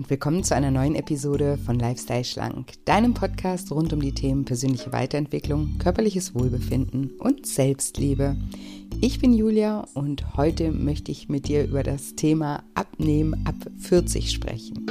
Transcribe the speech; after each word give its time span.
Und 0.00 0.08
willkommen 0.08 0.42
zu 0.42 0.56
einer 0.56 0.70
neuen 0.70 0.94
Episode 0.94 1.58
von 1.58 1.78
Lifestyle 1.78 2.24
Schlank, 2.24 2.72
deinem 2.86 3.12
Podcast 3.12 3.70
rund 3.70 3.92
um 3.92 4.00
die 4.00 4.14
Themen 4.14 4.46
persönliche 4.46 4.94
Weiterentwicklung, 4.94 5.76
körperliches 5.78 6.34
Wohlbefinden 6.34 7.10
und 7.18 7.44
Selbstliebe. 7.44 8.34
Ich 9.02 9.18
bin 9.18 9.34
Julia 9.34 9.86
und 9.92 10.38
heute 10.38 10.72
möchte 10.72 11.12
ich 11.12 11.28
mit 11.28 11.48
dir 11.48 11.64
über 11.64 11.82
das 11.82 12.14
Thema 12.14 12.62
Abnehmen 12.72 13.46
ab 13.46 13.56
40 13.76 14.30
sprechen. 14.30 14.86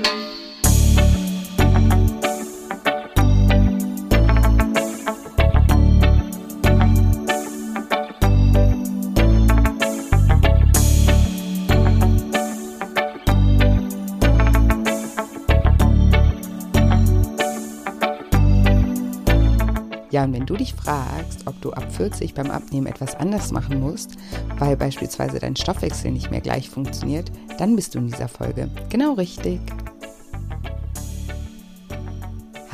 Du 20.49 20.55
dich 20.55 20.73
fragst, 20.73 21.45
ob 21.45 21.61
du 21.61 21.71
ab 21.71 21.91
40 21.91 22.33
beim 22.33 22.49
Abnehmen 22.49 22.87
etwas 22.87 23.15
anders 23.15 23.51
machen 23.51 23.79
musst, 23.79 24.11
weil 24.57 24.75
beispielsweise 24.75 25.39
dein 25.39 25.55
Stoffwechsel 25.55 26.11
nicht 26.11 26.31
mehr 26.31 26.41
gleich 26.41 26.69
funktioniert, 26.69 27.31
dann 27.59 27.75
bist 27.75 27.93
du 27.93 27.99
in 27.99 28.07
dieser 28.07 28.27
Folge 28.27 28.69
genau 28.89 29.13
richtig. 29.13 29.59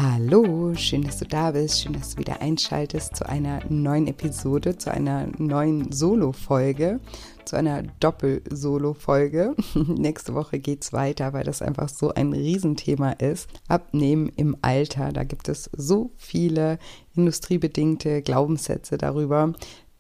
Hallo, 0.07 0.75
schön, 0.75 1.01
dass 1.01 1.17
du 1.17 1.25
da 1.25 1.49
bist, 1.49 1.81
schön, 1.81 1.93
dass 1.93 2.13
du 2.13 2.19
wieder 2.19 2.39
einschaltest 2.39 3.15
zu 3.15 3.27
einer 3.27 3.61
neuen 3.69 4.05
Episode, 4.05 4.77
zu 4.77 4.91
einer 4.91 5.27
neuen 5.39 5.91
Solo-Folge, 5.91 6.99
zu 7.43 7.55
einer 7.55 7.81
Doppel-Solo-Folge. 8.01 9.55
Nächste 9.87 10.35
Woche 10.35 10.59
geht 10.59 10.83
es 10.83 10.93
weiter, 10.93 11.33
weil 11.33 11.43
das 11.43 11.63
einfach 11.63 11.89
so 11.89 12.13
ein 12.13 12.33
Riesenthema 12.33 13.13
ist. 13.13 13.49
Abnehmen 13.67 14.29
im 14.35 14.55
Alter, 14.61 15.11
da 15.11 15.23
gibt 15.23 15.49
es 15.49 15.71
so 15.75 16.11
viele 16.17 16.77
industriebedingte 17.15 18.21
Glaubenssätze 18.21 18.99
darüber, 18.99 19.53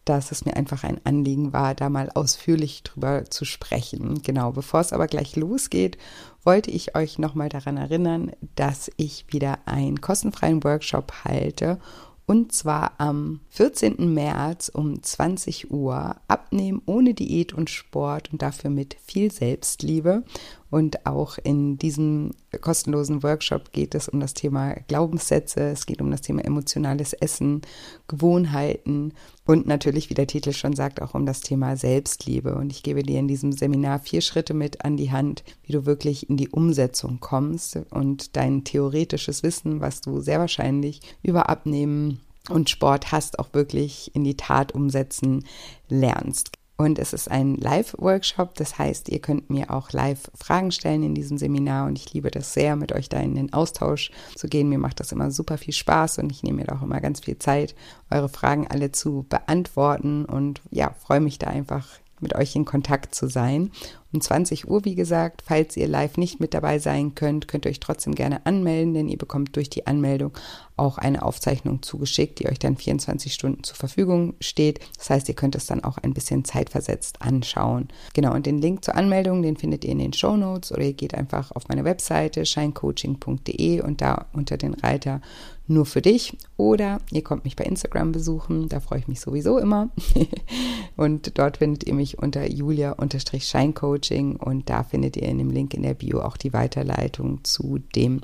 dass 0.05 0.31
es 0.31 0.45
mir 0.45 0.55
einfach 0.55 0.83
ein 0.83 1.01
Anliegen 1.03 1.51
war, 1.51 1.75
da 1.75 1.89
mal 1.89 2.09
ausführlich 2.13 2.83
drüber 2.83 3.25
zu 3.25 3.43
sprechen. 3.43 4.21
Genau, 4.21 4.51
bevor 4.51 4.79
es 4.79 4.93
aber 4.93 5.07
gleich 5.07 5.35
losgeht, 5.35 5.97
wollte 6.43 6.71
ich 6.71 6.95
euch 6.95 7.19
nochmal 7.19 7.49
daran 7.49 7.77
erinnern, 7.77 8.31
dass 8.55 8.91
ich 8.97 9.25
wieder 9.29 9.59
einen 9.65 9.99
kostenfreien 9.99 10.63
Workshop 10.63 11.11
halte 11.25 11.79
und 12.27 12.53
zwar 12.53 12.93
am 12.97 13.41
14. 13.49 14.13
März 14.13 14.69
um 14.69 15.01
20 15.01 15.69
Uhr 15.69 16.15
abnehmen 16.27 16.81
ohne 16.85 17.13
Diät 17.13 17.53
und 17.53 17.69
Sport 17.69 18.31
und 18.31 18.41
dafür 18.41 18.71
mit 18.71 18.97
viel 19.05 19.31
Selbstliebe. 19.31 20.23
Und 20.69 21.05
auch 21.05 21.37
in 21.43 21.77
diesem 21.77 22.31
kostenlosen 22.59 23.23
Workshop 23.23 23.71
geht 23.71 23.95
es 23.95 24.09
um 24.09 24.19
das 24.19 24.33
Thema 24.33 24.73
Glaubenssätze, 24.87 25.61
es 25.61 25.85
geht 25.85 26.01
um 26.01 26.09
das 26.09 26.21
Thema 26.21 26.43
emotionales 26.43 27.13
Essen, 27.13 27.61
Gewohnheiten 28.07 29.13
und 29.45 29.67
natürlich, 29.67 30.09
wie 30.09 30.15
der 30.15 30.27
Titel 30.27 30.53
schon 30.53 30.75
sagt, 30.75 31.01
auch 31.01 31.13
um 31.13 31.25
das 31.25 31.41
Thema 31.41 31.77
Selbstliebe. 31.77 32.55
Und 32.55 32.71
ich 32.71 32.81
gebe 32.81 33.03
dir 33.03 33.19
in 33.19 33.27
diesem 33.27 33.51
Seminar 33.51 33.99
vier 33.99 34.21
Schritte 34.21 34.53
mit 34.53 34.83
an 34.83 34.97
die 34.97 35.11
Hand, 35.11 35.43
wie 35.63 35.73
du 35.73 35.85
wirklich 35.85 36.29
in 36.29 36.37
die 36.37 36.49
Umsetzung 36.49 37.19
kommst 37.19 37.79
und 37.91 38.35
dein 38.35 38.63
theoretisches 38.63 39.43
Wissen, 39.43 39.81
was 39.81 40.01
du 40.01 40.19
sehr 40.19 40.39
wahrscheinlich 40.39 41.01
über 41.21 41.47
Abnehmen 41.47 42.21
und 42.49 42.69
Sport 42.69 43.11
hast, 43.11 43.39
auch 43.39 43.53
wirklich 43.53 44.13
in 44.15 44.23
die 44.23 44.37
Tat 44.37 44.71
umsetzen 44.73 45.45
lernst. 45.89 46.51
Und 46.77 46.99
es 46.99 47.13
ist 47.13 47.31
ein 47.31 47.55
Live-Workshop, 47.55 48.55
das 48.55 48.77
heißt, 48.77 49.07
ihr 49.07 49.19
könnt 49.19 49.49
mir 49.49 49.71
auch 49.71 49.91
live 49.93 50.29
Fragen 50.35 50.71
stellen 50.71 51.03
in 51.03 51.15
diesem 51.15 51.37
Seminar. 51.37 51.87
Und 51.87 51.97
ich 51.97 52.13
liebe 52.13 52.31
das 52.31 52.53
sehr, 52.53 52.75
mit 52.75 52.91
euch 52.91 53.07
da 53.07 53.19
in 53.19 53.35
den 53.35 53.53
Austausch 53.53 54.11
zu 54.35 54.47
gehen. 54.47 54.67
Mir 54.67 54.79
macht 54.79 54.99
das 54.99 55.13
immer 55.13 55.31
super 55.31 55.57
viel 55.57 55.73
Spaß. 55.73 56.17
Und 56.17 56.31
ich 56.31 56.43
nehme 56.43 56.57
mir 56.57 56.65
da 56.65 56.75
auch 56.75 56.81
immer 56.81 56.99
ganz 56.99 57.21
viel 57.21 57.39
Zeit, 57.39 57.75
eure 58.11 58.27
Fragen 58.27 58.67
alle 58.67 58.91
zu 58.91 59.25
beantworten. 59.29 60.25
Und 60.25 60.61
ja, 60.69 60.93
freue 60.99 61.21
mich 61.21 61.39
da 61.39 61.47
einfach 61.47 61.87
mit 62.21 62.35
euch 62.35 62.55
in 62.55 62.65
Kontakt 62.65 63.15
zu 63.15 63.27
sein. 63.27 63.71
Um 64.15 64.21
20 64.21 64.69
Uhr, 64.69 64.85
wie 64.85 64.95
gesagt, 64.95 65.43
falls 65.45 65.75
ihr 65.75 65.89
live 65.89 66.15
nicht 66.15 66.39
mit 66.39 66.53
dabei 66.53 66.79
sein 66.79 67.15
könnt, 67.15 67.49
könnt 67.49 67.65
ihr 67.65 67.69
euch 67.69 67.81
trotzdem 67.81 68.15
gerne 68.15 68.45
anmelden, 68.45 68.93
denn 68.93 69.09
ihr 69.09 69.17
bekommt 69.17 69.55
durch 69.57 69.69
die 69.69 69.87
Anmeldung 69.87 70.31
auch 70.77 70.97
eine 70.97 71.23
Aufzeichnung 71.23 71.81
zugeschickt, 71.81 72.39
die 72.39 72.47
euch 72.47 72.57
dann 72.57 72.77
24 72.77 73.33
Stunden 73.33 73.63
zur 73.63 73.75
Verfügung 73.75 74.35
steht. 74.39 74.79
Das 74.97 75.09
heißt, 75.09 75.27
ihr 75.27 75.35
könnt 75.35 75.55
es 75.55 75.65
dann 75.65 75.83
auch 75.83 75.97
ein 75.97 76.13
bisschen 76.13 76.45
zeitversetzt 76.45 77.21
anschauen. 77.21 77.89
Genau, 78.13 78.33
und 78.33 78.45
den 78.45 78.61
Link 78.61 78.85
zur 78.85 78.95
Anmeldung, 78.95 79.41
den 79.41 79.57
findet 79.57 79.83
ihr 79.83 79.91
in 79.91 79.99
den 79.99 80.13
Show 80.13 80.37
Notes 80.37 80.71
oder 80.71 80.83
ihr 80.83 80.93
geht 80.93 81.13
einfach 81.13 81.51
auf 81.51 81.67
meine 81.67 81.83
Webseite 81.83 82.45
shinecoaching.de 82.45 83.81
und 83.81 83.99
da 83.99 84.27
unter 84.31 84.55
den 84.55 84.75
Reiter 84.75 85.19
nur 85.67 85.85
für 85.85 86.01
dich. 86.01 86.37
Oder 86.57 86.99
ihr 87.11 87.23
kommt 87.23 87.43
mich 87.43 87.55
bei 87.55 87.63
Instagram 87.63 88.11
besuchen, 88.11 88.69
da 88.69 88.79
freue 88.79 88.99
ich 88.99 89.07
mich 89.07 89.19
sowieso 89.19 89.57
immer. 89.57 89.89
und 90.95 91.37
dort 91.37 91.57
findet 91.57 91.85
ihr 91.85 91.93
mich 91.93 92.19
unter 92.19 92.49
julia-scheincoaching 92.49 94.35
und 94.37 94.69
da 94.69 94.83
findet 94.83 95.17
ihr 95.17 95.27
in 95.27 95.37
dem 95.37 95.49
Link 95.49 95.73
in 95.73 95.83
der 95.83 95.93
Bio 95.93 96.21
auch 96.21 96.37
die 96.37 96.53
Weiterleitung 96.53 97.43
zu 97.43 97.79
dem 97.95 98.21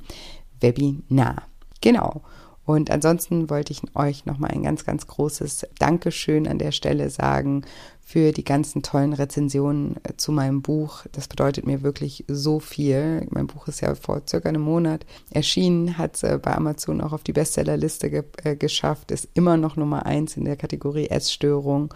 Webinar. 0.60 1.44
Genau. 1.82 2.22
Und 2.72 2.90
ansonsten 2.90 3.50
wollte 3.50 3.74
ich 3.74 3.82
euch 3.96 4.26
nochmal 4.26 4.52
ein 4.52 4.64
ganz, 4.64 4.86
ganz 4.86 5.06
großes 5.06 5.68
Dankeschön 5.78 6.48
an 6.48 6.58
der 6.58 6.72
Stelle 6.72 7.10
sagen 7.10 7.64
für 8.02 8.32
die 8.32 8.46
ganzen 8.46 8.82
tollen 8.82 9.12
Rezensionen 9.12 9.98
äh, 10.04 10.16
zu 10.16 10.32
meinem 10.32 10.62
Buch. 10.62 11.04
Das 11.12 11.28
bedeutet 11.28 11.66
mir 11.66 11.84
wirklich 11.84 12.24
so 12.30 12.62
viel. 12.62 13.28
Mein 13.30 13.48
Buch 13.48 13.68
ist 13.68 13.82
ja 13.82 13.94
vor 13.96 14.22
circa 14.26 14.48
einem 14.48 14.62
Monat 14.62 15.06
erschienen, 15.32 15.98
hat 15.98 16.16
es 16.16 16.24
äh, 16.24 16.40
bei 16.42 16.56
Amazon 16.56 17.02
auch 17.02 17.12
auf 17.12 17.24
die 17.24 17.34
Bestsellerliste 17.34 18.10
ge 18.10 18.24
äh, 18.46 18.56
geschafft, 18.56 19.12
ist 19.12 19.28
immer 19.34 19.58
noch 19.58 19.76
Nummer 19.76 20.06
eins 20.06 20.38
in 20.38 20.46
der 20.46 20.56
Kategorie 20.56 21.08
Essstörung. 21.08 21.94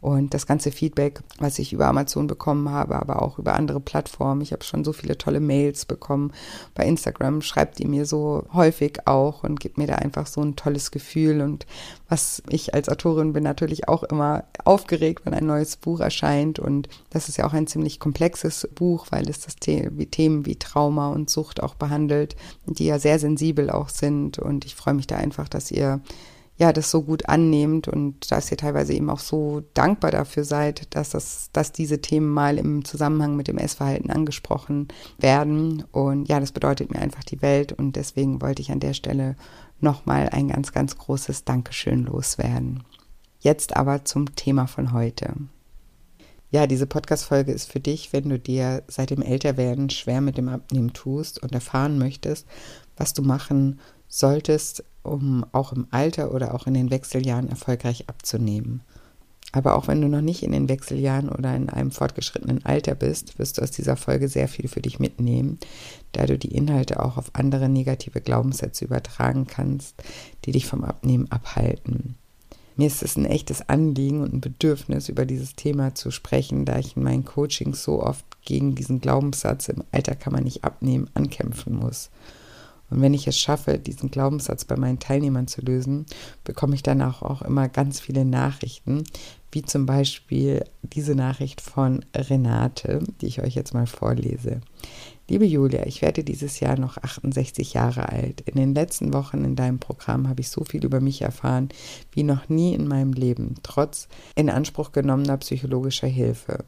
Und 0.00 0.34
das 0.34 0.46
ganze 0.46 0.70
Feedback, 0.70 1.20
was 1.38 1.58
ich 1.58 1.72
über 1.72 1.86
Amazon 1.86 2.26
bekommen 2.26 2.70
habe, 2.70 2.96
aber 2.96 3.22
auch 3.22 3.38
über 3.38 3.54
andere 3.54 3.80
Plattformen. 3.80 4.40
Ich 4.40 4.52
habe 4.52 4.62
schon 4.62 4.84
so 4.84 4.92
viele 4.92 5.18
tolle 5.18 5.40
Mails 5.40 5.86
bekommen. 5.86 6.32
Bei 6.74 6.84
Instagram 6.84 7.42
schreibt 7.42 7.80
ihr 7.80 7.88
mir 7.88 8.06
so 8.06 8.44
häufig 8.52 9.06
auch 9.06 9.42
und 9.42 9.58
gibt 9.58 9.78
mir 9.78 9.86
da 9.86 9.96
einfach 9.96 10.26
so 10.26 10.42
ein 10.42 10.54
tolles 10.54 10.90
Gefühl. 10.90 11.40
Und 11.40 11.66
was 12.08 12.42
ich 12.48 12.74
als 12.74 12.88
Autorin 12.88 13.32
bin 13.32 13.42
natürlich 13.42 13.88
auch 13.88 14.02
immer 14.04 14.44
aufgeregt, 14.64 15.22
wenn 15.24 15.34
ein 15.34 15.46
neues 15.46 15.76
Buch 15.76 16.00
erscheint. 16.00 16.58
Und 16.58 16.88
das 17.10 17.28
ist 17.28 17.38
ja 17.38 17.46
auch 17.46 17.52
ein 17.52 17.66
ziemlich 17.66 17.98
komplexes 17.98 18.68
Buch, 18.74 19.06
weil 19.10 19.28
es 19.28 19.40
das 19.40 19.56
The 19.64 19.88
Themen 20.06 20.46
wie 20.46 20.56
Trauma 20.56 21.08
und 21.08 21.30
Sucht 21.30 21.62
auch 21.62 21.74
behandelt, 21.74 22.36
die 22.66 22.86
ja 22.86 22.98
sehr 22.98 23.18
sensibel 23.18 23.70
auch 23.70 23.88
sind. 23.88 24.38
Und 24.38 24.64
ich 24.64 24.74
freue 24.74 24.94
mich 24.94 25.06
da 25.06 25.16
einfach, 25.16 25.48
dass 25.48 25.70
ihr 25.70 26.00
ja, 26.58 26.72
das 26.72 26.90
so 26.90 27.02
gut 27.02 27.28
annehmt 27.28 27.86
und 27.86 28.30
dass 28.30 28.50
ihr 28.50 28.56
teilweise 28.56 28.94
eben 28.94 29.10
auch 29.10 29.18
so 29.18 29.62
dankbar 29.74 30.10
dafür 30.10 30.44
seid, 30.44 30.94
dass 30.94 31.10
das, 31.10 31.50
dass 31.52 31.72
diese 31.72 32.00
Themen 32.00 32.30
mal 32.30 32.58
im 32.58 32.84
Zusammenhang 32.84 33.36
mit 33.36 33.48
dem 33.48 33.58
Essverhalten 33.58 34.10
angesprochen 34.10 34.88
werden. 35.18 35.84
Und 35.92 36.28
ja, 36.28 36.40
das 36.40 36.52
bedeutet 36.52 36.90
mir 36.90 37.00
einfach 37.00 37.24
die 37.24 37.42
Welt 37.42 37.72
und 37.72 37.96
deswegen 37.96 38.40
wollte 38.40 38.62
ich 38.62 38.72
an 38.72 38.80
der 38.80 38.94
Stelle 38.94 39.36
nochmal 39.80 40.30
ein 40.30 40.48
ganz, 40.48 40.72
ganz 40.72 40.96
großes 40.96 41.44
Dankeschön 41.44 42.04
loswerden. 42.04 42.84
Jetzt 43.40 43.76
aber 43.76 44.04
zum 44.06 44.34
Thema 44.34 44.66
von 44.66 44.92
heute. 44.92 45.34
Ja, 46.50 46.66
diese 46.66 46.86
Podcast-Folge 46.86 47.52
ist 47.52 47.70
für 47.70 47.80
dich, 47.80 48.14
wenn 48.14 48.30
du 48.30 48.38
dir 48.38 48.82
seit 48.88 49.10
dem 49.10 49.20
Älterwerden 49.20 49.90
schwer 49.90 50.22
mit 50.22 50.38
dem 50.38 50.48
Abnehmen 50.48 50.94
tust 50.94 51.42
und 51.42 51.52
erfahren 51.52 51.98
möchtest, 51.98 52.46
was 52.96 53.12
du 53.12 53.22
machen 53.22 53.78
solltest, 54.08 54.84
um 55.08 55.44
auch 55.52 55.72
im 55.72 55.86
Alter 55.90 56.32
oder 56.32 56.54
auch 56.54 56.66
in 56.66 56.74
den 56.74 56.90
Wechseljahren 56.90 57.48
erfolgreich 57.48 58.08
abzunehmen. 58.08 58.82
Aber 59.52 59.76
auch 59.76 59.88
wenn 59.88 60.00
du 60.00 60.08
noch 60.08 60.20
nicht 60.20 60.42
in 60.42 60.52
den 60.52 60.68
Wechseljahren 60.68 61.28
oder 61.28 61.54
in 61.54 61.70
einem 61.70 61.90
fortgeschrittenen 61.90 62.64
Alter 62.64 62.94
bist, 62.94 63.38
wirst 63.38 63.56
du 63.56 63.62
aus 63.62 63.70
dieser 63.70 63.96
Folge 63.96 64.28
sehr 64.28 64.48
viel 64.48 64.68
für 64.68 64.82
dich 64.82 64.98
mitnehmen, 64.98 65.58
da 66.12 66.26
du 66.26 66.36
die 66.36 66.54
Inhalte 66.54 67.02
auch 67.02 67.16
auf 67.16 67.30
andere 67.32 67.68
negative 67.68 68.20
Glaubenssätze 68.20 68.84
übertragen 68.84 69.46
kannst, 69.46 69.94
die 70.44 70.52
dich 70.52 70.66
vom 70.66 70.84
Abnehmen 70.84 71.30
abhalten. 71.30 72.16
Mir 72.76 72.88
ist 72.88 73.02
es 73.02 73.16
ein 73.16 73.24
echtes 73.24 73.66
Anliegen 73.70 74.20
und 74.20 74.34
ein 74.34 74.40
Bedürfnis, 74.42 75.08
über 75.08 75.24
dieses 75.24 75.54
Thema 75.56 75.94
zu 75.94 76.10
sprechen, 76.10 76.66
da 76.66 76.78
ich 76.78 76.94
in 76.94 77.02
meinen 77.02 77.24
Coachings 77.24 77.82
so 77.82 78.02
oft 78.02 78.24
gegen 78.42 78.74
diesen 78.74 79.00
Glaubenssatz, 79.00 79.70
im 79.70 79.82
Alter 79.92 80.14
kann 80.14 80.34
man 80.34 80.44
nicht 80.44 80.64
abnehmen, 80.64 81.08
ankämpfen 81.14 81.74
muss. 81.74 82.10
Und 82.90 83.00
wenn 83.00 83.14
ich 83.14 83.26
es 83.26 83.38
schaffe, 83.38 83.78
diesen 83.78 84.10
Glaubenssatz 84.10 84.64
bei 84.64 84.76
meinen 84.76 84.98
Teilnehmern 84.98 85.48
zu 85.48 85.60
lösen, 85.60 86.06
bekomme 86.44 86.74
ich 86.74 86.82
danach 86.82 87.22
auch 87.22 87.42
immer 87.42 87.68
ganz 87.68 88.00
viele 88.00 88.24
Nachrichten, 88.24 89.04
wie 89.52 89.62
zum 89.62 89.86
Beispiel 89.86 90.64
diese 90.82 91.14
Nachricht 91.14 91.60
von 91.60 92.04
Renate, 92.14 93.00
die 93.20 93.26
ich 93.26 93.42
euch 93.42 93.54
jetzt 93.54 93.74
mal 93.74 93.86
vorlese. 93.86 94.60
Liebe 95.28 95.44
Julia, 95.44 95.86
ich 95.86 96.02
werde 96.02 96.22
dieses 96.22 96.60
Jahr 96.60 96.78
noch 96.78 96.98
68 96.98 97.74
Jahre 97.74 98.10
alt. 98.10 98.42
In 98.42 98.54
den 98.54 98.74
letzten 98.74 99.12
Wochen 99.12 99.44
in 99.44 99.56
deinem 99.56 99.80
Programm 99.80 100.28
habe 100.28 100.40
ich 100.40 100.50
so 100.50 100.62
viel 100.62 100.84
über 100.84 101.00
mich 101.00 101.22
erfahren 101.22 101.70
wie 102.12 102.22
noch 102.22 102.48
nie 102.48 102.74
in 102.74 102.86
meinem 102.86 103.12
Leben, 103.12 103.54
trotz 103.64 104.06
in 104.36 104.50
Anspruch 104.50 104.92
genommener 104.92 105.38
psychologischer 105.38 106.06
Hilfe. 106.06 106.64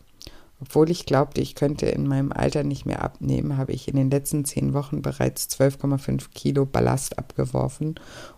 Obwohl 0.61 0.91
ich 0.91 1.07
glaubte, 1.07 1.41
ich 1.41 1.55
könnte 1.55 1.87
in 1.87 2.09
meinem 2.09 2.33
Alter 2.33 2.65
nicht 2.65 2.85
mehr 2.85 3.03
abnehmen, 3.03 3.57
habe 3.57 3.73
ich 3.73 3.87
in 3.87 3.97
den 3.97 4.11
letzten 4.11 4.45
zehn 4.45 4.75
Wochen 4.75 5.03
bereits 5.03 5.49
12,5 5.51 6.31
Kilo 6.35 6.67
Ballast 6.67 7.19
abgeworfen 7.19 7.95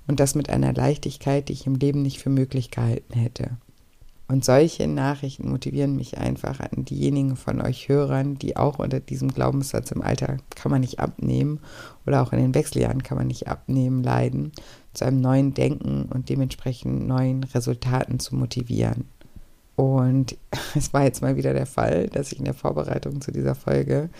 und 0.06 0.20
das 0.20 0.34
mit 0.34 0.50
einer 0.50 0.74
Leichtigkeit, 0.74 1.48
die 1.48 1.54
ich 1.54 1.66
im 1.66 1.76
Leben 1.76 2.02
nicht 2.02 2.18
für 2.18 2.30
möglich 2.30 2.70
gehalten 2.70 3.14
hätte. 3.14 3.56
Und 4.30 4.44
solche 4.44 4.86
Nachrichten 4.86 5.50
motivieren 5.50 5.96
mich 5.96 6.18
einfach 6.18 6.60
an 6.60 6.84
diejenigen 6.84 7.34
von 7.34 7.60
euch 7.60 7.88
Hörern, 7.88 8.38
die 8.38 8.56
auch 8.56 8.78
unter 8.78 9.00
diesem 9.00 9.34
Glaubenssatz 9.34 9.90
im 9.90 10.02
Alter 10.02 10.36
kann 10.54 10.70
man 10.70 10.82
nicht 10.82 11.00
abnehmen 11.00 11.58
oder 12.06 12.22
auch 12.22 12.32
in 12.32 12.38
den 12.38 12.54
Wechseljahren 12.54 13.02
kann 13.02 13.18
man 13.18 13.26
nicht 13.26 13.48
abnehmen, 13.48 14.04
leiden, 14.04 14.52
zu 14.92 15.04
einem 15.04 15.20
neuen 15.20 15.54
Denken 15.54 16.04
und 16.04 16.28
dementsprechend 16.28 17.08
neuen 17.08 17.42
Resultaten 17.42 18.20
zu 18.20 18.36
motivieren. 18.36 19.08
Und 19.80 20.36
es 20.74 20.92
war 20.92 21.04
jetzt 21.04 21.22
mal 21.22 21.36
wieder 21.36 21.54
der 21.54 21.64
Fall, 21.64 22.08
dass 22.08 22.32
ich 22.32 22.38
in 22.38 22.44
der 22.44 22.52
Vorbereitung 22.52 23.22
zu 23.22 23.32
dieser 23.32 23.54
Folge 23.54 24.10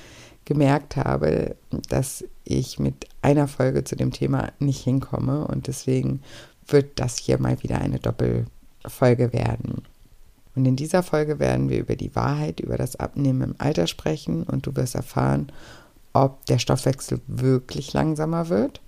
gemerkt 0.47 0.97
habe, 0.97 1.55
dass 1.91 2.25
ich 2.45 2.79
mit 2.79 3.07
einer 3.21 3.47
Folge 3.47 3.85
zu 3.85 3.95
dem 3.95 4.11
Thema 4.11 4.53
nicht 4.59 4.83
hinkomme 4.83 5.47
und 5.47 5.67
deswegen 5.67 6.23
wird 6.67 6.99
das 6.99 7.19
hier 7.19 7.39
mal 7.39 7.62
wieder 7.62 7.79
eine 7.79 7.99
Doppelfolge 7.99 9.35
werden. 9.35 9.83
Und 10.57 10.65
in 10.65 10.77
dieser 10.77 11.03
Folge 11.03 11.39
werden 11.39 11.69
wir 11.69 11.79
über 11.79 11.95
die 11.95 12.17
Wahrheit 12.17 12.61
über 12.61 12.79
das 12.79 12.97
Abnehmen 12.97 13.43
im 13.43 13.55
Alter 13.59 13.87
sprechen 13.87 14.45
und 14.45 14.67
du 14.67 14.75
wirst 14.77 14.95
erfahren, 14.95 15.53
ob 16.15 16.47
der 16.47 16.59
Stoffwechsel 16.59 17.21
wirklich 17.27 17.93
langsamer 17.93 18.49
wird. 18.49 18.81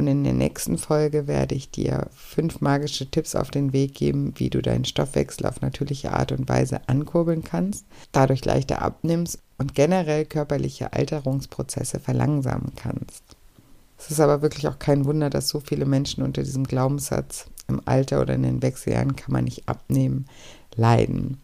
Und 0.00 0.06
in 0.06 0.24
der 0.24 0.32
nächsten 0.32 0.78
Folge 0.78 1.26
werde 1.26 1.54
ich 1.54 1.70
dir 1.70 2.06
fünf 2.16 2.62
magische 2.62 3.10
Tipps 3.10 3.34
auf 3.34 3.50
den 3.50 3.74
Weg 3.74 3.92
geben, 3.92 4.32
wie 4.36 4.48
du 4.48 4.62
deinen 4.62 4.86
Stoffwechsel 4.86 5.44
auf 5.44 5.60
natürliche 5.60 6.14
Art 6.14 6.32
und 6.32 6.48
Weise 6.48 6.80
ankurbeln 6.88 7.44
kannst, 7.44 7.84
dadurch 8.10 8.42
leichter 8.46 8.80
abnimmst 8.80 9.40
und 9.58 9.74
generell 9.74 10.24
körperliche 10.24 10.94
Alterungsprozesse 10.94 12.00
verlangsamen 12.00 12.72
kannst. 12.76 13.22
Es 13.98 14.10
ist 14.10 14.20
aber 14.20 14.40
wirklich 14.40 14.66
auch 14.68 14.78
kein 14.78 15.04
Wunder, 15.04 15.28
dass 15.28 15.50
so 15.50 15.60
viele 15.60 15.84
Menschen 15.84 16.24
unter 16.24 16.44
diesem 16.44 16.64
Glaubenssatz 16.64 17.44
im 17.68 17.82
Alter 17.84 18.22
oder 18.22 18.36
in 18.36 18.42
den 18.44 18.62
Wechseljahren 18.62 19.16
kann 19.16 19.34
man 19.34 19.44
nicht 19.44 19.68
abnehmen, 19.68 20.24
leiden. 20.76 21.42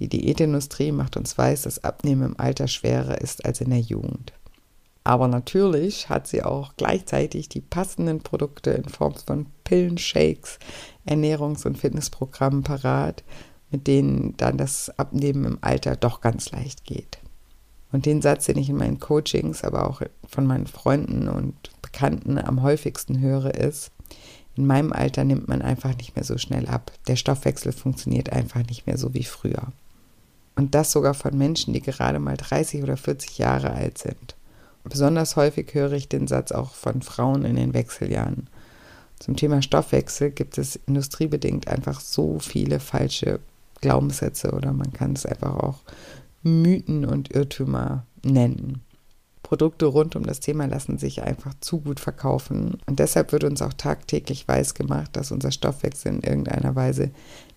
Die 0.00 0.08
Diätindustrie 0.08 0.90
macht 0.90 1.16
uns 1.16 1.38
weiß, 1.38 1.62
dass 1.62 1.84
Abnehmen 1.84 2.32
im 2.32 2.40
Alter 2.40 2.66
schwerer 2.66 3.20
ist 3.20 3.44
als 3.44 3.60
in 3.60 3.70
der 3.70 3.78
Jugend. 3.78 4.32
Aber 5.04 5.26
natürlich 5.26 6.08
hat 6.08 6.28
sie 6.28 6.42
auch 6.42 6.74
gleichzeitig 6.76 7.48
die 7.48 7.60
passenden 7.60 8.20
Produkte 8.20 8.70
in 8.70 8.84
Form 8.84 9.14
von 9.14 9.46
Pillen, 9.64 9.98
Shakes, 9.98 10.58
Ernährungs- 11.06 11.66
und 11.66 11.78
Fitnessprogrammen 11.78 12.62
parat, 12.62 13.24
mit 13.70 13.86
denen 13.86 14.36
dann 14.36 14.58
das 14.58 14.96
Abnehmen 14.98 15.44
im 15.44 15.58
Alter 15.60 15.96
doch 15.96 16.20
ganz 16.20 16.50
leicht 16.52 16.84
geht. 16.84 17.18
Und 17.90 18.06
den 18.06 18.22
Satz, 18.22 18.46
den 18.46 18.58
ich 18.58 18.70
in 18.70 18.76
meinen 18.76 19.00
Coachings, 19.00 19.64
aber 19.64 19.88
auch 19.88 20.02
von 20.26 20.46
meinen 20.46 20.66
Freunden 20.66 21.28
und 21.28 21.54
Bekannten 21.82 22.38
am 22.38 22.62
häufigsten 22.62 23.20
höre, 23.20 23.54
ist, 23.54 23.90
in 24.54 24.66
meinem 24.66 24.92
Alter 24.92 25.24
nimmt 25.24 25.48
man 25.48 25.62
einfach 25.62 25.96
nicht 25.96 26.14
mehr 26.14 26.24
so 26.24 26.38
schnell 26.38 26.68
ab. 26.68 26.92
Der 27.06 27.16
Stoffwechsel 27.16 27.72
funktioniert 27.72 28.30
einfach 28.30 28.64
nicht 28.66 28.86
mehr 28.86 28.98
so 28.98 29.14
wie 29.14 29.24
früher. 29.24 29.72
Und 30.54 30.74
das 30.74 30.92
sogar 30.92 31.14
von 31.14 31.36
Menschen, 31.36 31.72
die 31.72 31.80
gerade 31.80 32.18
mal 32.18 32.36
30 32.36 32.82
oder 32.82 32.96
40 32.96 33.38
Jahre 33.38 33.72
alt 33.72 33.98
sind. 33.98 34.36
Besonders 34.84 35.36
häufig 35.36 35.74
höre 35.74 35.92
ich 35.92 36.08
den 36.08 36.26
Satz 36.26 36.52
auch 36.52 36.72
von 36.74 37.02
Frauen 37.02 37.44
in 37.44 37.56
den 37.56 37.74
Wechseljahren. 37.74 38.48
Zum 39.18 39.36
Thema 39.36 39.62
Stoffwechsel 39.62 40.30
gibt 40.30 40.58
es 40.58 40.76
industriebedingt 40.86 41.68
einfach 41.68 42.00
so 42.00 42.40
viele 42.40 42.80
falsche 42.80 43.38
Glaubenssätze 43.80 44.50
oder 44.52 44.72
man 44.72 44.92
kann 44.92 45.12
es 45.12 45.26
einfach 45.26 45.54
auch 45.56 45.80
Mythen 46.42 47.04
und 47.04 47.32
Irrtümer 47.32 48.04
nennen. 48.24 48.82
Produkte 49.42 49.86
rund 49.86 50.16
um 50.16 50.24
das 50.24 50.40
Thema 50.40 50.66
lassen 50.66 50.98
sich 50.98 51.22
einfach 51.22 51.52
zu 51.60 51.80
gut 51.80 52.00
verkaufen. 52.00 52.78
Und 52.86 52.98
deshalb 52.98 53.32
wird 53.32 53.44
uns 53.44 53.60
auch 53.60 53.74
tagtäglich 53.74 54.48
weiß 54.48 54.74
gemacht, 54.74 55.10
dass 55.12 55.30
unser 55.30 55.52
Stoffwechsel 55.52 56.14
in 56.14 56.22
irgendeiner 56.22 56.74
Weise 56.74 57.10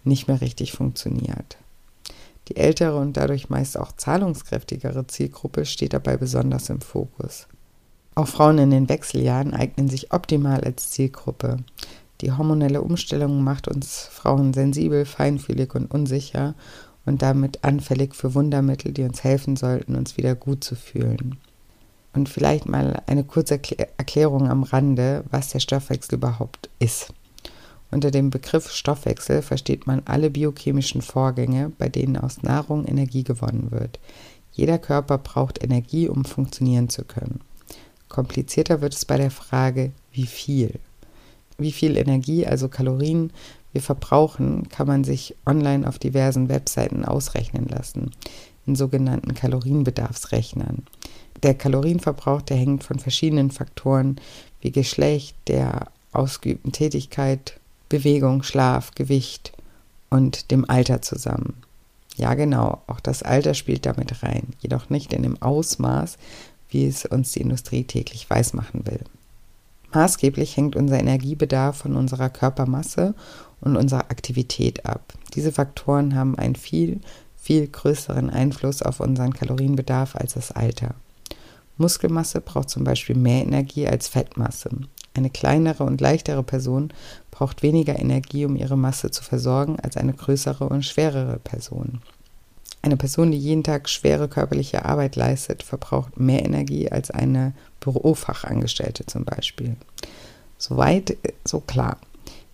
nicht 0.03 0.27
mehr 0.27 0.41
richtig 0.41 0.73
funktioniert. 0.73 1.57
Die 2.47 2.57
ältere 2.57 2.97
und 2.97 3.17
dadurch 3.17 3.49
meist 3.49 3.77
auch 3.79 3.91
zahlungskräftigere 3.91 5.07
Zielgruppe 5.07 5.65
steht 5.65 5.93
dabei 5.93 6.17
besonders 6.17 6.69
im 6.69 6.81
Fokus. 6.81 7.47
Auch 8.13 8.27
Frauen 8.27 8.59
in 8.59 8.71
den 8.71 8.87
Wechseljahren 8.87 9.53
eignen 9.53 9.89
sich 9.89 10.13
optimal 10.13 10.61
als 10.61 10.91
Zielgruppe. 10.91 11.57
Die 12.21 12.31
hormonelle 12.31 12.81
Umstellung 12.81 13.43
macht 13.43 13.67
uns 13.67 14.03
Frauen 14.11 14.53
sensibel, 14.53 15.05
feinfühlig 15.05 15.75
und 15.75 15.91
unsicher 15.91 16.55
und 17.05 17.21
damit 17.21 17.63
anfällig 17.63 18.15
für 18.15 18.33
Wundermittel, 18.33 18.93
die 18.93 19.03
uns 19.03 19.23
helfen 19.23 19.55
sollten, 19.55 19.95
uns 19.95 20.17
wieder 20.17 20.33
gut 20.35 20.63
zu 20.63 20.75
fühlen. 20.75 21.37
Und 22.13 22.29
vielleicht 22.29 22.67
mal 22.67 23.01
eine 23.07 23.25
kurze 23.25 23.59
Erklärung 23.97 24.49
am 24.49 24.63
Rande, 24.63 25.25
was 25.29 25.49
der 25.49 25.59
Stoffwechsel 25.59 26.15
überhaupt 26.15 26.69
ist. 26.79 27.13
Unter 27.91 28.11
dem 28.11 28.29
Begriff 28.29 28.71
Stoffwechsel 28.71 29.41
versteht 29.41 29.87
man 29.87 30.01
alle 30.05 30.29
biochemischen 30.29 31.01
Vorgänge, 31.01 31.71
bei 31.77 31.89
denen 31.89 32.17
aus 32.17 32.43
Nahrung 32.43 32.85
Energie 32.85 33.23
gewonnen 33.23 33.71
wird. 33.71 33.99
Jeder 34.51 34.77
Körper 34.77 35.17
braucht 35.17 35.63
Energie, 35.63 36.07
um 36.07 36.25
funktionieren 36.25 36.89
zu 36.89 37.03
können. 37.03 37.41
Komplizierter 38.09 38.81
wird 38.81 38.93
es 38.93 39.05
bei 39.05 39.17
der 39.17 39.31
Frage, 39.31 39.91
wie 40.11 40.25
viel. 40.25 40.79
Wie 41.57 41.71
viel 41.71 41.97
Energie, 41.97 42.45
also 42.45 42.67
Kalorien, 42.67 43.31
wir 43.73 43.81
verbrauchen, 43.81 44.69
kann 44.69 44.87
man 44.87 45.03
sich 45.03 45.35
online 45.45 45.87
auf 45.87 45.99
diversen 45.99 46.47
Webseiten 46.47 47.03
ausrechnen 47.03 47.67
lassen, 47.67 48.11
in 48.65 48.75
sogenannten 48.75 49.33
Kalorienbedarfsrechnern. 49.33 50.83
Der 51.43 51.53
Kalorienverbrauch, 51.53 52.41
der 52.41 52.57
hängt 52.57 52.83
von 52.83 52.99
verschiedenen 52.99 53.51
Faktoren 53.51 54.15
wie 54.61 54.71
Geschlecht, 54.71 55.35
der 55.47 55.87
ausgeübten 56.13 56.71
Tätigkeit, 56.71 57.59
Bewegung, 57.89 58.43
Schlaf, 58.43 58.91
Gewicht 58.95 59.53
und 60.09 60.51
dem 60.51 60.69
Alter 60.69 61.01
zusammen. 61.01 61.55
Ja, 62.15 62.33
genau, 62.33 62.81
auch 62.87 62.99
das 62.99 63.23
Alter 63.23 63.53
spielt 63.53 63.85
damit 63.85 64.23
rein, 64.23 64.53
jedoch 64.59 64.89
nicht 64.89 65.13
in 65.13 65.23
dem 65.23 65.41
Ausmaß, 65.41 66.17
wie 66.69 66.87
es 66.87 67.05
uns 67.05 67.33
die 67.33 67.41
Industrie 67.41 67.83
täglich 67.83 68.29
weismachen 68.29 68.85
will. 68.85 69.01
Maßgeblich 69.93 70.57
hängt 70.57 70.75
unser 70.75 70.99
Energiebedarf 70.99 71.77
von 71.77 71.95
unserer 71.95 72.29
Körpermasse 72.29 73.13
und 73.61 73.77
unserer 73.77 74.11
Aktivität 74.11 74.85
ab. 74.85 75.13
Diese 75.33 75.51
Faktoren 75.51 76.15
haben 76.15 76.37
einen 76.37 76.55
viel, 76.55 76.99
viel 77.37 77.67
größeren 77.67 78.29
Einfluss 78.29 78.81
auf 78.81 78.99
unseren 78.99 79.33
Kalorienbedarf 79.33 80.15
als 80.15 80.33
das 80.33 80.51
Alter. 80.51 80.95
Muskelmasse 81.77 82.41
braucht 82.41 82.69
zum 82.69 82.83
Beispiel 82.83 83.15
mehr 83.15 83.43
Energie 83.43 83.87
als 83.87 84.07
Fettmasse. 84.07 84.69
Eine 85.15 85.29
kleinere 85.29 85.85
und 85.85 86.01
leichtere 86.01 86.43
Person 86.43 86.91
braucht 87.31 87.63
weniger 87.63 87.97
Energie, 87.97 88.45
um 88.45 88.57
ihre 88.57 88.77
Masse 88.77 89.11
zu 89.11 89.23
versorgen, 89.23 89.79
als 89.79 89.95
eine 89.95 90.13
größere 90.13 90.67
und 90.67 90.83
schwerere 90.83 91.39
Person. 91.39 92.01
Eine 92.81 92.97
Person, 92.97 93.31
die 93.31 93.37
jeden 93.37 93.63
Tag 93.63 93.89
schwere 93.89 94.27
körperliche 94.27 94.83
Arbeit 94.85 95.15
leistet, 95.15 95.63
verbraucht 95.63 96.19
mehr 96.19 96.45
Energie 96.45 96.91
als 96.91 97.11
eine 97.11 97.53
Bürofachangestellte 97.79 99.05
zum 99.05 99.23
Beispiel. 99.23 99.77
Soweit, 100.57 101.11
äh, 101.11 101.33
so 101.45 101.61
klar. 101.61 101.97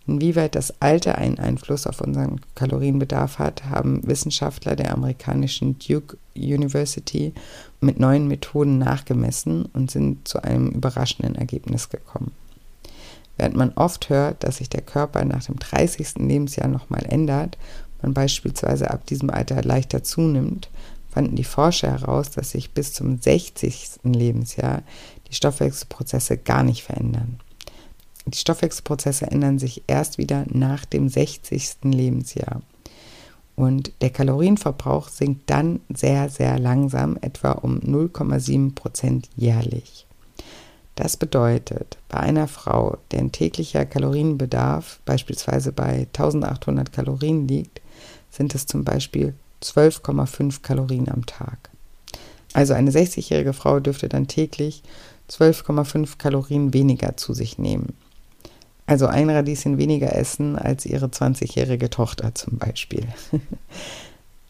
Inwieweit 0.07 0.55
das 0.55 0.81
Alter 0.81 1.17
einen 1.17 1.39
Einfluss 1.39 1.87
auf 1.87 1.99
unseren 2.01 2.41
Kalorienbedarf 2.55 3.39
hat, 3.39 3.65
haben 3.65 4.05
Wissenschaftler 4.07 4.75
der 4.75 4.93
amerikanischen 4.93 5.77
Duke 5.79 6.17
University 6.35 7.33
mit 7.81 7.99
neuen 7.99 8.27
Methoden 8.27 8.77
nachgemessen 8.77 9.65
und 9.73 9.91
sind 9.91 10.27
zu 10.27 10.43
einem 10.43 10.69
überraschenden 10.69 11.35
Ergebnis 11.35 11.89
gekommen. 11.89 12.31
Während 13.41 13.55
man 13.55 13.73
oft 13.73 14.09
hört, 14.09 14.43
dass 14.43 14.57
sich 14.57 14.69
der 14.69 14.83
Körper 14.83 15.25
nach 15.25 15.43
dem 15.43 15.57
30. 15.57 16.19
Lebensjahr 16.19 16.67
nochmal 16.67 17.03
ändert, 17.09 17.57
man 18.03 18.13
beispielsweise 18.13 18.91
ab 18.91 19.07
diesem 19.07 19.31
Alter 19.31 19.63
leichter 19.63 20.03
zunimmt, 20.03 20.69
fanden 21.09 21.35
die 21.35 21.43
Forscher 21.43 21.89
heraus, 21.89 22.29
dass 22.29 22.51
sich 22.51 22.69
bis 22.75 22.93
zum 22.93 23.17
60. 23.17 24.01
Lebensjahr 24.03 24.83
die 25.27 25.33
Stoffwechselprozesse 25.33 26.37
gar 26.37 26.61
nicht 26.61 26.83
verändern. 26.83 27.39
Die 28.27 28.37
Stoffwechselprozesse 28.37 29.25
ändern 29.25 29.57
sich 29.57 29.85
erst 29.87 30.19
wieder 30.19 30.45
nach 30.47 30.85
dem 30.85 31.09
60. 31.09 31.77
Lebensjahr. 31.81 32.61
Und 33.55 33.91
der 34.01 34.11
Kalorienverbrauch 34.11 35.09
sinkt 35.09 35.49
dann 35.49 35.79
sehr, 35.91 36.29
sehr 36.29 36.59
langsam, 36.59 37.17
etwa 37.21 37.53
um 37.53 37.79
0,7 37.79 38.75
Prozent 38.75 39.29
jährlich. 39.35 40.05
Das 41.01 41.17
bedeutet, 41.17 41.97
bei 42.09 42.19
einer 42.19 42.47
Frau, 42.47 42.95
deren 43.11 43.31
täglicher 43.31 43.87
Kalorienbedarf 43.87 44.99
beispielsweise 45.03 45.71
bei 45.71 46.05
1800 46.15 46.93
Kalorien 46.93 47.47
liegt, 47.47 47.81
sind 48.29 48.53
es 48.53 48.67
zum 48.67 48.83
Beispiel 48.83 49.33
12,5 49.63 50.61
Kalorien 50.61 51.09
am 51.09 51.25
Tag. 51.25 51.71
Also 52.53 52.75
eine 52.75 52.91
60-jährige 52.91 53.53
Frau 53.53 53.79
dürfte 53.79 54.09
dann 54.09 54.27
täglich 54.27 54.83
12,5 55.27 56.19
Kalorien 56.19 56.71
weniger 56.71 57.17
zu 57.17 57.33
sich 57.33 57.57
nehmen. 57.57 57.95
Also 58.85 59.07
ein 59.07 59.31
Radieschen 59.31 59.79
weniger 59.79 60.15
essen 60.15 60.55
als 60.55 60.85
ihre 60.85 61.07
20-jährige 61.07 61.89
Tochter 61.89 62.35
zum 62.35 62.59
Beispiel. 62.59 63.07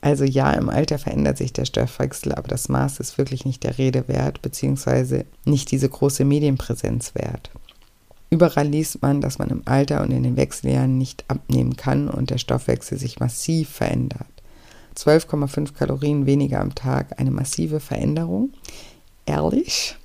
Also 0.02 0.24
ja, 0.24 0.52
im 0.54 0.70
Alter 0.70 0.98
verändert 0.98 1.38
sich 1.38 1.54
der 1.54 1.66
Stoffwechsel, 1.66 2.34
aber 2.34 2.48
das 2.48 2.70
Maß 2.70 3.00
ist 3.00 3.20
wirklich 3.20 3.46
nicht 3.46 3.64
der 3.64 3.78
Rede 3.78 4.08
wert, 4.08 4.42
beziehungsweise 4.42 5.26
nicht 5.46 5.70
diese 5.70 5.88
große 5.88 6.26
Medienpräsenz 6.26 7.14
wert. 7.14 7.52
Überall 8.32 8.68
liest 8.68 9.02
man, 9.02 9.22
dass 9.22 9.38
man 9.38 9.50
im 9.50 9.62
Alter 9.66 10.02
und 10.02 10.12
in 10.12 10.24
den 10.24 10.38
Wechseljahren 10.38 10.98
nicht 10.98 11.26
abnehmen 11.28 11.76
kann 11.76 12.10
und 12.10 12.32
der 12.32 12.40
Stoffwechsel 12.40 12.98
sich 12.98 13.20
massiv 13.20 13.70
verändert. 13.70 14.26
12,5 14.98 15.74
Kalorien 15.74 16.26
weniger 16.26 16.62
am 16.62 16.74
Tag, 16.74 17.20
eine 17.20 17.32
massive 17.32 17.80
Veränderung. 17.80 18.52
Ehrlich? 19.26 19.98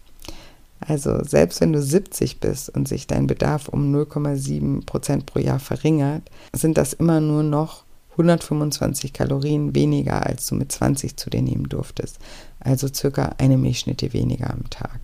Also 0.80 1.24
selbst 1.24 1.60
wenn 1.60 1.72
du 1.72 1.80
70 1.80 2.38
bist 2.38 2.68
und 2.68 2.86
sich 2.86 3.06
dein 3.06 3.26
Bedarf 3.26 3.68
um 3.68 3.94
0,7 3.94 4.84
Prozent 4.84 5.26
pro 5.26 5.38
Jahr 5.38 5.58
verringert, 5.58 6.22
sind 6.52 6.76
das 6.76 6.92
immer 6.92 7.20
nur 7.20 7.42
noch 7.42 7.85
125 8.16 9.12
Kalorien 9.12 9.74
weniger, 9.74 10.24
als 10.24 10.46
du 10.46 10.54
mit 10.54 10.72
20 10.72 11.16
zu 11.16 11.30
dir 11.30 11.42
nehmen 11.42 11.68
durftest. 11.68 12.18
Also 12.60 12.88
circa 12.92 13.34
eine 13.38 13.58
Milchschnitte 13.58 14.12
weniger 14.12 14.50
am 14.50 14.68
Tag. 14.70 15.00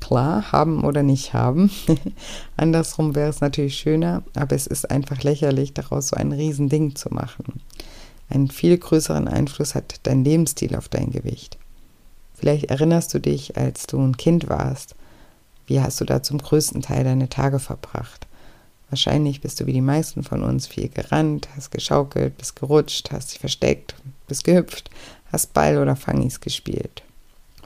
Klar, 0.00 0.52
haben 0.52 0.84
oder 0.84 1.02
nicht 1.02 1.32
haben. 1.32 1.70
Andersrum 2.56 3.14
wäre 3.14 3.30
es 3.30 3.40
natürlich 3.40 3.76
schöner, 3.76 4.22
aber 4.34 4.54
es 4.54 4.66
ist 4.66 4.90
einfach 4.90 5.22
lächerlich, 5.22 5.72
daraus 5.72 6.08
so 6.08 6.16
ein 6.16 6.32
Riesending 6.32 6.94
zu 6.94 7.08
machen. 7.12 7.60
Einen 8.28 8.50
viel 8.50 8.76
größeren 8.76 9.28
Einfluss 9.28 9.74
hat 9.74 10.00
dein 10.02 10.24
Lebensstil 10.24 10.76
auf 10.76 10.88
dein 10.88 11.10
Gewicht. 11.10 11.58
Vielleicht 12.34 12.66
erinnerst 12.66 13.14
du 13.14 13.18
dich, 13.18 13.56
als 13.56 13.86
du 13.86 13.98
ein 13.98 14.16
Kind 14.16 14.48
warst. 14.48 14.94
Wie 15.66 15.80
hast 15.80 16.00
du 16.00 16.04
da 16.04 16.22
zum 16.22 16.38
größten 16.38 16.82
Teil 16.82 17.04
deine 17.04 17.28
Tage 17.28 17.58
verbracht? 17.58 18.26
Wahrscheinlich 18.94 19.40
bist 19.40 19.58
du 19.58 19.66
wie 19.66 19.72
die 19.72 19.80
meisten 19.80 20.22
von 20.22 20.44
uns 20.44 20.68
viel 20.68 20.88
gerannt, 20.88 21.48
hast 21.56 21.72
geschaukelt, 21.72 22.38
bist 22.38 22.54
gerutscht, 22.54 23.10
hast 23.10 23.32
dich 23.32 23.40
versteckt, 23.40 23.96
bist 24.28 24.44
gehüpft, 24.44 24.88
hast 25.32 25.52
Ball 25.52 25.78
oder 25.78 25.96
Fangis 25.96 26.40
gespielt. 26.40 27.02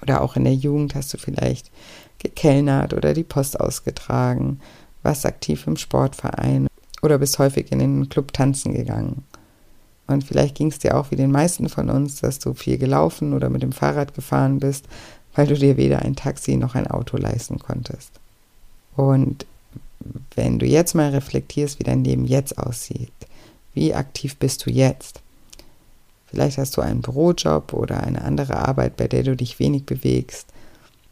Oder 0.01 0.23
auch 0.23 0.37
in 0.37 0.45
der 0.45 0.55
Jugend 0.55 0.95
hast 0.95 1.13
du 1.13 1.19
vielleicht 1.19 1.71
gekellnert 2.19 2.95
oder 2.95 3.13
die 3.13 3.25
Post 3.25 3.61
ausgetragen, 3.61 4.61
warst 5.03 5.27
aktiv 5.27 5.67
im 5.67 5.77
Sportverein 5.77 6.67
oder 7.03 7.19
bist 7.19 7.39
häufig 7.39 7.71
in 7.73 7.81
den 7.81 8.09
Club 8.09 8.33
tanzen 8.33 8.73
gegangen. 8.73 9.23
Und 10.07 10.25
vielleicht 10.25 10.55
ging 10.55 10.69
es 10.69 10.79
dir 10.79 10.97
auch 10.97 11.11
wie 11.11 11.17
den 11.17 11.31
meisten 11.31 11.69
von 11.69 11.91
uns, 11.91 12.23
dass 12.23 12.39
du 12.39 12.55
viel 12.55 12.79
gelaufen 12.79 13.35
oder 13.35 13.51
mit 13.51 13.63
dem 13.63 13.73
Fahrrad 13.73 14.15
gefahren 14.15 14.61
bist, 14.61 14.87
weil 15.35 15.47
du 15.47 15.53
dir 15.53 15.77
weder 15.77 16.01
ein 16.01 16.17
Taxi 16.17 16.57
noch 16.57 16.75
ein 16.75 16.87
Auto 16.87 17.19
leisten 17.19 17.59
konntest. 17.59 18.13
Und 18.97 19.45
wenn 20.35 20.59
du 20.59 20.67
jetzt 20.67 20.95
mal 20.95 21.11
reflektierst, 21.11 21.78
wie 21.78 21.85
dein 21.85 22.05
Leben 22.05 22.25
jetzt 22.25 22.59
aussieht, 22.59 23.12
wie 23.75 23.95
aktiv 23.95 24.37
bist 24.37 24.64
du 24.67 24.71
jetzt? 24.71 25.21
Vielleicht 26.26 26.59
hast 26.59 26.76
du 26.76 26.83
einen 26.83 27.00
Bürojob 27.00 27.73
oder 27.73 28.02
eine 28.02 28.23
andere 28.23 28.57
Arbeit, 28.57 28.97
bei 28.97 29.09
der 29.09 29.23
du 29.23 29.37
dich 29.37 29.59
wenig 29.59 29.87
bewegst, 29.87 30.47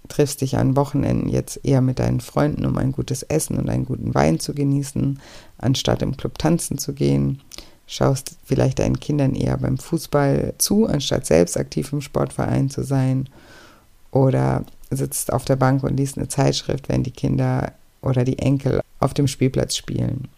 triffst 0.09 0.41
dich 0.41 0.57
an 0.57 0.77
Wochenenden 0.77 1.29
jetzt 1.29 1.61
eher 1.65 1.81
mit 1.81 1.99
deinen 1.99 2.21
Freunden, 2.21 2.67
um 2.67 2.77
ein 2.79 2.93
gutes 2.93 3.23
Essen 3.23 3.59
und 3.59 3.69
einen 3.69 3.87
guten 3.87 4.15
Wein 4.15 4.39
zu 4.39 4.55
genießen, 4.55 5.19
anstatt 5.59 6.03
im 6.03 6.17
Club 6.17 6.39
tanzen 6.39 6.79
zu 6.79 6.93
gehen, 6.93 7.41
schaust 7.87 8.37
vielleicht 8.45 8.79
deinen 8.79 9.01
Kindern 9.01 9.35
eher 9.35 9.57
beim 9.57 9.79
Fußball 9.79 10.55
zu, 10.59 10.87
anstatt 10.87 11.27
selbst 11.27 11.57
aktiv 11.57 11.93
im 11.93 12.01
Sportverein 12.01 12.71
zu 12.71 12.83
sein, 12.83 13.29
oder 14.11 14.65
sitzt 14.91 15.33
auf 15.33 15.45
der 15.45 15.57
Bank 15.57 15.83
und 15.83 15.97
liest 15.97 16.17
eine 16.17 16.29
Zeitschrift, 16.29 16.89
wenn 16.89 17.03
die 17.03 17.11
Kinder 17.11 17.73
oder 18.03 18.25
die 18.25 18.39
Enkel 18.39 18.81
auf 19.01 19.15
dem 19.15 19.29
Spielplatz 19.29 19.77
spielen. 19.77 20.29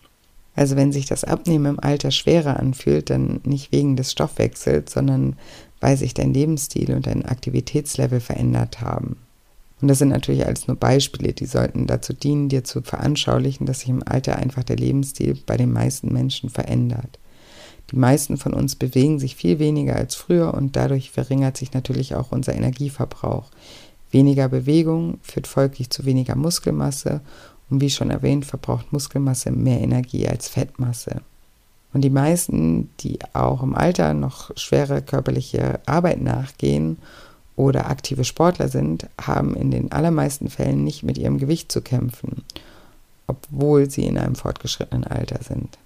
Also 0.54 0.74
wenn 0.74 0.92
sich 0.92 1.06
das 1.06 1.22
Abnehmen 1.22 1.66
im 1.66 1.80
Alter 1.80 2.10
schwerer 2.10 2.58
anfühlt, 2.58 3.10
dann 3.10 3.40
nicht 3.44 3.70
wegen 3.70 3.94
des 3.94 4.10
Stoffwechsels, 4.10 4.92
sondern 4.92 5.36
weil 5.80 5.96
sich 5.96 6.14
dein 6.14 6.34
Lebensstil 6.34 6.92
und 6.92 7.06
dein 7.06 7.24
Aktivitätslevel 7.24 8.20
verändert 8.20 8.80
haben. 8.80 9.16
Und 9.80 9.88
das 9.88 9.98
sind 9.98 10.08
natürlich 10.08 10.44
alles 10.44 10.66
nur 10.66 10.76
Beispiele, 10.76 11.32
die 11.32 11.46
sollten 11.46 11.86
dazu 11.86 12.12
dienen, 12.12 12.48
dir 12.48 12.64
zu 12.64 12.82
veranschaulichen, 12.82 13.66
dass 13.66 13.80
sich 13.80 13.90
im 13.90 14.02
Alter 14.04 14.36
einfach 14.36 14.64
der 14.64 14.76
Lebensstil 14.76 15.38
bei 15.46 15.56
den 15.56 15.72
meisten 15.72 16.12
Menschen 16.12 16.50
verändert. 16.50 17.20
Die 17.92 17.96
meisten 17.96 18.36
von 18.36 18.52
uns 18.52 18.74
bewegen 18.76 19.18
sich 19.18 19.36
viel 19.36 19.58
weniger 19.58 19.96
als 19.96 20.14
früher 20.14 20.52
und 20.54 20.76
dadurch 20.76 21.10
verringert 21.10 21.56
sich 21.56 21.72
natürlich 21.72 22.16
auch 22.16 22.32
unser 22.32 22.54
Energieverbrauch. 22.54 23.50
Weniger 24.10 24.48
Bewegung 24.48 25.18
führt 25.22 25.46
folglich 25.46 25.90
zu 25.90 26.04
weniger 26.04 26.34
Muskelmasse 26.34 27.20
und 27.70 27.80
wie 27.80 27.90
schon 27.90 28.10
erwähnt, 28.10 28.46
verbraucht 28.46 28.92
Muskelmasse 28.92 29.50
mehr 29.50 29.80
Energie 29.80 30.26
als 30.26 30.48
Fettmasse. 30.48 31.20
Und 31.92 32.02
die 32.02 32.10
meisten, 32.10 32.90
die 33.00 33.18
auch 33.32 33.62
im 33.62 33.74
Alter 33.74 34.14
noch 34.14 34.50
schwere 34.56 35.02
körperliche 35.02 35.80
Arbeit 35.86 36.20
nachgehen 36.20 36.98
oder 37.56 37.90
aktive 37.90 38.24
Sportler 38.24 38.68
sind, 38.68 39.08
haben 39.20 39.54
in 39.54 39.70
den 39.70 39.90
allermeisten 39.92 40.48
Fällen 40.48 40.84
nicht 40.84 41.02
mit 41.02 41.18
ihrem 41.18 41.38
Gewicht 41.38 41.72
zu 41.72 41.80
kämpfen, 41.82 42.44
obwohl 43.26 43.90
sie 43.90 44.04
in 44.04 44.18
einem 44.18 44.36
fortgeschrittenen 44.36 45.04
Alter 45.04 45.42
sind. 45.42 45.78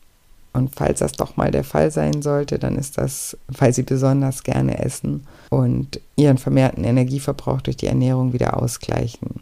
Und 0.53 0.75
falls 0.77 0.99
das 0.99 1.13
doch 1.13 1.37
mal 1.37 1.51
der 1.51 1.65
Fall 1.65 1.91
sein 1.91 2.21
sollte, 2.21 2.59
dann 2.59 2.77
ist 2.77 2.99
das, 2.99 3.37
weil 3.49 3.73
sie 3.73 3.83
besonders 3.83 4.43
gerne 4.43 4.79
essen 4.79 5.27
und 5.49 6.01
ihren 6.17 6.37
vermehrten 6.37 6.85
Energieverbrauch 6.85 7.63
durch 7.63 7.79
die 7.79 7.87
Ernährung 7.87 8.33
wieder 8.33 8.63
ausgleichen. 8.63 9.41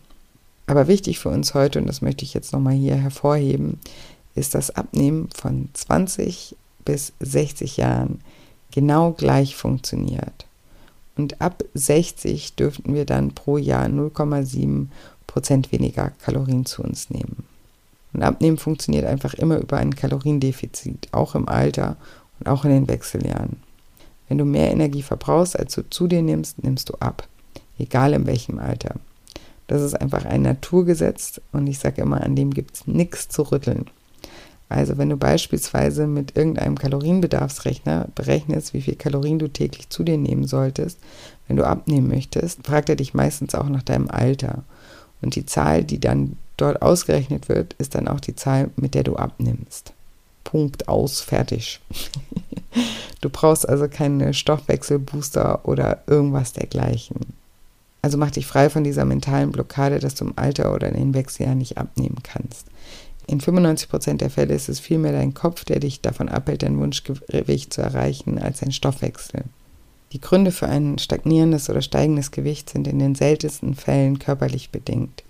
Aber 0.67 0.87
wichtig 0.87 1.19
für 1.19 1.31
uns 1.31 1.55
heute, 1.55 1.81
und 1.81 1.89
das 1.89 2.01
möchte 2.01 2.25
ich 2.25 2.33
jetzt 2.33 2.53
nochmal 2.53 2.75
hier 2.75 2.95
hervorheben, 2.95 3.81
ist 4.37 4.55
das 4.55 4.71
Abnehmen 4.71 5.29
von 5.35 5.69
20 5.73 6.55
bis 6.85 7.13
60 7.19 7.77
Jahren 7.77 8.21
genau 8.71 9.11
gleich 9.11 9.57
funktioniert. 9.57 10.47
Und 11.17 11.41
ab 11.41 11.65
60 11.75 12.55
dürften 12.55 12.95
wir 12.95 13.05
dann 13.05 13.33
pro 13.33 13.59
Jahr 13.59 13.87
0,7 13.87 14.87
Prozent 15.27 15.73
weniger 15.73 16.11
Kalorien 16.23 16.65
zu 16.67 16.83
uns 16.83 17.11
nehmen. 17.11 17.45
Und 18.21 18.27
Abnehmen 18.27 18.59
funktioniert 18.59 19.07
einfach 19.07 19.33
immer 19.33 19.57
über 19.57 19.79
ein 19.79 19.95
Kaloriendefizit, 19.95 21.09
auch 21.13 21.35
im 21.35 21.49
Alter 21.49 21.97
und 22.39 22.51
auch 22.51 22.67
in 22.67 22.71
den 22.71 22.87
Wechseljahren. 22.87 23.57
Wenn 24.29 24.37
du 24.37 24.45
mehr 24.45 24.71
Energie 24.71 25.01
verbrauchst, 25.01 25.59
als 25.59 25.75
du 25.75 25.89
zu 25.89 26.07
dir 26.07 26.21
nimmst, 26.21 26.63
nimmst 26.63 26.91
du 26.91 26.95
ab, 27.01 27.27
egal 27.79 28.13
in 28.13 28.27
welchem 28.27 28.59
Alter. 28.59 28.97
Das 29.69 29.81
ist 29.81 29.95
einfach 29.99 30.27
ein 30.27 30.43
Naturgesetz 30.43 31.41
und 31.53 31.67
ich 31.67 31.79
sage 31.79 32.03
immer, 32.03 32.21
an 32.21 32.37
dem 32.37 32.53
gibt 32.53 32.77
es 32.77 32.87
nichts 32.87 33.31
zu 33.31 33.41
rütteln. 33.41 33.87
Also 34.69 34.99
wenn 34.99 35.09
du 35.09 35.17
beispielsweise 35.17 36.07
mit 36.07 36.37
irgendeinem 36.37 36.77
Kalorienbedarfsrechner 36.77 38.09
berechnest, 38.15 38.75
wie 38.75 38.83
viel 38.83 38.97
Kalorien 38.97 39.39
du 39.39 39.49
täglich 39.49 39.89
zu 39.89 40.05
dir 40.05 40.19
nehmen 40.19 40.47
solltest, 40.47 40.99
wenn 41.49 41.57
du 41.57 41.67
abnehmen 41.67 42.09
möchtest, 42.09 42.67
fragt 42.67 42.91
er 42.91 42.97
dich 42.97 43.15
meistens 43.15 43.55
auch 43.55 43.71
nach 43.71 43.83
deinem 43.83 44.11
Alter. 44.11 44.65
Und 45.23 45.37
die 45.37 45.47
Zahl, 45.47 45.85
die 45.85 46.01
dann 46.01 46.37
dort 46.61 46.83
ausgerechnet 46.83 47.49
wird, 47.49 47.75
ist 47.75 47.95
dann 47.95 48.09
auch 48.09 48.21
die 48.21 48.37
Zahl, 48.37 48.71
mit 48.77 48.95
der 48.95 49.05
du 49.05 49.17
abnimmst. 49.17 49.93
Punkt 50.45 50.89
aus, 50.89 51.21
fertig. 51.21 51.81
du 53.21 53.31
brauchst 53.31 53.69
also 53.69 53.89
keine 53.89 54.35
Stoffwechselbooster 54.35 55.67
oder 55.67 56.03
irgendwas 56.07 56.53
dergleichen. 56.53 57.35
Also 58.03 58.17
mach 58.17 58.31
dich 58.31 58.47
frei 58.47 58.71
von 58.71 58.83
dieser 58.83 59.05
mentalen 59.05 59.53
Blockade, 59.53 59.99
dass 59.99 60.15
du 60.15 60.25
im 60.25 60.33
Alter 60.37 60.75
oder 60.75 60.89
in 60.89 60.97
den 60.97 61.15
Wechseljahren 61.15 61.59
nicht 61.59 61.79
abnehmen 61.79 62.19
kannst. 62.23 62.67
In 63.27 63.41
95% 63.41 64.17
der 64.17 64.31
Fälle 64.31 64.55
ist 64.55 64.69
es 64.69 64.81
vielmehr 64.81 65.13
dein 65.13 65.35
Kopf, 65.35 65.65
der 65.65 65.79
dich 65.79 66.01
davon 66.01 66.29
abhält, 66.29 66.63
dein 66.63 66.79
Wunschgewicht 66.79 67.73
zu 67.73 67.83
erreichen, 67.83 68.39
als 68.39 68.61
dein 68.61 68.73
Stoffwechsel. 68.73 69.45
Die 70.13 70.21
Gründe 70.21 70.51
für 70.51 70.67
ein 70.67 70.99
stagnierendes 70.99 71.71
oder 71.71 71.83
steigendes 71.83 72.33
Gewicht 72.33 72.71
sind 72.71 72.89
in 72.89 72.99
den 72.99 73.15
seltensten 73.15 73.77
Fällen 73.77 74.19
körperlich 74.19 74.71
bedingt. 74.71 75.23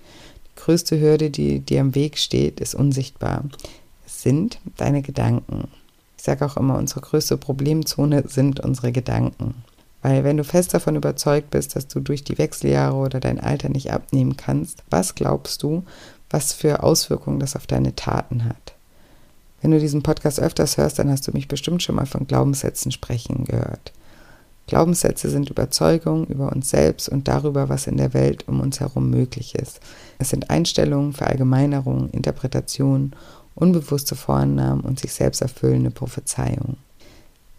Größte 0.61 1.01
Hürde, 1.01 1.31
die 1.31 1.61
dir 1.61 1.81
im 1.81 1.95
Weg 1.95 2.19
steht, 2.19 2.61
ist 2.61 2.75
unsichtbar. 2.75 3.45
Es 4.05 4.21
sind 4.21 4.59
deine 4.77 5.01
Gedanken. 5.01 5.69
Ich 6.19 6.25
sage 6.25 6.45
auch 6.45 6.59
immer, 6.59 6.77
unsere 6.77 7.01
größte 7.01 7.39
Problemzone 7.39 8.25
sind 8.29 8.61
unsere 8.61 8.93
Gedanken. 8.93 9.55
Weil 10.03 10.23
wenn 10.23 10.37
du 10.37 10.45
fest 10.45 10.75
davon 10.75 10.97
überzeugt 10.97 11.49
bist, 11.51 11.77
dass 11.77 11.89
du 11.89 12.01
durch 12.01 12.25
die 12.25 12.37
Wechseljahre 12.37 12.95
oder 12.97 13.21
dein 13.21 13.41
Alter 13.41 13.71
nicht 13.71 13.91
abnehmen 13.91 14.37
kannst, 14.37 14.85
was 14.91 15.15
glaubst 15.15 15.63
du, 15.63 15.83
was 16.29 16.53
für 16.53 16.83
Auswirkungen 16.83 17.41
das 17.41 17.57
auf 17.57 17.67
deine 17.67 17.97
Taten 17.97 18.45
hat? 18.45 18.75
Wenn 19.63 19.71
du 19.71 19.81
diesen 19.81 20.03
Podcast 20.03 20.41
öfters 20.41 20.77
hörst, 20.77 20.99
dann 20.99 21.11
hast 21.11 21.27
du 21.27 21.33
mich 21.33 21.49
bestimmt 21.49 21.83
schon 21.83 21.97
mal 21.97 22.07
von 22.07 22.27
Glaubenssätzen 22.27 22.93
sprechen 22.93 23.47
gehört. 23.47 23.93
Glaubenssätze 24.67 25.29
sind 25.29 25.51
Überzeugungen 25.51 26.27
über 26.27 26.53
uns 26.53 26.71
selbst 26.71 27.09
und 27.09 27.27
darüber, 27.27 27.69
was 27.69 27.87
in 27.87 27.97
der 27.97 28.15
Welt 28.15 28.47
um 28.47 28.61
uns 28.61 28.79
herum 28.81 29.11
möglich 29.11 29.55
ist. 29.57 29.81
Es 30.19 30.31
sind 30.31 30.49
Einstellungen, 30.49 31.13
Verallgemeinerungen, 31.13 32.11
Interpretationen, 32.11 33.17
unbewusste 33.55 34.15
Vorannahmen 34.15 34.83
und 34.83 35.01
sich 35.01 35.13
selbst 35.13 35.43
erfüllende 35.43 35.91
Prophezeiungen. 35.91 36.77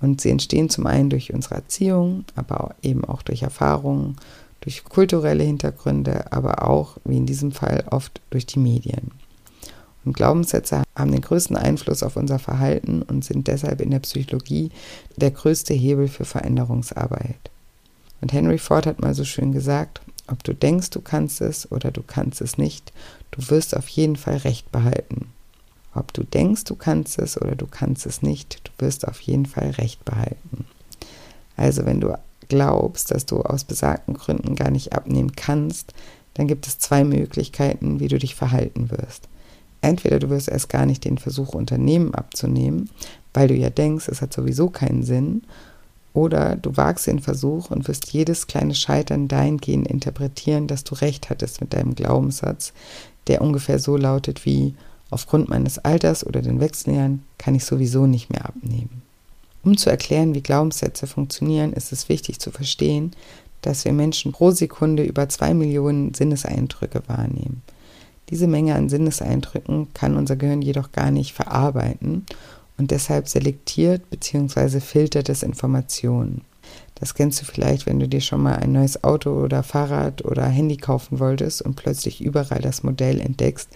Und 0.01 0.22
sie 0.22 0.31
entstehen 0.31 0.70
zum 0.70 0.88
einen 0.88 1.10
durch 1.10 1.34
unsere 1.34 1.55
Erziehung, 1.55 2.25
aber 2.36 2.75
eben 2.81 3.05
auch 3.05 3.22
durch 3.22 3.43
Erfahrungen, 3.43 4.15
durch 4.62 4.84
kulturelle 4.84 5.43
Hintergründe, 5.43 6.31
aber 6.31 6.67
auch, 6.67 6.98
wie 7.03 7.17
in 7.17 7.25
diesem 7.25 7.51
Fall, 7.51 7.84
oft 7.91 8.22
durch 8.29 8.46
die 8.46 8.60
Medien. 8.60 9.12
Und 10.03 10.13
Glaubenssätze 10.13 10.84
haben 10.96 11.12
den 11.12 11.22
größten 11.22 11.55
Einfluss 11.55 12.03
auf 12.03 12.15
unser 12.15 12.39
Verhalten 12.39 13.01
und 13.03 13.24
sind 13.24 13.48
deshalb 13.48 13.81
in 13.81 13.91
der 13.91 14.00
Psychologie 14.00 14.72
der 15.15 15.31
größte 15.31 15.74
Hebel 15.74 16.08
für 16.08 16.25
Veränderungsarbeit. 16.25 17.51
Und 18.22 18.34
Henry 18.34 18.58
Ford 18.58 18.86
hat 18.86 19.01
mal 19.01 19.13
so 19.13 19.25
schön 19.25 19.51
gesagt, 19.51 20.01
ob 20.27 20.43
du 20.43 20.53
denkst, 20.53 20.91
du 20.91 21.01
kannst 21.01 21.41
es 21.41 21.72
oder 21.72 21.91
du 21.91 22.01
kannst 22.03 22.41
es 22.41 22.58
nicht, 22.58 22.93
du 23.31 23.50
wirst 23.50 23.75
auf 23.75 23.88
jeden 23.89 24.15
Fall 24.15 24.38
Recht 24.38 24.72
behalten. 24.72 25.27
Ob 25.93 26.13
du 26.13 26.24
denkst, 26.24 26.63
du 26.63 26.75
kannst 26.75 27.20
es 27.20 27.39
oder 27.39 27.55
du 27.55 27.67
kannst 27.67 28.05
es 28.05 28.22
nicht, 28.22 28.62
du 28.63 28.86
wirst 28.86 29.08
auf 29.08 29.20
jeden 29.22 29.46
Fall 29.46 29.72
Recht 29.72 30.05
behalten. 30.05 30.65
Also 31.58 31.86
wenn 31.86 32.00
du 32.00 32.17
glaubst, 32.48 33.12
dass 33.12 33.25
du 33.25 33.41
aus 33.41 33.63
besagten 33.63 34.13
Gründen 34.13 34.55
gar 34.55 34.72
nicht 34.72 34.93
abnehmen 34.93 35.36
kannst, 35.36 35.93
dann 36.34 36.48
gibt 36.48 36.65
es 36.67 36.79
zwei 36.79 37.03
Möglichkeiten, 37.03 38.00
wie 38.00 38.08
du 38.08 38.17
dich 38.17 38.36
verhalten 38.36 38.89
wirst. 38.89 39.27
Entweder 39.81 40.19
du 40.19 40.29
wirst 40.29 40.47
erst 40.47 40.69
gar 40.69 40.85
nicht 40.85 41.05
den 41.05 41.17
Versuch 41.17 41.53
unternehmen 41.53 42.13
abzunehmen, 42.13 42.89
weil 43.33 43.47
du 43.47 43.55
ja 43.55 43.69
denkst, 43.69 44.07
es 44.07 44.21
hat 44.21 44.33
sowieso 44.33 44.69
keinen 44.69 45.03
Sinn, 45.03 45.43
oder 46.13 46.57
du 46.57 46.75
wagst 46.75 47.07
den 47.07 47.19
Versuch 47.19 47.71
und 47.71 47.88
wirst 47.88 48.11
jedes 48.11 48.47
kleine 48.47 48.75
Scheitern 48.75 49.27
dahingehend 49.27 49.88
interpretieren, 49.88 50.67
dass 50.67 50.83
du 50.83 50.95
recht 50.95 51.29
hattest 51.29 51.61
mit 51.61 51.73
deinem 51.73 51.95
Glaubenssatz, 51.95 52.73
der 53.27 53.41
ungefähr 53.41 53.79
so 53.79 53.95
lautet 53.95 54.45
wie 54.45 54.75
aufgrund 55.09 55.50
meines 55.50 55.79
Alters 55.79 56.25
oder 56.25 56.41
den 56.41 56.59
Wechseljahren 56.59 57.23
kann 57.38 57.55
ich 57.55 57.65
sowieso 57.65 58.07
nicht 58.07 58.29
mehr 58.29 58.45
abnehmen. 58.45 59.01
Um 59.63 59.77
zu 59.77 59.89
erklären, 59.89 60.33
wie 60.33 60.41
Glaubenssätze 60.41 61.07
funktionieren, 61.07 61.71
ist 61.71 61.91
es 61.91 62.09
wichtig 62.09 62.39
zu 62.39 62.51
verstehen, 62.51 63.11
dass 63.61 63.85
wir 63.85 63.93
Menschen 63.93 64.31
pro 64.31 64.51
Sekunde 64.51 65.03
über 65.03 65.29
zwei 65.29 65.53
Millionen 65.53 66.13
Sinneseindrücke 66.13 67.03
wahrnehmen. 67.07 67.61
Diese 68.31 68.47
Menge 68.47 68.75
an 68.75 68.89
Sinneseindrücken 68.89 69.93
kann 69.93 70.17
unser 70.17 70.38
Gehirn 70.38 70.61
jedoch 70.61 70.91
gar 70.93 71.11
nicht 71.11 71.33
verarbeiten 71.33 72.25
und 72.77 72.89
deshalb 72.89 73.27
selektiert 73.27 74.09
bzw. 74.09 74.79
filtert 74.79 75.29
es 75.29 75.43
Informationen. 75.43 76.41
Das 76.95 77.13
kennst 77.13 77.41
du 77.41 77.45
vielleicht, 77.45 77.85
wenn 77.85 78.00
du 78.00 78.07
dir 78.07 78.21
schon 78.21 78.41
mal 78.41 78.55
ein 78.55 78.71
neues 78.71 79.03
Auto 79.03 79.31
oder 79.31 79.63
Fahrrad 79.63 80.23
oder 80.23 80.45
Handy 80.45 80.77
kaufen 80.77 81.19
wolltest 81.19 81.61
und 81.61 81.75
plötzlich 81.75 82.21
überall 82.21 82.61
das 82.61 82.83
Modell 82.83 83.19
entdeckst, 83.19 83.69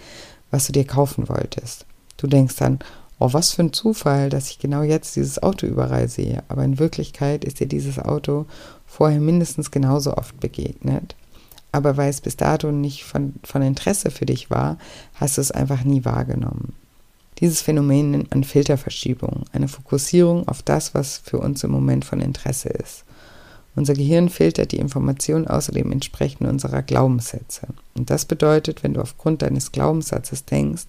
was 0.51 0.67
du 0.67 0.71
dir 0.71 0.85
kaufen 0.85 1.27
wolltest. 1.27 1.85
Du 2.17 2.27
denkst 2.27 2.55
dann, 2.55 2.79
oh, 3.19 3.33
was 3.33 3.51
für 3.51 3.63
ein 3.63 3.73
Zufall, 3.73 4.29
dass 4.29 4.49
ich 4.49 4.59
genau 4.59 4.83
jetzt 4.83 5.15
dieses 5.15 5.41
Auto 5.41 5.65
überall 5.65 6.07
sehe. 6.07 6.43
Aber 6.47 6.63
in 6.63 6.79
Wirklichkeit 6.79 7.43
ist 7.43 7.59
dir 7.59 7.67
dieses 7.67 7.99
Auto 7.99 8.45
vorher 8.85 9.19
mindestens 9.19 9.71
genauso 9.71 10.15
oft 10.15 10.39
begegnet. 10.39 11.15
Aber 11.75 11.97
weil 11.97 12.09
es 12.09 12.21
bis 12.21 12.37
dato 12.37 12.71
nicht 12.71 13.03
von, 13.03 13.33
von 13.43 13.61
Interesse 13.61 14.09
für 14.09 14.25
dich 14.25 14.49
war, 14.49 14.77
hast 15.15 15.35
du 15.35 15.41
es 15.41 15.51
einfach 15.51 15.83
nie 15.83 16.05
wahrgenommen. 16.05 16.71
Dieses 17.39 17.61
Phänomen 17.61 18.11
nennt 18.11 18.31
man 18.31 18.45
Filterverschiebung, 18.45 19.43
eine 19.51 19.67
Fokussierung 19.67 20.47
auf 20.47 20.63
das, 20.63 20.93
was 20.93 21.17
für 21.17 21.37
uns 21.37 21.65
im 21.65 21.71
Moment 21.71 22.05
von 22.05 22.21
Interesse 22.21 22.69
ist. 22.69 23.03
Unser 23.75 23.93
Gehirn 23.93 24.29
filtert 24.29 24.71
die 24.71 24.77
Information 24.77 25.47
außerdem 25.47 25.91
entsprechend 25.91 26.47
unserer 26.47 26.81
Glaubenssätze. 26.81 27.67
Und 27.97 28.09
das 28.09 28.23
bedeutet, 28.23 28.81
wenn 28.81 28.93
du 28.93 29.01
aufgrund 29.01 29.41
deines 29.41 29.73
Glaubenssatzes 29.73 30.45
denkst, 30.45 30.85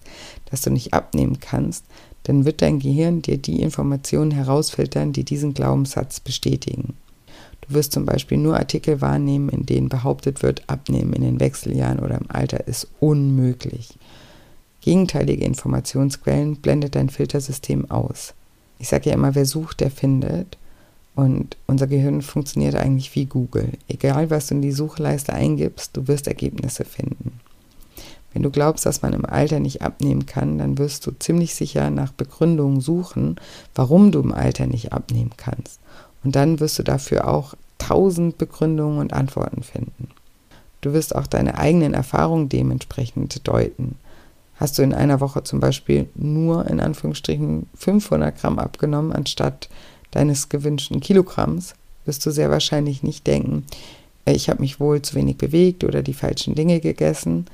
dass 0.49 0.61
du 0.61 0.69
nicht 0.69 0.93
abnehmen 0.93 1.41
kannst, 1.41 1.83
dann 2.23 2.45
wird 2.45 2.61
dein 2.61 2.79
Gehirn 2.79 3.21
dir 3.21 3.37
die 3.37 3.61
Informationen 3.61 4.31
herausfiltern, 4.31 5.11
die 5.11 5.25
diesen 5.25 5.53
Glaubenssatz 5.53 6.21
bestätigen. 6.21 6.93
Du 7.67 7.75
wirst 7.75 7.91
zum 7.91 8.05
Beispiel 8.05 8.37
nur 8.37 8.57
Artikel 8.57 9.01
wahrnehmen, 9.01 9.49
in 9.49 9.65
denen 9.65 9.89
behauptet 9.89 10.41
wird, 10.41 10.63
Abnehmen 10.67 11.13
in 11.13 11.21
den 11.21 11.39
Wechseljahren 11.39 11.99
oder 11.99 12.17
im 12.17 12.29
Alter 12.29 12.67
ist 12.67 12.87
unmöglich. 12.99 13.97
Gegenteilige 14.81 15.43
Informationsquellen 15.43 16.57
blendet 16.57 16.95
dein 16.95 17.09
Filtersystem 17.09 17.91
aus. 17.91 18.33
Ich 18.79 18.87
sage 18.87 19.09
ja 19.09 19.15
immer, 19.15 19.35
wer 19.35 19.45
sucht, 19.45 19.81
der 19.81 19.91
findet. 19.91 20.57
Und 21.15 21.57
unser 21.65 21.87
Gehirn 21.87 22.21
funktioniert 22.21 22.75
eigentlich 22.75 23.15
wie 23.15 23.25
Google. 23.25 23.71
Egal, 23.87 24.29
was 24.29 24.47
du 24.47 24.55
in 24.55 24.61
die 24.61 24.71
Suchleiste 24.71 25.33
eingibst, 25.33 25.97
du 25.97 26.07
wirst 26.07 26.27
Ergebnisse 26.27 26.85
finden. 26.85 27.39
Wenn 28.33 28.43
du 28.43 28.51
glaubst, 28.51 28.85
dass 28.85 29.01
man 29.01 29.13
im 29.13 29.25
Alter 29.25 29.59
nicht 29.59 29.81
abnehmen 29.81 30.27
kann, 30.27 30.59
dann 30.59 30.77
wirst 30.77 31.07
du 31.07 31.11
ziemlich 31.11 31.55
sicher 31.55 31.89
nach 31.89 32.11
Begründungen 32.11 32.81
suchen, 32.81 33.37
warum 33.73 34.11
du 34.11 34.19
im 34.19 34.31
Alter 34.31 34.67
nicht 34.67 34.93
abnehmen 34.93 35.31
kannst. 35.37 35.79
Und 36.27 36.35
dann 36.35 36.59
wirst 36.59 36.77
du 36.77 36.83
dafür 36.83 37.25
auch 37.25 37.53
tausend 37.77 38.37
Begründungen 38.37 38.99
und 38.99 39.13
Antworten 39.13 39.63
finden. 39.63 40.09
Du 40.81 40.91
wirst 40.91 41.15
auch 41.15 41.25
deine 41.25 41.57
eigenen 41.57 41.93
Erfahrungen 41.93 42.49
dementsprechend 42.49 43.47
deuten. 43.47 43.95
Hast 44.55 44.77
du 44.77 44.81
in 44.81 44.93
einer 44.93 45.21
Woche 45.21 45.45
zum 45.45 45.61
Beispiel 45.61 46.09
nur 46.15 46.67
in 46.67 46.81
Anführungsstrichen 46.81 47.67
500 47.75 48.37
Gramm 48.37 48.59
abgenommen, 48.59 49.13
anstatt 49.13 49.69
deines 50.11 50.49
gewünschten 50.49 50.99
Kilogramms, 50.99 51.75
wirst 52.03 52.25
du 52.25 52.31
sehr 52.31 52.51
wahrscheinlich 52.51 53.03
nicht 53.03 53.25
denken, 53.25 53.63
äh, 54.25 54.33
ich 54.33 54.49
habe 54.49 54.59
mich 54.59 54.81
wohl 54.81 55.01
zu 55.01 55.15
wenig 55.15 55.37
bewegt 55.37 55.85
oder 55.85 56.03
die 56.03 56.13
falschen 56.13 56.55
Dinge 56.55 56.81
gegessen. 56.81 57.45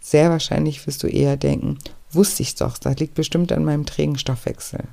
Sehr 0.00 0.30
wahrscheinlich 0.30 0.86
wirst 0.86 1.02
du 1.02 1.06
eher 1.06 1.36
denken, 1.36 1.76
wusste 2.10 2.42
ich 2.44 2.54
doch, 2.54 2.78
das 2.78 2.96
liegt 2.96 3.14
bestimmt 3.14 3.52
an 3.52 3.66
meinem 3.66 3.84
trägen 3.84 4.16
Stoffwechsel. 4.16 4.84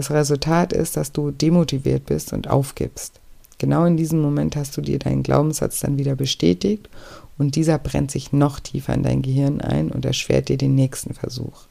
Das 0.00 0.10
Resultat 0.10 0.72
ist, 0.72 0.96
dass 0.96 1.12
du 1.12 1.30
demotiviert 1.30 2.06
bist 2.06 2.32
und 2.32 2.48
aufgibst. 2.48 3.20
Genau 3.58 3.84
in 3.84 3.98
diesem 3.98 4.22
Moment 4.22 4.56
hast 4.56 4.74
du 4.74 4.80
dir 4.80 4.98
deinen 4.98 5.22
Glaubenssatz 5.22 5.80
dann 5.80 5.98
wieder 5.98 6.16
bestätigt 6.16 6.88
und 7.36 7.54
dieser 7.54 7.76
brennt 7.76 8.10
sich 8.10 8.32
noch 8.32 8.60
tiefer 8.60 8.94
in 8.94 9.02
dein 9.02 9.20
Gehirn 9.20 9.60
ein 9.60 9.90
und 9.90 10.06
erschwert 10.06 10.48
dir 10.48 10.56
den 10.56 10.74
nächsten 10.74 11.12
Versuch. 11.12 11.66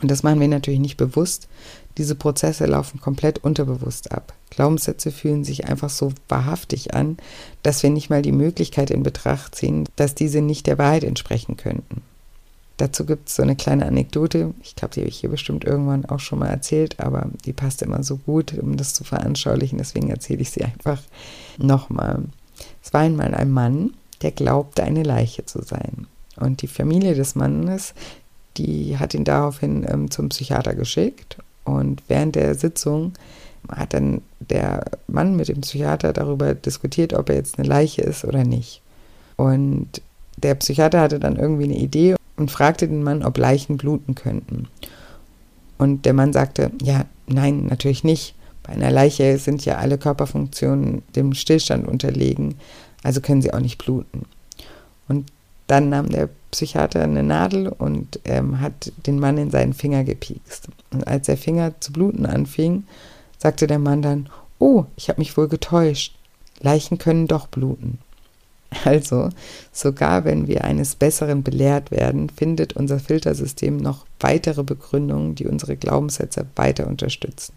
Und 0.00 0.12
das 0.12 0.22
machen 0.22 0.38
wir 0.38 0.46
natürlich 0.46 0.78
nicht 0.78 0.96
bewusst. 0.96 1.48
Diese 1.98 2.14
Prozesse 2.14 2.66
laufen 2.66 3.00
komplett 3.00 3.42
unterbewusst 3.42 4.12
ab. 4.12 4.32
Glaubenssätze 4.50 5.10
fühlen 5.10 5.42
sich 5.42 5.64
einfach 5.66 5.90
so 5.90 6.12
wahrhaftig 6.28 6.94
an, 6.94 7.16
dass 7.64 7.82
wir 7.82 7.90
nicht 7.90 8.10
mal 8.10 8.22
die 8.22 8.30
Möglichkeit 8.30 8.92
in 8.92 9.02
Betracht 9.02 9.56
ziehen, 9.56 9.88
dass 9.96 10.14
diese 10.14 10.40
nicht 10.40 10.68
der 10.68 10.78
Wahrheit 10.78 11.02
entsprechen 11.02 11.56
könnten. 11.56 12.02
Dazu 12.78 13.06
gibt 13.06 13.28
es 13.28 13.36
so 13.36 13.42
eine 13.42 13.56
kleine 13.56 13.86
Anekdote, 13.86 14.52
ich 14.62 14.76
glaube, 14.76 14.94
die 14.94 15.00
habe 15.00 15.08
ich 15.08 15.18
hier 15.18 15.30
bestimmt 15.30 15.64
irgendwann 15.64 16.04
auch 16.04 16.20
schon 16.20 16.38
mal 16.38 16.48
erzählt, 16.48 17.00
aber 17.00 17.28
die 17.46 17.54
passt 17.54 17.80
immer 17.80 18.02
so 18.02 18.18
gut, 18.18 18.52
um 18.58 18.76
das 18.76 18.92
zu 18.92 19.02
veranschaulichen, 19.02 19.78
deswegen 19.78 20.10
erzähle 20.10 20.42
ich 20.42 20.50
sie 20.50 20.64
einfach 20.64 21.00
nochmal. 21.56 22.24
Es 22.82 22.92
war 22.92 23.00
einmal 23.00 23.34
ein 23.34 23.50
Mann, 23.50 23.94
der 24.20 24.30
glaubte, 24.30 24.82
eine 24.82 25.02
Leiche 25.02 25.46
zu 25.46 25.62
sein. 25.62 26.06
Und 26.36 26.60
die 26.60 26.68
Familie 26.68 27.14
des 27.14 27.34
Mannes, 27.34 27.94
die 28.58 28.98
hat 28.98 29.14
ihn 29.14 29.24
daraufhin 29.24 29.86
ähm, 29.88 30.10
zum 30.10 30.28
Psychiater 30.28 30.74
geschickt. 30.74 31.38
Und 31.64 32.02
während 32.08 32.36
der 32.36 32.54
Sitzung 32.54 33.14
hat 33.68 33.94
dann 33.94 34.22
der 34.38 34.84
Mann 35.06 35.34
mit 35.36 35.48
dem 35.48 35.62
Psychiater 35.62 36.12
darüber 36.12 36.54
diskutiert, 36.54 37.14
ob 37.14 37.30
er 37.30 37.36
jetzt 37.36 37.58
eine 37.58 37.66
Leiche 37.66 38.02
ist 38.02 38.24
oder 38.24 38.44
nicht. 38.44 38.82
Und 39.36 40.02
der 40.36 40.54
Psychiater 40.56 41.00
hatte 41.00 41.18
dann 41.18 41.36
irgendwie 41.36 41.64
eine 41.64 41.78
Idee 41.78 42.15
und 42.36 42.50
fragte 42.50 42.88
den 42.88 43.02
Mann, 43.02 43.22
ob 43.22 43.38
Leichen 43.38 43.76
bluten 43.76 44.14
könnten. 44.14 44.68
Und 45.78 46.06
der 46.06 46.12
Mann 46.12 46.32
sagte, 46.32 46.70
ja, 46.82 47.04
nein, 47.26 47.66
natürlich 47.66 48.04
nicht. 48.04 48.34
Bei 48.62 48.72
einer 48.72 48.90
Leiche 48.90 49.38
sind 49.38 49.64
ja 49.64 49.76
alle 49.76 49.98
Körperfunktionen 49.98 51.02
dem 51.14 51.34
Stillstand 51.34 51.86
unterlegen, 51.86 52.56
also 53.02 53.20
können 53.20 53.42
sie 53.42 53.52
auch 53.52 53.60
nicht 53.60 53.78
bluten. 53.78 54.26
Und 55.08 55.30
dann 55.66 55.88
nahm 55.88 56.08
der 56.08 56.28
Psychiater 56.50 57.02
eine 57.02 57.22
Nadel 57.22 57.68
und 57.68 58.20
ähm, 58.24 58.60
hat 58.60 58.92
den 59.06 59.18
Mann 59.18 59.38
in 59.38 59.50
seinen 59.50 59.72
Finger 59.72 60.04
gepiekst. 60.04 60.68
Und 60.92 61.06
als 61.06 61.26
der 61.26 61.36
Finger 61.36 61.74
zu 61.80 61.92
bluten 61.92 62.26
anfing, 62.26 62.84
sagte 63.38 63.66
der 63.66 63.78
Mann 63.78 64.02
dann, 64.02 64.28
oh, 64.58 64.84
ich 64.96 65.08
habe 65.08 65.20
mich 65.20 65.36
wohl 65.36 65.48
getäuscht. 65.48 66.14
Leichen 66.60 66.98
können 66.98 67.26
doch 67.26 67.48
bluten. 67.48 67.98
Also, 68.84 69.30
sogar 69.72 70.24
wenn 70.24 70.48
wir 70.48 70.64
eines 70.64 70.96
Besseren 70.96 71.42
belehrt 71.42 71.90
werden, 71.90 72.28
findet 72.28 72.74
unser 72.74 72.98
Filtersystem 72.98 73.76
noch 73.76 74.06
weitere 74.20 74.62
Begründungen, 74.62 75.34
die 75.34 75.46
unsere 75.46 75.76
Glaubenssätze 75.76 76.46
weiter 76.56 76.86
unterstützen. 76.86 77.54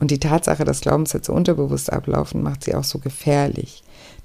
Und 0.00 0.10
die 0.10 0.20
Tatsache, 0.20 0.64
dass 0.64 0.80
Glaubenssätze 0.80 1.32
unterbewusst 1.32 1.92
ablaufen, 1.92 2.42
macht 2.42 2.64
sie 2.64 2.74
auch 2.74 2.84
so 2.84 2.98
gefährlich, 2.98 3.82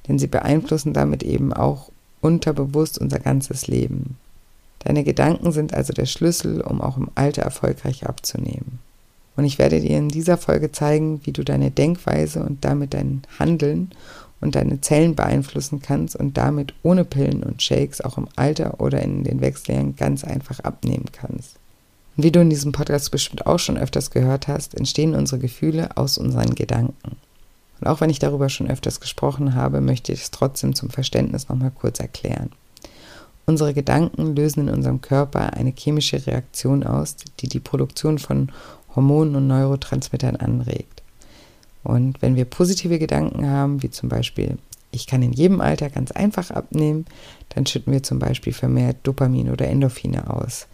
denn 0.08 0.20
sie 0.20 0.28
beeinflussen 0.28 0.94
damit 0.94 1.24
eben 1.24 1.52
auch 1.52 1.90
unterbewusst 2.22 3.00
unser 3.00 3.20
ganzes 3.20 3.68
Leben. 3.68 4.18
Deine 4.80 5.04
Gedanken 5.04 5.52
sind 5.52 5.74
also 5.74 5.94
der 5.94 6.06
Schlüssel, 6.06 6.62
um 6.62 6.82
auch 6.82 6.98
im 6.98 7.10
Alter 7.16 7.42
erfolgreich 7.42 8.06
abzunehmen. 8.06 8.80
Und 9.36 9.46
ich 9.46 9.58
werde 9.58 9.80
dir 9.82 9.98
in 9.98 10.10
dieser 10.10 10.38
Folge 10.38 10.72
zeigen, 10.72 11.22
wie 11.24 11.32
du 11.32 11.44
deine 11.44 11.72
Denkweise 11.72 12.44
und 12.44 12.64
damit 12.64 12.94
dein 12.94 13.24
Handeln 13.40 13.92
und 14.44 14.56
deine 14.56 14.82
Zellen 14.82 15.16
beeinflussen 15.16 15.82
kannst 15.82 16.16
und 16.16 16.38
damit 16.38 16.74
ohne 16.84 17.06
Pillen 17.06 17.44
und 17.44 17.62
Shakes 17.62 18.02
auch 18.02 18.18
im 18.18 18.28
Alter 18.36 18.80
oder 18.80 19.02
in 19.02 19.24
den 19.24 19.42
Wechseljahren 19.42 19.96
ganz 19.96 20.24
einfach 20.24 20.60
abnehmen 20.60 21.06
kannst. 21.12 21.56
Und 22.16 22.24
wie 22.24 22.32
du 22.32 22.42
in 22.42 22.50
diesem 22.50 22.72
Podcast 22.72 23.10
bestimmt 23.12 23.48
auch 23.48 23.60
schon 23.60 23.78
öfters 23.78 24.12
gehört 24.12 24.48
hast, 24.48 24.76
entstehen 24.76 25.16
unsere 25.16 25.40
Gefühle 25.40 25.96
aus 25.98 26.18
unseren 26.18 26.54
Gedanken. 26.54 27.18
Und 27.80 27.88
auch 27.88 28.02
wenn 28.02 28.10
ich 28.10 28.20
darüber 28.20 28.50
schon 28.50 28.70
öfters 28.70 29.00
gesprochen 29.00 29.56
habe, 29.56 29.82
möchte 29.82 30.14
ich 30.14 30.22
es 30.22 30.32
trotzdem 30.32 30.76
zum 30.76 30.90
Verständnis 30.90 31.50
nochmal 31.50 31.72
kurz 31.72 32.00
erklären. 32.00 32.52
Unsere 33.46 33.74
Gedanken 33.74 34.36
lösen 34.36 34.68
in 34.68 34.74
unserem 34.74 35.02
Körper 35.02 35.54
eine 35.54 35.74
chemische 35.76 36.26
Reaktion 36.26 36.84
aus, 36.84 37.18
die 37.40 37.50
die 37.50 37.60
Produktion 37.60 38.20
von 38.20 38.52
Hormonen 38.96 39.36
und 39.36 39.48
Neurotransmittern 39.48 40.38
anregt. 40.38 41.03
Und 41.84 42.22
wenn 42.22 42.36
wir 42.36 42.46
positive 42.46 43.00
Gedanken 43.00 43.48
haben, 43.48 43.84
wie 43.84 43.90
zum 43.90 44.10
Beispiel, 44.10 44.58
ich 44.92 45.08
kann 45.08 45.22
in 45.22 45.34
jedem 45.34 45.60
Alter 45.60 45.90
ganz 45.90 46.12
einfach 46.12 46.52
abnehmen, 46.52 47.06
dann 47.50 47.66
schütten 47.66 47.92
wir 47.92 48.04
zum 48.04 48.20
Beispiel 48.20 48.54
vermehrt 48.54 48.98
Dopamin 49.04 49.50
oder 49.50 49.68
Endorphine 49.68 50.30
aus, 50.30 50.68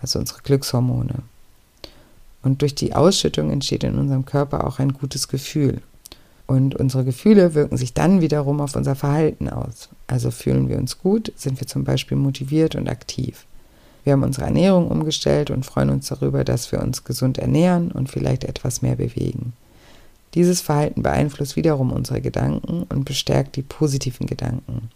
also 0.00 0.18
unsere 0.18 0.42
Glückshormone. 0.42 1.16
Und 2.42 2.62
durch 2.62 2.74
die 2.74 2.94
Ausschüttung 2.94 3.50
entsteht 3.50 3.84
in 3.84 3.98
unserem 3.98 4.24
Körper 4.24 4.66
auch 4.66 4.78
ein 4.78 4.92
gutes 4.92 5.28
Gefühl. 5.28 5.80
Und 6.46 6.74
unsere 6.74 7.04
Gefühle 7.04 7.54
wirken 7.54 7.78
sich 7.78 7.94
dann 7.94 8.20
wiederum 8.20 8.60
auf 8.60 8.76
unser 8.76 8.94
Verhalten 8.94 9.48
aus. 9.48 9.88
Also 10.06 10.30
fühlen 10.30 10.68
wir 10.68 10.76
uns 10.76 10.98
gut, 10.98 11.32
sind 11.36 11.58
wir 11.58 11.66
zum 11.66 11.84
Beispiel 11.84 12.18
motiviert 12.18 12.74
und 12.74 12.88
aktiv. 12.88 13.46
Wir 14.04 14.12
haben 14.12 14.22
unsere 14.22 14.44
Ernährung 14.44 14.88
umgestellt 14.88 15.50
und 15.50 15.64
freuen 15.64 15.88
uns 15.88 16.08
darüber, 16.08 16.44
dass 16.44 16.70
wir 16.70 16.82
uns 16.82 17.04
gesund 17.04 17.38
ernähren 17.38 17.90
und 17.90 18.10
vielleicht 18.10 18.44
etwas 18.44 18.82
mehr 18.82 18.96
bewegen. 18.96 19.54
Dieses 20.34 20.60
Verhalten 20.60 21.02
beeinflusst 21.02 21.56
wiederum 21.56 21.92
unsere 21.92 22.20
Gedanken 22.20 22.84
und 22.84 23.04
bestärkt 23.04 23.56
die 23.56 23.62
positiven 23.62 24.26
Gedanken. 24.26 24.90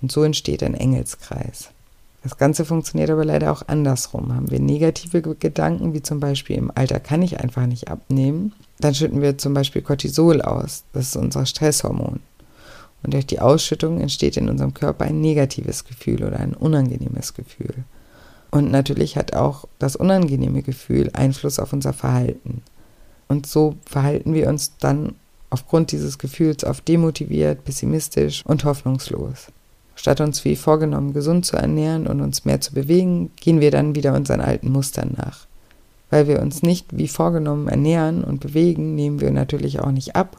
Und 0.00 0.10
so 0.10 0.24
entsteht 0.24 0.62
ein 0.62 0.74
Engelskreis. 0.74 1.70
Das 2.22 2.36
Ganze 2.36 2.64
funktioniert 2.64 3.10
aber 3.10 3.24
leider 3.24 3.52
auch 3.52 3.66
andersrum. 3.66 4.34
Haben 4.34 4.50
wir 4.50 4.60
negative 4.60 5.22
Gedanken, 5.22 5.92
wie 5.92 6.02
zum 6.02 6.20
Beispiel 6.20 6.56
im 6.56 6.70
Alter 6.74 7.00
kann 7.00 7.22
ich 7.22 7.40
einfach 7.40 7.66
nicht 7.66 7.88
abnehmen, 7.88 8.52
dann 8.78 8.94
schütten 8.94 9.22
wir 9.22 9.38
zum 9.38 9.54
Beispiel 9.54 9.82
Cortisol 9.82 10.42
aus. 10.42 10.84
Das 10.92 11.08
ist 11.08 11.16
unser 11.16 11.46
Stresshormon. 11.46 12.20
Und 13.02 13.14
durch 13.14 13.26
die 13.26 13.40
Ausschüttung 13.40 14.00
entsteht 14.00 14.36
in 14.36 14.48
unserem 14.48 14.74
Körper 14.74 15.04
ein 15.04 15.20
negatives 15.20 15.84
Gefühl 15.84 16.24
oder 16.24 16.38
ein 16.38 16.54
unangenehmes 16.54 17.34
Gefühl. 17.34 17.74
Und 18.52 18.70
natürlich 18.70 19.16
hat 19.16 19.34
auch 19.34 19.66
das 19.78 19.96
unangenehme 19.96 20.62
Gefühl 20.62 21.10
Einfluss 21.14 21.58
auf 21.58 21.72
unser 21.72 21.92
Verhalten. 21.92 22.62
Und 23.32 23.46
so 23.46 23.76
verhalten 23.86 24.34
wir 24.34 24.46
uns 24.46 24.76
dann 24.76 25.14
aufgrund 25.48 25.90
dieses 25.90 26.18
Gefühls 26.18 26.64
oft 26.64 26.86
demotiviert, 26.86 27.64
pessimistisch 27.64 28.44
und 28.44 28.66
hoffnungslos. 28.66 29.46
Statt 29.94 30.20
uns 30.20 30.44
wie 30.44 30.54
vorgenommen 30.54 31.14
gesund 31.14 31.46
zu 31.46 31.56
ernähren 31.56 32.06
und 32.06 32.20
uns 32.20 32.44
mehr 32.44 32.60
zu 32.60 32.74
bewegen, 32.74 33.30
gehen 33.36 33.62
wir 33.62 33.70
dann 33.70 33.94
wieder 33.94 34.12
unseren 34.12 34.42
alten 34.42 34.70
Mustern 34.70 35.14
nach. 35.16 35.46
Weil 36.10 36.28
wir 36.28 36.42
uns 36.42 36.62
nicht 36.62 36.94
wie 36.94 37.08
vorgenommen 37.08 37.68
ernähren 37.68 38.22
und 38.22 38.40
bewegen, 38.40 38.94
nehmen 38.94 39.22
wir 39.22 39.30
natürlich 39.30 39.80
auch 39.80 39.92
nicht 39.92 40.14
ab 40.14 40.38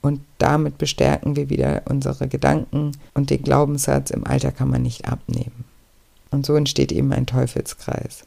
und 0.00 0.22
damit 0.38 0.78
bestärken 0.78 1.36
wir 1.36 1.50
wieder 1.50 1.82
unsere 1.90 2.26
Gedanken 2.26 2.92
und 3.12 3.28
den 3.28 3.42
Glaubenssatz, 3.42 4.08
im 4.08 4.26
Alter 4.26 4.50
kann 4.50 4.70
man 4.70 4.80
nicht 4.80 5.06
abnehmen. 5.06 5.66
Und 6.30 6.46
so 6.46 6.54
entsteht 6.54 6.90
eben 6.90 7.12
ein 7.12 7.26
Teufelskreis. 7.26 8.24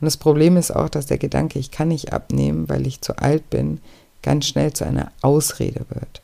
Und 0.00 0.04
das 0.04 0.16
Problem 0.16 0.56
ist 0.56 0.70
auch, 0.70 0.88
dass 0.88 1.06
der 1.06 1.18
Gedanke, 1.18 1.58
ich 1.58 1.70
kann 1.70 1.88
nicht 1.88 2.12
abnehmen, 2.12 2.68
weil 2.68 2.86
ich 2.86 3.00
zu 3.00 3.18
alt 3.18 3.50
bin, 3.50 3.80
ganz 4.22 4.46
schnell 4.46 4.72
zu 4.72 4.84
einer 4.84 5.10
Ausrede 5.22 5.84
wird. 5.88 6.22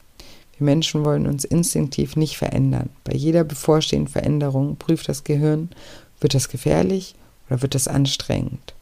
Wir 0.59 0.65
Menschen 0.65 1.05
wollen 1.05 1.27
uns 1.27 1.45
instinktiv 1.45 2.17
nicht 2.17 2.37
verändern. 2.37 2.91
Bei 3.03 3.15
jeder 3.15 3.43
bevorstehenden 3.43 4.13
Veränderung 4.13 4.77
prüft 4.77 5.09
das 5.09 5.25
Gehirn, 5.25 5.71
wird 6.21 6.35
das 6.35 6.49
gefährlich 6.49 7.17
oder 7.49 7.63
wird 7.63 7.75
das 7.75 7.89
anstrengend? 7.89 8.75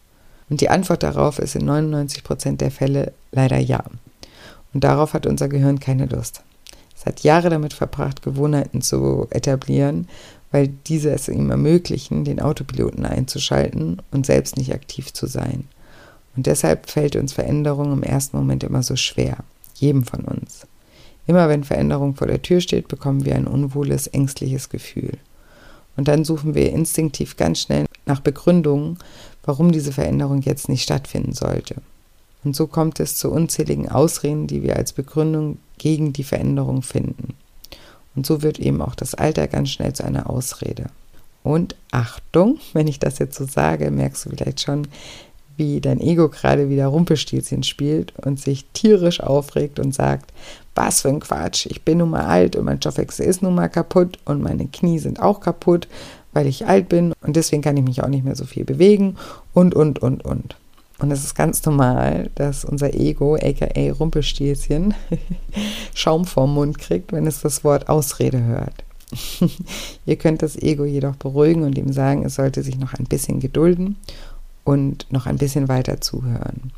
Und 0.50 0.60
die 0.60 0.68
Antwort 0.68 1.02
darauf 1.02 1.38
ist 1.38 1.56
in 1.56 1.64
99 1.64 2.24
Prozent 2.24 2.60
der 2.60 2.70
Fälle 2.70 3.12
leider 3.30 3.58
ja. 3.58 3.82
Und 4.74 4.84
darauf 4.84 5.14
hat 5.14 5.26
unser 5.26 5.48
Gehirn 5.48 5.80
keine 5.80 6.06
Lust. 6.06 6.42
Es 6.94 7.06
hat 7.06 7.20
Jahre 7.20 7.48
damit 7.48 7.72
verbracht, 7.72 8.22
Gewohnheiten 8.22 8.82
zu 8.82 9.26
etablieren, 9.30 10.08
weil 10.52 10.68
diese 10.68 11.10
es 11.10 11.28
ihm 11.28 11.50
ermöglichen, 11.50 12.24
den 12.24 12.40
Autopiloten 12.40 13.04
einzuschalten 13.04 14.00
und 14.12 14.26
selbst 14.26 14.56
nicht 14.56 14.72
aktiv 14.72 15.12
zu 15.12 15.26
sein. 15.26 15.64
Und 16.36 16.46
deshalb 16.46 16.88
fällt 16.88 17.16
uns 17.16 17.32
Veränderung 17.32 17.92
im 17.92 18.02
ersten 18.02 18.36
Moment 18.36 18.62
immer 18.62 18.82
so 18.82 18.96
schwer, 18.96 19.38
jedem 19.74 20.04
von 20.04 20.20
uns. 20.20 20.66
Immer 21.26 21.48
wenn 21.48 21.64
Veränderung 21.64 22.14
vor 22.14 22.26
der 22.26 22.42
Tür 22.42 22.60
steht, 22.60 22.88
bekommen 22.88 23.24
wir 23.24 23.34
ein 23.34 23.46
unwohles, 23.46 24.06
ängstliches 24.06 24.68
Gefühl. 24.68 25.18
Und 25.96 26.08
dann 26.08 26.24
suchen 26.24 26.54
wir 26.54 26.72
instinktiv 26.72 27.36
ganz 27.36 27.60
schnell 27.60 27.86
nach 28.06 28.20
Begründungen, 28.20 28.98
warum 29.44 29.72
diese 29.72 29.92
Veränderung 29.92 30.40
jetzt 30.42 30.68
nicht 30.68 30.82
stattfinden 30.82 31.32
sollte. 31.32 31.76
Und 32.44 32.56
so 32.56 32.66
kommt 32.66 32.98
es 32.98 33.16
zu 33.16 33.30
unzähligen 33.30 33.88
Ausreden, 33.88 34.46
die 34.46 34.62
wir 34.62 34.76
als 34.76 34.92
Begründung 34.92 35.58
gegen 35.78 36.12
die 36.12 36.24
Veränderung 36.24 36.82
finden. 36.82 37.34
Und 38.14 38.26
so 38.26 38.42
wird 38.42 38.58
eben 38.58 38.82
auch 38.82 38.94
das 38.94 39.14
Alter 39.14 39.48
ganz 39.48 39.70
schnell 39.70 39.92
zu 39.92 40.04
einer 40.04 40.28
Ausrede. 40.28 40.86
Und 41.42 41.74
Achtung, 41.90 42.58
wenn 42.72 42.86
ich 42.86 42.98
das 42.98 43.18
jetzt 43.18 43.36
so 43.36 43.44
sage, 43.44 43.90
merkst 43.90 44.26
du 44.26 44.30
vielleicht 44.30 44.60
schon, 44.60 44.86
wie 45.56 45.80
dein 45.80 46.00
Ego 46.00 46.28
gerade 46.28 46.68
wieder 46.68 46.86
Rumpelstilzchen 46.86 47.62
spielt 47.62 48.12
und 48.18 48.40
sich 48.40 48.64
tierisch 48.72 49.20
aufregt 49.20 49.78
und 49.78 49.94
sagt, 49.94 50.32
was 50.74 51.02
für 51.02 51.08
ein 51.08 51.20
Quatsch, 51.20 51.66
ich 51.66 51.82
bin 51.82 51.98
nun 51.98 52.10
mal 52.10 52.24
alt 52.24 52.56
und 52.56 52.64
mein 52.64 52.78
Stoffwechsel 52.78 53.26
ist 53.26 53.42
nun 53.42 53.54
mal 53.54 53.68
kaputt 53.68 54.18
und 54.24 54.42
meine 54.42 54.66
Knie 54.66 54.98
sind 54.98 55.20
auch 55.20 55.40
kaputt, 55.40 55.88
weil 56.32 56.46
ich 56.46 56.66
alt 56.66 56.88
bin 56.88 57.12
und 57.20 57.36
deswegen 57.36 57.62
kann 57.62 57.76
ich 57.76 57.84
mich 57.84 58.02
auch 58.02 58.08
nicht 58.08 58.24
mehr 58.24 58.36
so 58.36 58.46
viel 58.46 58.64
bewegen 58.64 59.16
und, 59.52 59.74
und, 59.74 60.00
und, 60.00 60.24
und. 60.24 60.56
Und 61.02 61.10
es 61.10 61.24
ist 61.24 61.34
ganz 61.34 61.64
normal, 61.64 62.30
dass 62.36 62.64
unser 62.64 62.94
Ego, 62.94 63.34
aka 63.34 63.90
Rumpelstilzchen, 63.90 64.94
Schaum 65.94 66.24
vorm 66.26 66.54
Mund 66.54 66.78
kriegt, 66.78 67.10
wenn 67.12 67.26
es 67.26 67.40
das 67.40 67.64
Wort 67.64 67.88
Ausrede 67.88 68.44
hört. 68.44 68.84
Ihr 70.06 70.14
könnt 70.16 70.42
das 70.42 70.54
Ego 70.54 70.84
jedoch 70.84 71.16
beruhigen 71.16 71.64
und 71.64 71.76
ihm 71.76 71.92
sagen, 71.92 72.24
es 72.24 72.36
sollte 72.36 72.62
sich 72.62 72.78
noch 72.78 72.94
ein 72.94 73.06
bisschen 73.06 73.40
gedulden 73.40 73.96
und 74.62 75.06
noch 75.10 75.26
ein 75.26 75.38
bisschen 75.38 75.66
weiter 75.66 76.00
zuhören. 76.00 76.70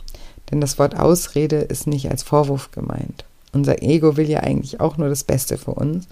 Denn 0.50 0.62
das 0.62 0.78
Wort 0.78 0.98
Ausrede 0.98 1.56
ist 1.56 1.87
nicht 1.87 2.10
als 2.10 2.22
Vorwurf 2.22 2.70
gemeint. 2.70 3.26
Unser 3.52 3.82
Ego 3.82 4.16
will 4.16 4.30
ja 4.30 4.40
eigentlich 4.40 4.80
auch 4.80 4.96
nur 4.96 5.10
das 5.10 5.24
Beste 5.24 5.58
für 5.58 5.72
uns. 5.72 6.08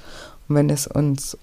Und 0.49 0.57
wenn 0.57 0.69
es 0.69 0.87
uns 0.87 1.39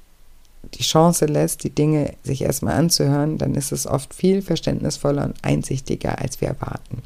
die 0.64 0.84
Chance 0.84 1.26
lässt, 1.26 1.64
die 1.64 1.70
Dinge 1.70 2.14
sich 2.24 2.42
erstmal 2.42 2.76
anzuhören, 2.76 3.38
dann 3.38 3.56
ist 3.56 3.72
es 3.72 3.88
oft 3.88 4.14
viel 4.14 4.42
verständnisvoller 4.42 5.26
und 5.26 5.36
einsichtiger, 5.42 6.20
als 6.20 6.42
wir 6.42 6.50
erwarten. 6.50 7.02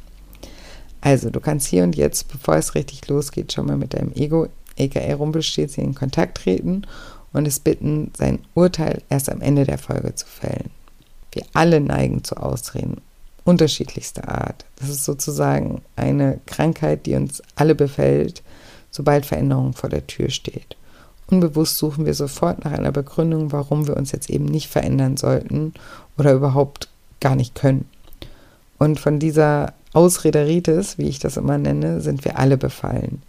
Also, 1.00 1.30
du 1.30 1.40
kannst 1.40 1.66
hier 1.66 1.82
und 1.82 1.96
jetzt, 1.96 2.28
bevor 2.28 2.56
es 2.56 2.74
richtig 2.74 3.06
losgeht, 3.08 3.52
schon 3.52 3.66
mal 3.66 3.76
mit 3.76 3.94
deinem 3.94 4.12
Ego, 4.14 4.48
aka 4.78 5.14
Rumpelstilzchen, 5.14 5.84
in 5.84 5.94
Kontakt 5.94 6.38
treten 6.38 6.86
und 7.32 7.46
es 7.46 7.60
bitten, 7.60 8.10
sein 8.16 8.38
Urteil 8.54 9.02
erst 9.08 9.30
am 9.30 9.40
Ende 9.40 9.64
der 9.64 9.78
Folge 9.78 10.14
zu 10.14 10.26
fällen. 10.26 10.70
Wir 11.32 11.44
alle 11.52 11.80
neigen 11.80 12.24
zu 12.24 12.36
Ausreden 12.36 13.00
unterschiedlichster 13.44 14.28
Art. 14.28 14.64
Das 14.76 14.88
ist 14.88 15.04
sozusagen 15.04 15.82
eine 15.96 16.40
Krankheit, 16.46 17.06
die 17.06 17.14
uns 17.14 17.42
alle 17.54 17.74
befällt, 17.74 18.42
sobald 18.90 19.26
Veränderung 19.26 19.74
vor 19.74 19.90
der 19.90 20.06
Tür 20.06 20.30
steht. 20.30 20.76
Unbewusst 21.26 21.78
suchen 21.78 22.06
wir 22.06 22.14
sofort 22.14 22.64
nach 22.64 22.72
einer 22.72 22.92
Begründung, 22.92 23.52
warum 23.52 23.86
wir 23.86 23.96
uns 23.96 24.12
jetzt 24.12 24.28
eben 24.28 24.44
nicht 24.44 24.68
verändern 24.68 25.16
sollten 25.16 25.72
oder 26.18 26.32
überhaupt 26.32 26.88
gar 27.20 27.34
nicht 27.34 27.54
können. 27.54 27.88
Und 28.78 29.00
von 29.00 29.18
dieser 29.18 29.72
Ausrederitis, 29.94 30.98
wie 30.98 31.08
ich 31.08 31.18
das 31.18 31.36
immer 31.36 31.56
nenne, 31.56 32.00
sind 32.00 32.24
wir 32.24 32.38
alle 32.38 32.56
befallen. 32.56 33.22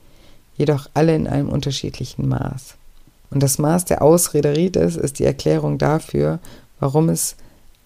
Jedoch 0.57 0.89
alle 0.93 1.15
in 1.15 1.27
einem 1.27 1.49
unterschiedlichen 1.49 2.27
Maß. 2.27 2.75
Und 3.29 3.43
das 3.43 3.59
Maß 3.59 3.85
der 3.85 4.01
Ausrederitis 4.01 4.95
ist 4.95 5.19
die 5.19 5.25
Erklärung 5.25 5.77
dafür, 5.77 6.39
warum 6.79 7.09
es 7.09 7.35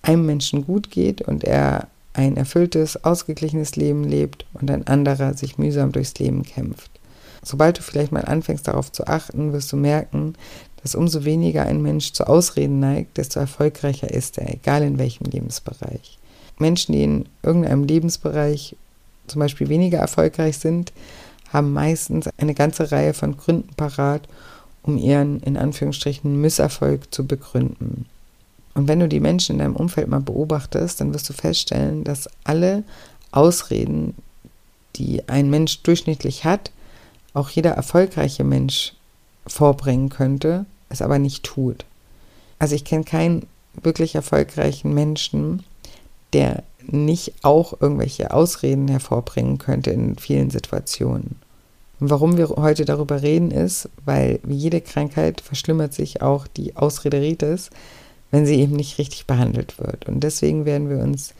einem 0.01 0.25
Menschen 0.25 0.65
gut 0.65 0.91
geht 0.91 1.21
und 1.21 1.43
er 1.43 1.87
ein 2.13 2.37
erfülltes, 2.37 3.03
ausgeglichenes 3.03 3.75
Leben 3.75 4.03
lebt 4.03 4.45
und 4.53 4.69
ein 4.71 4.87
anderer 4.87 5.33
sich 5.33 5.57
mühsam 5.57 5.91
durchs 5.91 6.17
Leben 6.19 6.43
kämpft. 6.43 6.98
Sobald 7.43 7.77
du 7.77 7.81
vielleicht 7.81 8.11
mal 8.11 8.25
anfängst 8.25 8.67
darauf 8.67 8.91
zu 8.91 9.07
achten, 9.07 9.53
wirst 9.53 9.71
du 9.71 9.77
merken, 9.77 10.33
dass 10.81 10.95
umso 10.95 11.25
weniger 11.25 11.63
ein 11.63 11.81
Mensch 11.81 12.13
zu 12.13 12.27
Ausreden 12.27 12.79
neigt, 12.79 13.17
desto 13.17 13.39
erfolgreicher 13.39 14.11
ist 14.11 14.37
er, 14.37 14.53
egal 14.53 14.83
in 14.83 14.97
welchem 14.97 15.25
Lebensbereich. 15.25 16.17
Menschen, 16.57 16.93
die 16.93 17.03
in 17.03 17.25
irgendeinem 17.43 17.83
Lebensbereich 17.83 18.75
zum 19.27 19.39
Beispiel 19.39 19.69
weniger 19.69 19.99
erfolgreich 19.99 20.57
sind, 20.57 20.91
haben 21.51 21.73
meistens 21.73 22.29
eine 22.37 22.53
ganze 22.53 22.91
Reihe 22.91 23.13
von 23.13 23.37
Gründen 23.37 23.73
parat, 23.75 24.27
um 24.83 24.97
ihren 24.97 25.39
in 25.41 25.57
Anführungsstrichen 25.57 26.39
Misserfolg 26.39 27.13
zu 27.13 27.25
begründen. 27.25 28.05
Und 28.73 28.87
wenn 28.87 28.99
du 28.99 29.07
die 29.07 29.19
Menschen 29.19 29.53
in 29.53 29.59
deinem 29.59 29.75
Umfeld 29.75 30.07
mal 30.07 30.21
beobachtest, 30.21 31.01
dann 31.01 31.13
wirst 31.13 31.27
du 31.29 31.33
feststellen, 31.33 32.03
dass 32.03 32.29
alle 32.43 32.83
Ausreden, 33.31 34.15
die 34.95 35.27
ein 35.27 35.49
Mensch 35.49 35.81
durchschnittlich 35.81 36.45
hat, 36.45 36.71
auch 37.39 37.49
jeder 37.49 37.71
erfolgreiche 37.71 38.43
Mensch 38.43 38.93
vorbringen 39.47 40.09
könnte, 40.09 40.65
es 40.89 41.01
aber 41.01 41.19
nicht 41.19 41.43
tut. 41.43 41.85
Also 42.59 42.75
ich 42.75 42.85
kenne 42.85 43.03
keinen 43.03 43.45
wirklich 43.81 44.15
erfolgreichen 44.15 44.93
Menschen, 44.93 45.63
der 46.33 46.63
nicht 46.85 47.33
auch 47.43 47.79
irgendwelche 47.79 48.31
Ausreden 48.31 48.87
hervorbringen 48.87 49.57
könnte 49.57 49.91
in 49.91 50.17
vielen 50.17 50.49
Situationen. 50.49 51.37
Und 51.99 52.09
warum 52.09 52.37
wir 52.37 52.49
heute 52.49 52.85
darüber 52.85 53.21
reden 53.21 53.51
ist, 53.51 53.89
weil 54.05 54.39
wie 54.43 54.55
jede 54.55 54.81
Krankheit 54.81 55.41
verschlimmert 55.41 55.93
sich 55.93 56.21
auch 56.21 56.47
die 56.47 56.75
Ausrederitis, 56.75 57.69
wenn 58.31 58.45
sie 58.45 58.59
eben 58.59 58.75
nicht 58.75 58.97
richtig 58.97 59.25
behandelt 59.25 59.79
wird. 59.79 60.07
Und 60.07 60.21
deswegen 60.21 60.65
werden 60.65 60.89
wir 60.89 60.99
uns 60.99 61.33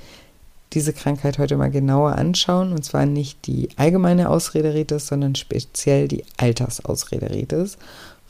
diese 0.74 0.94
Krankheit 0.94 1.40
heute 1.40 1.58
mal 1.58 1.72
genauer 1.72 2.16
anschauen. 2.16 2.72
Und 2.72 2.84
zwar 2.84 3.06
nicht 3.06 3.48
die 3.48 3.70
allgemeine 3.76 4.30
Ausrederitis, 4.30 5.08
sondern 5.08 5.36
speziell 5.36 6.08
die 6.08 6.24
Altersausrederitis, 6.38 7.78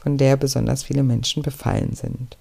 von 0.02 0.18
der 0.18 0.38
besonders 0.38 0.84
viele 0.84 1.04
Menschen 1.04 1.44
befallen 1.44 1.94
sind. 1.94 2.38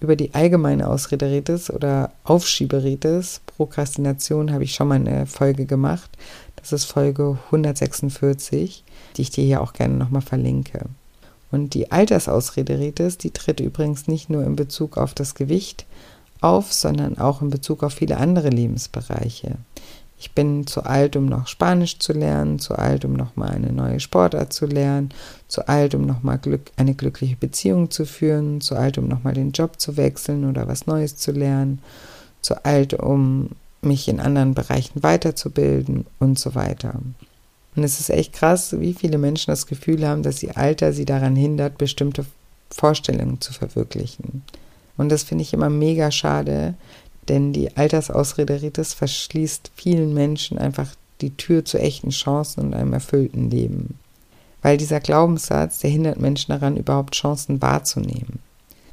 Über 0.00 0.14
die 0.14 0.32
allgemeine 0.34 0.88
Ausrederitis 0.88 1.70
oder 1.70 2.12
Aufschieberitis, 2.24 3.40
Prokrastination, 3.46 4.52
habe 4.52 4.64
ich 4.64 4.74
schon 4.74 4.88
mal 4.88 4.94
eine 4.94 5.26
Folge 5.26 5.66
gemacht. 5.66 6.10
Das 6.56 6.72
ist 6.72 6.84
Folge 6.84 7.38
146, 7.46 8.84
die 9.16 9.22
ich 9.22 9.30
dir 9.30 9.44
hier 9.44 9.60
auch 9.60 9.72
gerne 9.72 9.94
nochmal 9.94 10.22
verlinke. 10.22 10.84
Und 11.50 11.74
die 11.74 11.90
Altersausrederitis, 11.90 13.18
die 13.18 13.30
tritt 13.30 13.60
übrigens 13.60 14.06
nicht 14.06 14.28
nur 14.30 14.44
in 14.44 14.54
Bezug 14.54 14.98
auf 14.98 15.14
das 15.14 15.34
Gewicht 15.34 15.86
auf, 16.40 16.72
sondern 16.72 17.18
auch 17.18 17.42
in 17.42 17.50
Bezug 17.50 17.82
auf 17.82 17.94
viele 17.94 18.18
andere 18.18 18.48
Lebensbereiche. 18.48 19.56
Ich 20.20 20.32
bin 20.32 20.66
zu 20.66 20.82
alt, 20.82 21.14
um 21.14 21.26
noch 21.26 21.46
Spanisch 21.46 22.00
zu 22.00 22.12
lernen, 22.12 22.58
zu 22.58 22.74
alt, 22.74 23.04
um 23.04 23.12
noch 23.12 23.36
mal 23.36 23.50
eine 23.50 23.72
neue 23.72 24.00
Sportart 24.00 24.52
zu 24.52 24.66
lernen, 24.66 25.10
zu 25.46 25.68
alt, 25.68 25.94
um 25.94 26.06
noch 26.06 26.24
mal 26.24 26.38
Glück, 26.38 26.72
eine 26.76 26.94
glückliche 26.94 27.36
Beziehung 27.36 27.90
zu 27.92 28.04
führen, 28.04 28.60
zu 28.60 28.74
alt, 28.74 28.98
um 28.98 29.06
noch 29.06 29.22
mal 29.22 29.34
den 29.34 29.52
Job 29.52 29.80
zu 29.80 29.96
wechseln 29.96 30.48
oder 30.48 30.66
was 30.66 30.86
Neues 30.88 31.16
zu 31.16 31.30
lernen, 31.30 31.80
zu 32.42 32.64
alt, 32.64 32.94
um 32.94 33.50
mich 33.80 34.08
in 34.08 34.18
anderen 34.18 34.54
Bereichen 34.54 35.04
weiterzubilden 35.04 36.04
und 36.18 36.36
so 36.36 36.56
weiter. 36.56 37.00
Und 37.76 37.84
es 37.84 38.00
ist 38.00 38.10
echt 38.10 38.32
krass, 38.32 38.74
wie 38.80 38.94
viele 38.94 39.18
Menschen 39.18 39.52
das 39.52 39.68
Gefühl 39.68 40.04
haben, 40.06 40.24
dass 40.24 40.42
ihr 40.42 40.56
Alter 40.58 40.92
sie 40.92 41.04
daran 41.04 41.36
hindert, 41.36 41.78
bestimmte 41.78 42.26
Vorstellungen 42.70 43.40
zu 43.40 43.52
verwirklichen. 43.52 44.42
Und 44.98 45.08
das 45.08 45.22
finde 45.22 45.42
ich 45.42 45.54
immer 45.54 45.70
mega 45.70 46.10
schade, 46.10 46.74
denn 47.28 47.54
die 47.54 47.76
Altersausrederitis 47.76 48.92
verschließt 48.92 49.70
vielen 49.74 50.12
Menschen 50.12 50.58
einfach 50.58 50.88
die 51.20 51.36
Tür 51.36 51.64
zu 51.64 51.78
echten 51.78 52.10
Chancen 52.10 52.60
und 52.60 52.74
einem 52.74 52.92
erfüllten 52.92 53.50
Leben. 53.50 53.98
Weil 54.62 54.76
dieser 54.76 55.00
Glaubenssatz, 55.00 55.78
der 55.78 55.90
hindert 55.90 56.20
Menschen 56.20 56.52
daran, 56.52 56.76
überhaupt 56.76 57.14
Chancen 57.14 57.62
wahrzunehmen. 57.62 58.40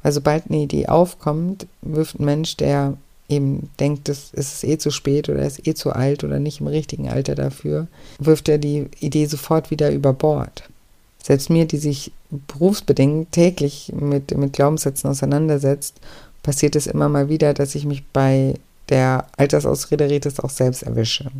Weil 0.02 0.12
sobald 0.12 0.48
eine 0.48 0.62
Idee 0.62 0.86
aufkommt, 0.86 1.66
wirft 1.82 2.18
ein 2.18 2.24
Mensch, 2.24 2.56
der 2.56 2.96
eben 3.28 3.70
denkt, 3.80 4.08
es 4.08 4.30
ist 4.32 4.62
eh 4.62 4.78
zu 4.78 4.90
spät 4.90 5.28
oder 5.28 5.44
ist 5.44 5.66
eh 5.66 5.74
zu 5.74 5.92
alt 5.92 6.22
oder 6.22 6.38
nicht 6.38 6.60
im 6.60 6.68
richtigen 6.68 7.08
Alter 7.08 7.34
dafür, 7.34 7.88
wirft 8.18 8.48
er 8.48 8.58
die 8.58 8.86
Idee 9.00 9.26
sofort 9.26 9.70
wieder 9.72 9.90
über 9.90 10.12
Bord. 10.12 10.62
Selbst 11.26 11.50
mir, 11.50 11.64
die 11.64 11.78
sich 11.78 12.12
berufsbedingt 12.46 13.32
täglich 13.32 13.92
mit, 13.92 14.36
mit 14.36 14.52
Glaubenssätzen 14.52 15.10
auseinandersetzt, 15.10 15.96
passiert 16.44 16.76
es 16.76 16.86
immer 16.86 17.08
mal 17.08 17.28
wieder, 17.28 17.52
dass 17.52 17.74
ich 17.74 17.84
mich 17.84 18.06
bei 18.12 18.54
der 18.90 19.26
Altersausrederetes 19.36 20.38
auch 20.38 20.50
selbst 20.50 20.84
erwische. 20.84 21.32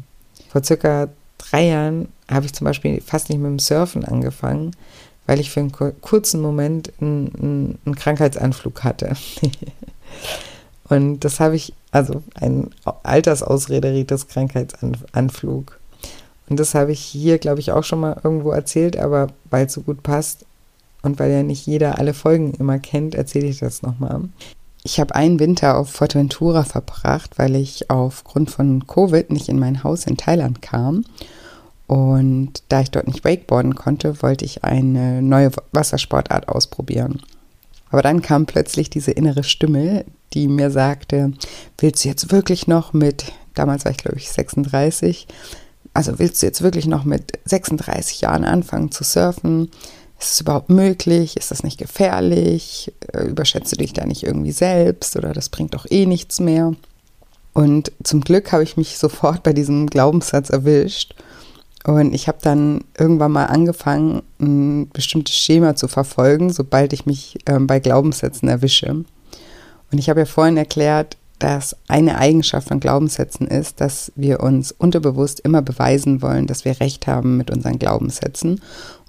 Vor 0.48 0.64
circa 0.64 1.08
drei 1.38 1.68
Jahren 1.68 2.08
habe 2.28 2.46
ich 2.46 2.52
zum 2.52 2.64
Beispiel 2.64 3.00
fast 3.00 3.28
nicht 3.28 3.38
mit 3.38 3.48
dem 3.48 3.60
Surfen 3.60 4.04
angefangen, 4.04 4.72
weil 5.26 5.38
ich 5.38 5.52
für 5.52 5.60
einen 5.60 5.70
kurzen 5.70 6.40
Moment 6.40 6.92
einen, 7.00 7.78
einen, 7.84 7.94
Krankheitsanflug 7.94 8.82
hatte. 8.82 9.14
Und 10.88 11.20
das 11.20 11.38
habe 11.38 11.54
ich, 11.54 11.72
also 11.92 12.24
ein 12.34 12.70
Altersausrederitis 13.04 14.26
Krankheitsanflug. 14.26 15.78
Und 16.48 16.60
das 16.60 16.74
habe 16.74 16.92
ich 16.92 17.00
hier, 17.00 17.38
glaube 17.38 17.60
ich, 17.60 17.72
auch 17.72 17.84
schon 17.84 18.00
mal 18.00 18.20
irgendwo 18.22 18.50
erzählt, 18.50 18.96
aber 18.96 19.28
weil 19.50 19.66
es 19.66 19.72
so 19.72 19.82
gut 19.82 20.02
passt 20.02 20.44
und 21.02 21.18
weil 21.18 21.30
ja 21.30 21.42
nicht 21.42 21.66
jeder 21.66 21.98
alle 21.98 22.14
Folgen 22.14 22.54
immer 22.54 22.78
kennt, 22.78 23.14
erzähle 23.14 23.46
ich 23.46 23.58
das 23.58 23.82
nochmal. 23.82 24.28
Ich 24.84 25.00
habe 25.00 25.14
einen 25.16 25.40
Winter 25.40 25.78
auf 25.78 25.90
Fuerteventura 25.90 26.62
verbracht, 26.62 27.38
weil 27.38 27.56
ich 27.56 27.90
aufgrund 27.90 28.50
von 28.50 28.86
Covid 28.86 29.30
nicht 29.30 29.48
in 29.48 29.58
mein 29.58 29.82
Haus 29.82 30.06
in 30.06 30.16
Thailand 30.16 30.62
kam. 30.62 31.04
Und 31.88 32.62
da 32.68 32.80
ich 32.80 32.90
dort 32.90 33.06
nicht 33.06 33.24
wakeboarden 33.24 33.74
konnte, 33.74 34.22
wollte 34.22 34.44
ich 34.44 34.64
eine 34.64 35.22
neue 35.22 35.50
Wassersportart 35.72 36.48
ausprobieren. 36.48 37.20
Aber 37.90 38.02
dann 38.02 38.22
kam 38.22 38.46
plötzlich 38.46 38.90
diese 38.90 39.12
innere 39.12 39.44
Stimme, 39.44 40.04
die 40.34 40.48
mir 40.48 40.70
sagte, 40.70 41.32
willst 41.78 42.04
du 42.04 42.08
jetzt 42.08 42.30
wirklich 42.32 42.66
noch 42.66 42.92
mit, 42.92 43.32
damals 43.54 43.84
war 43.84 43.92
ich 43.92 43.98
glaube 43.98 44.18
ich 44.18 44.30
36, 44.30 45.26
also 45.96 46.18
willst 46.18 46.42
du 46.42 46.46
jetzt 46.46 46.62
wirklich 46.62 46.86
noch 46.86 47.04
mit 47.04 47.32
36 47.46 48.20
Jahren 48.20 48.44
anfangen 48.44 48.92
zu 48.92 49.02
surfen? 49.02 49.70
Ist 50.18 50.32
es 50.32 50.40
überhaupt 50.40 50.68
möglich? 50.68 51.36
Ist 51.36 51.50
das 51.50 51.62
nicht 51.62 51.78
gefährlich? 51.78 52.92
Äh, 53.12 53.24
überschätzt 53.24 53.72
du 53.72 53.76
dich 53.76 53.94
da 53.94 54.04
nicht 54.04 54.22
irgendwie 54.22 54.52
selbst 54.52 55.16
oder 55.16 55.32
das 55.32 55.48
bringt 55.48 55.74
doch 55.74 55.86
eh 55.88 56.04
nichts 56.04 56.38
mehr? 56.38 56.74
Und 57.54 57.92
zum 58.02 58.20
Glück 58.20 58.52
habe 58.52 58.62
ich 58.62 58.76
mich 58.76 58.98
sofort 58.98 59.42
bei 59.42 59.54
diesem 59.54 59.86
Glaubenssatz 59.86 60.50
erwischt. 60.50 61.14
Und 61.84 62.14
ich 62.14 62.28
habe 62.28 62.38
dann 62.42 62.84
irgendwann 62.98 63.32
mal 63.32 63.46
angefangen, 63.46 64.22
ein 64.38 64.90
bestimmtes 64.90 65.36
Schema 65.36 65.76
zu 65.76 65.88
verfolgen, 65.88 66.52
sobald 66.52 66.92
ich 66.92 67.06
mich 67.06 67.38
ähm, 67.46 67.66
bei 67.66 67.78
Glaubenssätzen 67.78 68.48
erwische. 68.48 68.90
Und 68.90 69.98
ich 69.98 70.10
habe 70.10 70.20
ja 70.20 70.26
vorhin 70.26 70.56
erklärt, 70.56 71.16
dass 71.38 71.76
eine 71.88 72.18
Eigenschaft 72.18 72.68
von 72.68 72.80
Glaubenssätzen 72.80 73.46
ist, 73.46 73.80
dass 73.80 74.10
wir 74.16 74.40
uns 74.40 74.72
unterbewusst 74.72 75.40
immer 75.40 75.62
beweisen 75.62 76.22
wollen, 76.22 76.46
dass 76.46 76.64
wir 76.64 76.80
recht 76.80 77.06
haben 77.06 77.36
mit 77.36 77.50
unseren 77.50 77.78
Glaubenssätzen. 77.78 78.60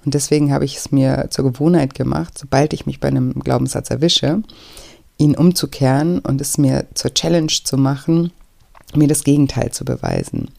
Und 0.04 0.14
deswegen 0.14 0.52
habe 0.52 0.64
ich 0.64 0.76
es 0.76 0.92
mir 0.92 1.28
zur 1.30 1.44
Gewohnheit 1.44 1.94
gemacht, 1.94 2.36
sobald 2.36 2.72
ich 2.72 2.86
mich 2.86 3.00
bei 3.00 3.08
einem 3.08 3.34
Glaubenssatz 3.40 3.90
erwische, 3.90 4.42
ihn 5.16 5.34
umzukehren 5.34 6.20
und 6.20 6.40
es 6.40 6.58
mir 6.58 6.86
zur 6.94 7.12
Challenge 7.14 7.52
zu 7.64 7.76
machen, 7.76 8.32
mir 8.94 9.08
das 9.08 9.24
Gegenteil 9.24 9.72
zu 9.72 9.84
beweisen. 9.84 10.50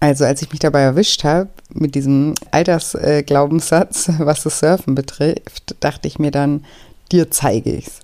Also 0.00 0.24
als 0.24 0.42
ich 0.42 0.50
mich 0.50 0.60
dabei 0.60 0.80
erwischt 0.80 1.24
habe, 1.24 1.48
mit 1.72 1.94
diesem 1.94 2.34
Altersglaubenssatz, 2.50 4.10
was 4.18 4.42
das 4.42 4.58
Surfen 4.58 4.94
betrifft, 4.94 5.76
dachte 5.80 6.08
ich 6.08 6.18
mir 6.18 6.30
dann, 6.30 6.64
dir 7.10 7.30
zeige 7.30 7.70
ich's. 7.72 8.00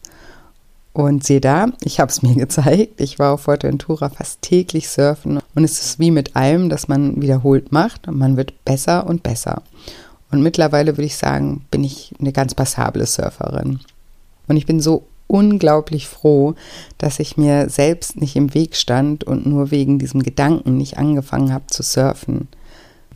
Und 0.93 1.25
sehe 1.25 1.41
da, 1.41 1.69
ich 1.83 2.01
habe 2.01 2.11
es 2.11 2.23
mir 2.23 2.35
gezeigt. 2.37 3.01
Ich 3.01 3.19
war 3.19 3.35
auf 3.35 3.43
Fuerteventura 3.43 4.09
fast 4.09 4.43
täglich 4.43 4.89
surfen 4.89 5.41
und 5.55 5.65
es 5.65 5.81
ist 5.81 5.99
wie 5.99 6.11
mit 6.11 6.37
allem, 6.37 6.69
dass 6.69 6.89
man 6.89 7.21
wiederholt 7.23 7.73
macht 7.73 8.09
und 8.09 8.19
man 8.19 8.37
wird 8.37 8.65
besser 8.65 9.07
und 9.07 9.23
besser. 9.23 9.63
Und 10.31 10.43
mittlerweile 10.43 10.97
würde 10.97 11.07
ich 11.07 11.17
sagen, 11.17 11.65
bin 11.71 11.85
ich 11.85 12.15
eine 12.21 12.33
ganz 12.33 12.55
passable 12.55 13.07
Surferin. 13.07 13.81
Und 14.47 14.57
ich 14.57 14.67
bin 14.67 14.81
so 14.81 15.05
unglaublich 15.27 16.09
froh, 16.09 16.55
dass 16.99 17.21
ich 17.21 17.37
mir 17.37 17.69
selbst 17.69 18.21
nicht 18.21 18.37
im 18.37 18.53
Weg 18.55 18.77
stand 18.77 19.25
und 19.25 19.47
nur 19.47 19.71
wegen 19.71 19.99
diesem 19.99 20.23
Gedanken 20.23 20.77
nicht 20.77 20.99
angefangen 20.99 21.53
habe 21.53 21.67
zu 21.69 21.83
surfen. 21.83 22.49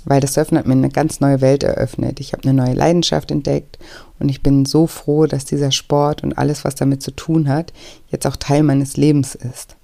Weil 0.04 0.20
das 0.20 0.34
Surfen 0.34 0.58
hat 0.58 0.66
mir 0.66 0.72
eine 0.72 0.90
ganz 0.90 1.20
neue 1.20 1.40
Welt 1.40 1.62
eröffnet. 1.62 2.20
Ich 2.20 2.32
habe 2.32 2.44
eine 2.44 2.54
neue 2.54 2.74
Leidenschaft 2.74 3.30
entdeckt 3.30 3.78
und 4.18 4.28
ich 4.28 4.42
bin 4.42 4.66
so 4.66 4.86
froh, 4.86 5.26
dass 5.26 5.44
dieser 5.44 5.72
Sport 5.72 6.22
und 6.22 6.36
alles, 6.36 6.64
was 6.64 6.74
damit 6.74 7.02
zu 7.02 7.10
tun 7.10 7.48
hat, 7.48 7.72
jetzt 8.10 8.26
auch 8.26 8.36
Teil 8.36 8.62
meines 8.62 8.96
Lebens 8.96 9.34
ist. 9.34 9.76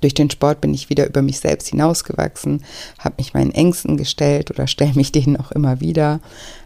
Durch 0.00 0.14
den 0.14 0.30
Sport 0.30 0.60
bin 0.60 0.74
ich 0.74 0.90
wieder 0.90 1.06
über 1.06 1.22
mich 1.22 1.40
selbst 1.40 1.68
hinausgewachsen, 1.68 2.62
habe 2.98 3.14
mich 3.18 3.32
meinen 3.32 3.52
Ängsten 3.52 3.96
gestellt 3.96 4.50
oder 4.50 4.66
stelle 4.66 4.94
mich 4.94 5.12
denen 5.12 5.38
auch 5.38 5.50
immer 5.50 5.80
wieder, 5.80 6.20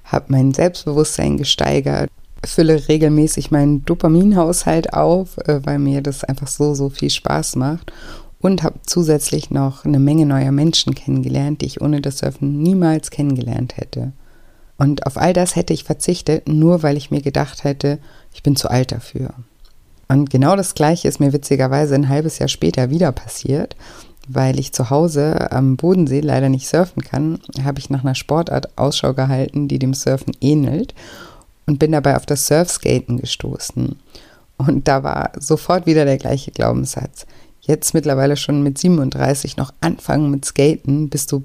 habe 0.05 0.27
mein 0.29 0.53
Selbstbewusstsein 0.53 1.37
gesteigert, 1.37 2.11
fülle 2.44 2.88
regelmäßig 2.88 3.51
meinen 3.51 3.85
Dopaminhaushalt 3.85 4.92
auf, 4.92 5.38
äh, 5.38 5.61
weil 5.64 5.79
mir 5.79 6.03
das 6.03 6.25
einfach 6.25 6.49
so, 6.49 6.75
so 6.75 6.88
viel 6.88 7.11
Spaß 7.11 7.57
macht 7.57 7.92
und 8.40 8.62
habe 8.62 8.81
zusätzlich 8.87 9.51
noch 9.51 9.85
eine 9.85 9.98
Menge 9.98 10.27
neuer 10.27 10.53
Menschen 10.53 10.94
kennengelernt, 10.94 11.61
die 11.61 11.66
ich 11.66 11.81
ohne 11.81 12.01
das 12.01 12.18
Surfen 12.18 12.62
niemals 12.62 13.11
kennengelernt 13.11 13.77
hätte. 13.77 14.12
Und 14.77 15.07
auf 15.07 15.16
all 15.16 15.33
das 15.33 15.57
hätte 15.57 15.74
ich 15.74 15.85
verzichtet, 15.85 16.48
nur 16.48 16.83
weil 16.83 16.96
ich 16.96 17.11
mir 17.11 17.20
gedacht 17.20 17.64
hätte, 17.64 17.98
ich 18.33 18.42
bin 18.44 18.55
zu 18.55 18.70
alt 18.70 18.92
dafür. 18.92 19.35
Und 20.07 20.31
genau 20.31 20.57
das 20.57 20.74
Gleiche 20.74 21.09
ist 21.09 21.20
mir 21.20 21.33
witzigerweise 21.33 21.94
ein 21.94 22.09
halbes 22.09 22.38
Jahr 22.38 22.48
später 22.48 22.90
wieder 22.90 23.12
passiert. 23.12 23.77
Weil 24.31 24.61
ich 24.61 24.72
zu 24.72 24.90
Hause 24.90 25.51
am 25.53 25.77
Bodensee 25.77 26.20
leider 26.20 26.51
nicht 26.51 26.68
surfen 26.68 27.03
kann, 27.03 27.40
habe 27.64 27.79
ich 27.79 27.88
nach 27.88 28.05
einer 28.05 28.14
Sportart 28.14 28.77
Ausschau 28.77 29.14
gehalten, 29.14 29.68
die 29.68 29.79
dem 29.79 29.94
Surfen 29.94 30.37
ähnelt 30.42 30.94
und 31.66 31.79
bin 31.79 31.92
dabei 31.92 32.14
auf 32.14 32.27
das 32.27 32.46
Surfskaten 32.46 33.18
gestoßen. 33.18 33.96
Und 34.59 34.87
da 34.87 35.03
war 35.03 35.33
sofort 35.38 35.87
wieder 35.87 36.05
der 36.05 36.18
gleiche 36.18 36.51
Glaubenssatz. 36.51 37.27
Jetzt 37.68 37.92
mittlerweile 37.92 38.38
schon 38.38 38.62
mit 38.62 38.78
37 38.78 39.59
noch 39.59 39.74
anfangen 39.83 40.31
mit 40.31 40.46
Skaten, 40.46 41.11
bist 41.11 41.31
du 41.33 41.44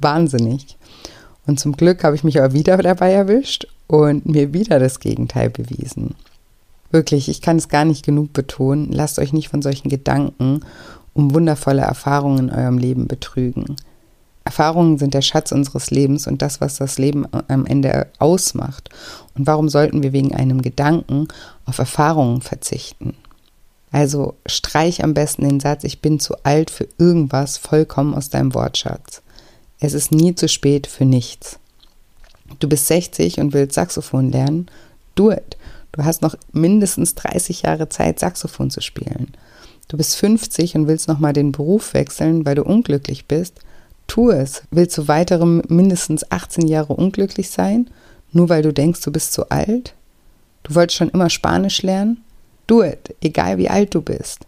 wahnsinnig. 0.00 0.78
Und 1.46 1.58
zum 1.58 1.72
Glück 1.72 2.04
habe 2.04 2.14
ich 2.14 2.22
mich 2.22 2.38
aber 2.38 2.52
wieder 2.52 2.76
dabei 2.76 3.10
erwischt 3.12 3.66
und 3.88 4.24
mir 4.24 4.54
wieder 4.54 4.78
das 4.78 5.00
Gegenteil 5.00 5.50
bewiesen. 5.50 6.14
Wirklich, 6.92 7.28
ich 7.28 7.42
kann 7.42 7.56
es 7.56 7.68
gar 7.68 7.84
nicht 7.84 8.06
genug 8.06 8.32
betonen. 8.32 8.92
Lasst 8.92 9.18
euch 9.18 9.32
nicht 9.32 9.48
von 9.48 9.62
solchen 9.62 9.88
Gedanken 9.88 10.60
um 11.12 11.34
wundervolle 11.34 11.82
Erfahrungen 11.82 12.48
in 12.48 12.54
eurem 12.54 12.78
Leben 12.78 13.08
betrügen. 13.08 13.74
Erfahrungen 14.44 14.98
sind 14.98 15.12
der 15.12 15.22
Schatz 15.22 15.50
unseres 15.50 15.90
Lebens 15.90 16.28
und 16.28 16.40
das, 16.40 16.60
was 16.60 16.76
das 16.76 16.98
Leben 16.98 17.26
am 17.48 17.66
Ende 17.66 18.06
ausmacht. 18.20 18.90
Und 19.36 19.48
warum 19.48 19.68
sollten 19.68 20.04
wir 20.04 20.12
wegen 20.12 20.36
einem 20.36 20.62
Gedanken 20.62 21.26
auf 21.64 21.78
Erfahrungen 21.78 22.42
verzichten? 22.42 23.16
Also 23.94 24.34
streich 24.44 25.04
am 25.04 25.14
besten 25.14 25.48
den 25.48 25.60
Satz, 25.60 25.84
ich 25.84 26.00
bin 26.00 26.18
zu 26.18 26.34
alt 26.42 26.70
für 26.70 26.88
irgendwas 26.98 27.58
vollkommen 27.58 28.12
aus 28.12 28.28
deinem 28.28 28.52
Wortschatz. 28.52 29.22
Es 29.78 29.94
ist 29.94 30.10
nie 30.10 30.34
zu 30.34 30.48
spät 30.48 30.88
für 30.88 31.04
nichts. 31.04 31.60
Du 32.58 32.68
bist 32.68 32.88
60 32.88 33.38
und 33.38 33.52
willst 33.52 33.76
Saxophon 33.76 34.32
lernen? 34.32 34.66
Do 35.14 35.30
it. 35.30 35.56
Du 35.92 36.02
hast 36.02 36.22
noch 36.22 36.34
mindestens 36.50 37.14
30 37.14 37.62
Jahre 37.62 37.88
Zeit, 37.88 38.18
Saxophon 38.18 38.68
zu 38.68 38.80
spielen. 38.80 39.28
Du 39.86 39.96
bist 39.96 40.16
50 40.16 40.74
und 40.74 40.88
willst 40.88 41.06
nochmal 41.06 41.32
den 41.32 41.52
Beruf 41.52 41.94
wechseln, 41.94 42.44
weil 42.44 42.56
du 42.56 42.64
unglücklich 42.64 43.26
bist? 43.26 43.60
Tu 44.08 44.32
es. 44.32 44.64
Willst 44.72 44.98
du 44.98 45.06
weitere 45.06 45.46
mindestens 45.46 46.28
18 46.32 46.66
Jahre 46.66 46.94
unglücklich 46.94 47.48
sein, 47.48 47.88
nur 48.32 48.48
weil 48.48 48.62
du 48.62 48.72
denkst, 48.72 49.02
du 49.02 49.12
bist 49.12 49.32
zu 49.32 49.50
alt? 49.50 49.94
Du 50.64 50.74
wolltest 50.74 50.96
schon 50.96 51.10
immer 51.10 51.30
Spanisch 51.30 51.82
lernen? 51.82 52.24
Do 52.66 52.82
it, 52.82 53.14
egal 53.20 53.58
wie 53.58 53.68
alt 53.68 53.94
du 53.94 54.02
bist. 54.02 54.46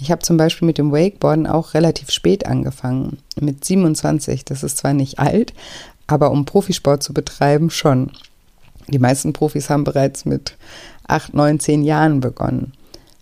Ich 0.00 0.12
habe 0.12 0.22
zum 0.22 0.36
Beispiel 0.36 0.66
mit 0.66 0.78
dem 0.78 0.92
Wakeboarden 0.92 1.46
auch 1.46 1.74
relativ 1.74 2.10
spät 2.10 2.46
angefangen, 2.46 3.18
mit 3.40 3.64
27. 3.64 4.44
Das 4.44 4.62
ist 4.62 4.78
zwar 4.78 4.92
nicht 4.92 5.18
alt, 5.18 5.52
aber 6.06 6.30
um 6.30 6.44
Profisport 6.44 7.02
zu 7.02 7.12
betreiben 7.12 7.70
schon. 7.70 8.12
Die 8.86 9.00
meisten 9.00 9.32
Profis 9.32 9.68
haben 9.68 9.84
bereits 9.84 10.24
mit 10.24 10.56
8, 11.08 11.34
9, 11.34 11.58
10 11.58 11.82
Jahren 11.82 12.20
begonnen. 12.20 12.72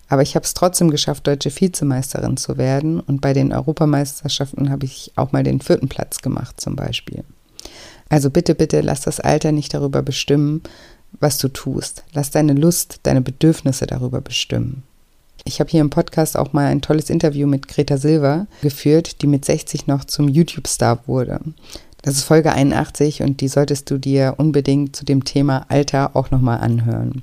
Aber 0.08 0.22
ich 0.22 0.36
habe 0.36 0.44
es 0.44 0.54
trotzdem 0.54 0.90
geschafft, 0.90 1.26
deutsche 1.26 1.50
Vizemeisterin 1.50 2.36
zu 2.36 2.58
werden. 2.58 3.00
Und 3.00 3.20
bei 3.20 3.32
den 3.32 3.52
Europameisterschaften 3.52 4.70
habe 4.70 4.84
ich 4.84 5.12
auch 5.16 5.32
mal 5.32 5.42
den 5.42 5.60
vierten 5.60 5.88
Platz 5.88 6.22
gemacht 6.22 6.60
zum 6.60 6.76
Beispiel. 6.76 7.24
Also 8.08 8.30
bitte, 8.30 8.54
bitte 8.54 8.82
lass 8.82 9.00
das 9.00 9.18
Alter 9.18 9.50
nicht 9.50 9.74
darüber 9.74 10.02
bestimmen, 10.02 10.62
was 11.20 11.38
du 11.38 11.48
tust. 11.48 12.04
Lass 12.12 12.30
deine 12.30 12.52
Lust, 12.52 13.00
deine 13.02 13.20
Bedürfnisse 13.20 13.86
darüber 13.86 14.20
bestimmen. 14.20 14.82
Ich 15.44 15.60
habe 15.60 15.70
hier 15.70 15.80
im 15.80 15.90
Podcast 15.90 16.36
auch 16.36 16.52
mal 16.52 16.66
ein 16.66 16.82
tolles 16.82 17.08
Interview 17.08 17.46
mit 17.46 17.68
Greta 17.68 17.98
Silva 17.98 18.46
geführt, 18.62 19.22
die 19.22 19.28
mit 19.28 19.44
60 19.44 19.86
noch 19.86 20.04
zum 20.04 20.28
YouTube-Star 20.28 21.00
wurde. 21.06 21.40
Das 22.02 22.16
ist 22.16 22.24
Folge 22.24 22.52
81 22.52 23.22
und 23.22 23.40
die 23.40 23.48
solltest 23.48 23.90
du 23.90 23.98
dir 23.98 24.34
unbedingt 24.38 24.96
zu 24.96 25.04
dem 25.04 25.24
Thema 25.24 25.66
Alter 25.68 26.16
auch 26.16 26.30
nochmal 26.30 26.58
anhören. 26.58 27.22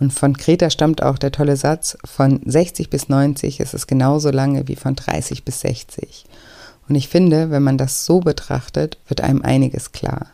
Und 0.00 0.12
von 0.12 0.34
Greta 0.34 0.70
stammt 0.70 1.02
auch 1.02 1.18
der 1.18 1.32
tolle 1.32 1.56
Satz, 1.56 1.96
von 2.04 2.40
60 2.44 2.90
bis 2.90 3.08
90 3.08 3.60
ist 3.60 3.74
es 3.74 3.86
genauso 3.86 4.30
lange 4.30 4.68
wie 4.68 4.76
von 4.76 4.94
30 4.94 5.44
bis 5.44 5.60
60. 5.60 6.24
Und 6.88 6.94
ich 6.94 7.08
finde, 7.08 7.50
wenn 7.50 7.62
man 7.62 7.78
das 7.78 8.04
so 8.04 8.20
betrachtet, 8.20 8.98
wird 9.08 9.20
einem 9.20 9.42
einiges 9.42 9.92
klar. 9.92 10.28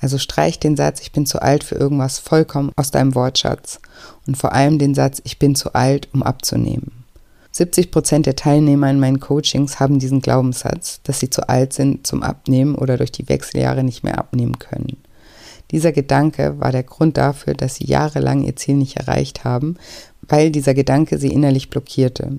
Also 0.00 0.18
streich 0.18 0.58
den 0.58 0.76
Satz, 0.76 1.00
ich 1.00 1.12
bin 1.12 1.26
zu 1.26 1.40
alt 1.40 1.64
für 1.64 1.74
irgendwas 1.74 2.18
vollkommen 2.18 2.72
aus 2.76 2.90
deinem 2.90 3.14
Wortschatz. 3.14 3.80
Und 4.26 4.36
vor 4.36 4.52
allem 4.52 4.78
den 4.78 4.94
Satz, 4.94 5.20
ich 5.24 5.38
bin 5.38 5.54
zu 5.54 5.74
alt, 5.74 6.08
um 6.12 6.22
abzunehmen. 6.22 7.04
70 7.56 7.90
Prozent 7.90 8.26
der 8.26 8.36
Teilnehmer 8.36 8.90
in 8.90 9.00
meinen 9.00 9.18
Coachings 9.18 9.80
haben 9.80 9.98
diesen 9.98 10.20
Glaubenssatz, 10.20 11.00
dass 11.04 11.20
sie 11.20 11.30
zu 11.30 11.48
alt 11.48 11.72
sind 11.72 12.06
zum 12.06 12.22
Abnehmen 12.22 12.74
oder 12.74 12.98
durch 12.98 13.12
die 13.12 13.30
Wechseljahre 13.30 13.82
nicht 13.82 14.04
mehr 14.04 14.18
abnehmen 14.18 14.58
können. 14.58 14.98
Dieser 15.70 15.92
Gedanke 15.92 16.60
war 16.60 16.70
der 16.70 16.82
Grund 16.82 17.16
dafür, 17.16 17.54
dass 17.54 17.76
sie 17.76 17.86
jahrelang 17.86 18.42
ihr 18.42 18.56
Ziel 18.56 18.76
nicht 18.76 18.98
erreicht 18.98 19.44
haben, 19.44 19.76
weil 20.20 20.50
dieser 20.50 20.74
Gedanke 20.74 21.16
sie 21.16 21.32
innerlich 21.32 21.70
blockierte, 21.70 22.38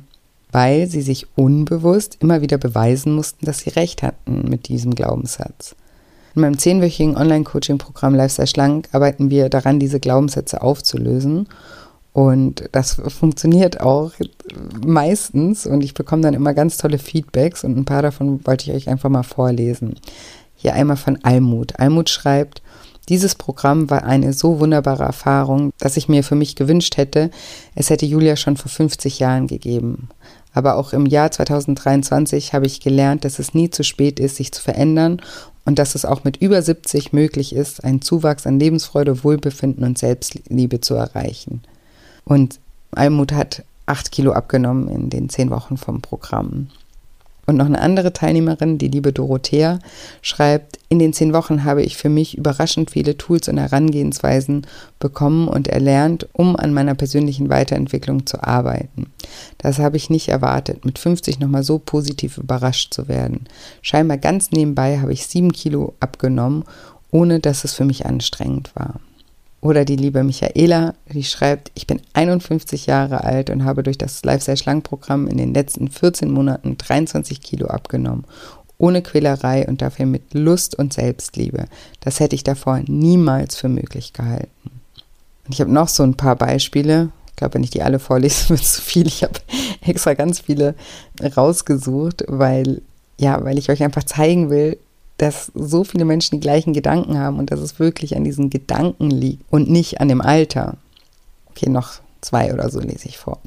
weil 0.51 0.87
sie 0.87 1.01
sich 1.01 1.25
unbewusst 1.35 2.17
immer 2.19 2.41
wieder 2.41 2.59
beweisen 2.59 3.15
mussten, 3.15 3.45
dass 3.45 3.59
sie 3.59 3.71
recht 3.71 4.03
hatten 4.03 4.47
mit 4.47 4.67
diesem 4.67 4.93
Glaubenssatz. 4.93 5.75
In 6.37 6.41
meinem 6.41 6.59
zehnwöchigen 6.59 7.17
Online-Coaching-Programm 7.17 8.13
Lifestyle 8.13 8.45
Schlank 8.47 8.89
arbeiten 8.91 9.31
wir 9.31 9.49
daran, 9.49 9.79
diese 9.79 9.99
Glaubenssätze 9.99 10.61
aufzulösen. 10.61 11.47
Und 12.13 12.69
das 12.73 13.01
funktioniert 13.07 13.81
auch 13.81 14.11
meistens 14.85 15.65
und 15.65 15.83
ich 15.83 15.95
bekomme 15.95 16.21
dann 16.21 16.35
immer 16.35 16.53
ganz 16.53 16.77
tolle 16.77 16.99
Feedbacks 16.99 17.63
und 17.63 17.75
ein 17.75 17.85
paar 17.85 18.03
davon 18.03 18.45
wollte 18.45 18.69
ich 18.69 18.77
euch 18.77 18.87
einfach 18.87 19.09
mal 19.09 19.23
vorlesen. 19.23 19.95
Hier 20.55 20.75
einmal 20.75 20.97
von 20.97 21.17
Almut. 21.23 21.79
Almut 21.79 22.07
schreibt, 22.07 22.61
dieses 23.09 23.33
Programm 23.33 23.89
war 23.89 24.03
eine 24.03 24.31
so 24.31 24.59
wunderbare 24.59 25.05
Erfahrung, 25.05 25.71
dass 25.79 25.97
ich 25.97 26.07
mir 26.07 26.23
für 26.23 26.35
mich 26.35 26.55
gewünscht 26.55 26.97
hätte, 26.97 27.31
es 27.73 27.89
hätte 27.89 28.05
Julia 28.05 28.35
schon 28.35 28.57
vor 28.57 28.69
50 28.69 29.17
Jahren 29.17 29.47
gegeben. 29.47 30.09
Aber 30.57 30.75
auch 30.75 30.91
im 30.91 31.05
Jahr 31.05 31.29
2023 31.29 32.53
habe 32.53 32.65
ich 32.65 32.79
gelernt, 32.79 33.25
dass 33.25 33.37
es 33.37 33.53
nie 33.53 33.69
zu 33.69 33.83
spät 33.83 34.19
ist, 34.19 34.37
sich 34.37 34.51
zu 34.51 34.59
verändern 34.59 35.21
und 35.65 35.77
dass 35.77 35.93
es 35.93 36.03
auch 36.03 36.23
mit 36.23 36.37
über 36.37 36.59
70 36.59 37.13
möglich 37.13 37.53
ist, 37.53 37.83
einen 37.83 38.01
Zuwachs 38.01 38.47
an 38.47 38.59
Lebensfreude, 38.59 39.23
Wohlbefinden 39.23 39.83
und 39.83 39.99
Selbstliebe 39.99 40.81
zu 40.81 40.95
erreichen. 40.95 41.61
Und 42.25 42.59
Almut 42.89 43.33
hat 43.33 43.65
acht 43.85 44.11
Kilo 44.11 44.31
abgenommen 44.31 44.89
in 44.89 45.11
den 45.11 45.29
zehn 45.29 45.51
Wochen 45.51 45.77
vom 45.77 46.01
Programm. 46.01 46.69
Und 47.49 47.55
noch 47.55 47.65
eine 47.65 47.79
andere 47.79 48.11
Teilnehmerin, 48.11 48.77
die 48.77 48.89
liebe 48.89 49.13
Dorothea, 49.13 49.79
schreibt, 50.21 50.79
in 50.89 50.99
den 50.99 51.13
zehn 51.13 51.31
Wochen 51.31 51.63
habe 51.63 51.81
ich 51.81 51.95
für 51.95 52.09
mich 52.09 52.37
überraschend 52.37 52.91
viele 52.91 53.17
Tools 53.17 53.47
und 53.47 53.57
Herangehensweisen 53.57 54.67
bekommen 54.99 55.47
und 55.47 55.69
erlernt, 55.69 56.27
um 56.33 56.57
an 56.57 56.73
meiner 56.73 56.93
persönlichen 56.93 57.49
Weiterentwicklung 57.49 58.25
zu 58.25 58.43
arbeiten. 58.43 59.13
Das 59.59 59.79
habe 59.79 59.95
ich 59.95 60.09
nicht 60.09 60.27
erwartet, 60.27 60.83
mit 60.83 60.99
50 60.99 61.39
nochmal 61.39 61.63
so 61.63 61.79
positiv 61.79 62.37
überrascht 62.37 62.93
zu 62.93 63.07
werden. 63.07 63.47
Scheinbar 63.81 64.17
ganz 64.17 64.51
nebenbei 64.51 64.99
habe 64.99 65.13
ich 65.13 65.25
sieben 65.25 65.53
Kilo 65.53 65.93
abgenommen, 66.01 66.65
ohne 67.11 67.39
dass 67.39 67.63
es 67.63 67.73
für 67.73 67.85
mich 67.85 68.05
anstrengend 68.05 68.75
war. 68.75 68.99
Oder 69.59 69.85
die 69.85 69.95
liebe 69.95 70.23
Michaela, 70.23 70.93
die 71.11 71.23
schreibt, 71.23 71.71
ich 71.73 71.87
bin 71.87 72.01
51 72.13 72.85
Jahre 72.85 73.23
alt 73.23 73.49
und 73.49 73.65
habe 73.65 73.81
durch 73.81 73.97
das 73.97 74.23
Lifestyle 74.23 74.57
Schlank 74.57 74.83
Programm 74.83 75.27
in 75.27 75.37
den 75.37 75.53
letzten 75.53 75.89
14 75.89 76.31
Monaten 76.31 76.77
23 76.77 77.41
Kilo 77.41 77.67
abgenommen. 77.67 78.25
Ohne 78.77 79.01
Quälerei 79.01 79.67
und 79.67 79.81
dafür 79.81 80.05
mit 80.05 80.35
Lust 80.35 80.75
und 80.75 80.93
Selbstliebe. 80.93 81.65
Das 82.01 82.19
hätte 82.19 82.35
ich 82.35 82.43
davor 82.43 82.81
niemals 82.85 83.55
für 83.55 83.69
möglich 83.69 84.13
gehalten. 84.13 84.51
Und 85.45 85.53
ich 85.53 85.61
habe 85.61 85.71
noch 85.71 85.87
so 85.87 86.03
ein 86.03 86.13
paar 86.13 86.35
Beispiele. 86.35 87.09
Ich 87.29 87.35
glaube, 87.37 87.55
wenn 87.55 87.63
ich 87.63 87.71
die 87.71 87.81
alle 87.81 87.97
vorlese, 87.97 88.49
wird 88.49 88.61
es 88.61 88.73
zu 88.73 88.81
viel. 88.83 89.07
Ich 89.07 89.23
habe 89.23 89.39
extra 89.81 90.13
ganz 90.13 90.41
viele 90.41 90.75
rausgesucht, 91.35 92.25
weil, 92.27 92.83
ja, 93.19 93.43
weil 93.43 93.57
ich 93.57 93.71
euch 93.71 93.81
einfach 93.81 94.03
zeigen 94.03 94.51
will, 94.51 94.77
dass 95.17 95.51
so 95.55 95.83
viele 95.83 96.05
Menschen 96.05 96.35
die 96.35 96.39
gleichen 96.39 96.73
Gedanken 96.73 97.17
haben 97.17 97.39
und 97.39 97.51
dass 97.51 97.59
es 97.59 97.79
wirklich 97.79 98.15
an 98.15 98.23
diesen 98.23 98.49
Gedanken 98.49 99.09
liegt 99.09 99.43
und 99.51 99.69
nicht 99.69 99.99
an 99.99 100.07
dem 100.07 100.21
Alter. 100.21 100.77
Okay, 101.49 101.69
noch 101.69 101.93
zwei 102.21 102.53
oder 102.53 102.69
so 102.69 102.79
lese 102.79 103.07
ich 103.07 103.17
vor. 103.17 103.39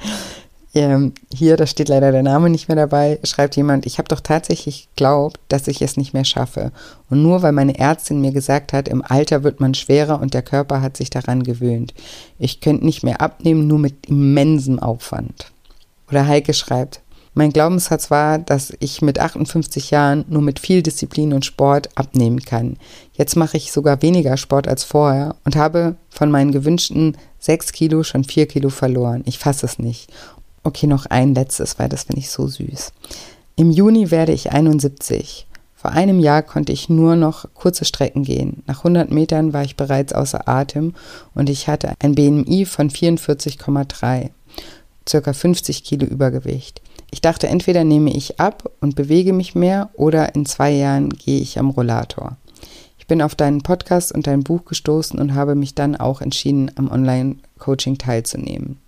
ähm, 0.74 1.12
hier, 1.32 1.56
da 1.56 1.66
steht 1.66 1.88
leider 1.88 2.10
der 2.10 2.22
Name 2.22 2.50
nicht 2.50 2.68
mehr 2.68 2.76
dabei, 2.76 3.20
schreibt 3.22 3.56
jemand, 3.56 3.86
ich 3.86 3.98
habe 3.98 4.08
doch 4.08 4.20
tatsächlich 4.20 4.88
geglaubt, 4.96 5.38
dass 5.48 5.68
ich 5.68 5.82
es 5.82 5.96
nicht 5.96 6.14
mehr 6.14 6.24
schaffe. 6.24 6.72
Und 7.10 7.22
nur 7.22 7.42
weil 7.42 7.52
meine 7.52 7.78
Ärztin 7.78 8.20
mir 8.20 8.32
gesagt 8.32 8.72
hat, 8.72 8.88
im 8.88 9.02
Alter 9.02 9.44
wird 9.44 9.60
man 9.60 9.74
schwerer 9.74 10.20
und 10.20 10.34
der 10.34 10.42
Körper 10.42 10.80
hat 10.80 10.96
sich 10.96 11.10
daran 11.10 11.44
gewöhnt. 11.44 11.94
Ich 12.38 12.60
könnte 12.60 12.84
nicht 12.84 13.04
mehr 13.04 13.20
abnehmen, 13.20 13.66
nur 13.66 13.78
mit 13.78 14.06
immensem 14.06 14.80
Aufwand. 14.80 15.52
Oder 16.10 16.26
Heike 16.26 16.54
schreibt, 16.54 17.00
mein 17.38 17.52
Glaubenssatz 17.52 18.10
war, 18.10 18.40
dass 18.40 18.72
ich 18.80 19.00
mit 19.00 19.20
58 19.20 19.92
Jahren 19.92 20.24
nur 20.28 20.42
mit 20.42 20.58
viel 20.58 20.82
Disziplin 20.82 21.32
und 21.32 21.44
Sport 21.44 21.88
abnehmen 21.94 22.40
kann. 22.40 22.76
Jetzt 23.12 23.36
mache 23.36 23.56
ich 23.56 23.70
sogar 23.70 24.02
weniger 24.02 24.36
Sport 24.36 24.66
als 24.66 24.82
vorher 24.82 25.36
und 25.44 25.54
habe 25.54 25.94
von 26.10 26.32
meinen 26.32 26.50
gewünschten 26.50 27.16
6 27.38 27.70
Kilo 27.70 28.02
schon 28.02 28.24
4 28.24 28.48
Kilo 28.48 28.70
verloren. 28.70 29.22
Ich 29.24 29.38
fasse 29.38 29.66
es 29.66 29.78
nicht. 29.78 30.10
Okay, 30.64 30.88
noch 30.88 31.06
ein 31.06 31.32
letztes, 31.32 31.78
weil 31.78 31.88
das 31.88 32.02
finde 32.02 32.22
ich 32.22 32.30
so 32.30 32.48
süß. 32.48 32.92
Im 33.54 33.70
Juni 33.70 34.10
werde 34.10 34.32
ich 34.32 34.50
71. 34.50 35.46
Vor 35.76 35.92
einem 35.92 36.18
Jahr 36.18 36.42
konnte 36.42 36.72
ich 36.72 36.88
nur 36.88 37.14
noch 37.14 37.44
kurze 37.54 37.84
Strecken 37.84 38.24
gehen. 38.24 38.64
Nach 38.66 38.78
100 38.78 39.12
Metern 39.12 39.52
war 39.52 39.62
ich 39.62 39.76
bereits 39.76 40.12
außer 40.12 40.48
Atem 40.48 40.92
und 41.36 41.48
ich 41.48 41.68
hatte 41.68 41.92
ein 42.00 42.16
BMI 42.16 42.64
von 42.64 42.90
44,3, 42.90 44.30
circa 45.08 45.32
50 45.32 45.84
Kilo 45.84 46.04
Übergewicht. 46.04 46.82
Ich 47.10 47.20
dachte, 47.20 47.48
entweder 47.48 47.84
nehme 47.84 48.14
ich 48.14 48.38
ab 48.38 48.70
und 48.80 48.94
bewege 48.94 49.32
mich 49.32 49.54
mehr 49.54 49.90
oder 49.94 50.34
in 50.34 50.46
zwei 50.46 50.70
Jahren 50.70 51.10
gehe 51.10 51.40
ich 51.40 51.58
am 51.58 51.70
Rollator. 51.70 52.36
Ich 52.98 53.06
bin 53.06 53.22
auf 53.22 53.34
deinen 53.34 53.62
Podcast 53.62 54.12
und 54.12 54.26
dein 54.26 54.44
Buch 54.44 54.66
gestoßen 54.66 55.18
und 55.18 55.34
habe 55.34 55.54
mich 55.54 55.74
dann 55.74 55.96
auch 55.96 56.20
entschieden, 56.20 56.70
am 56.76 56.90
Online-Coaching 56.90 57.96
teilzunehmen. 57.96 58.78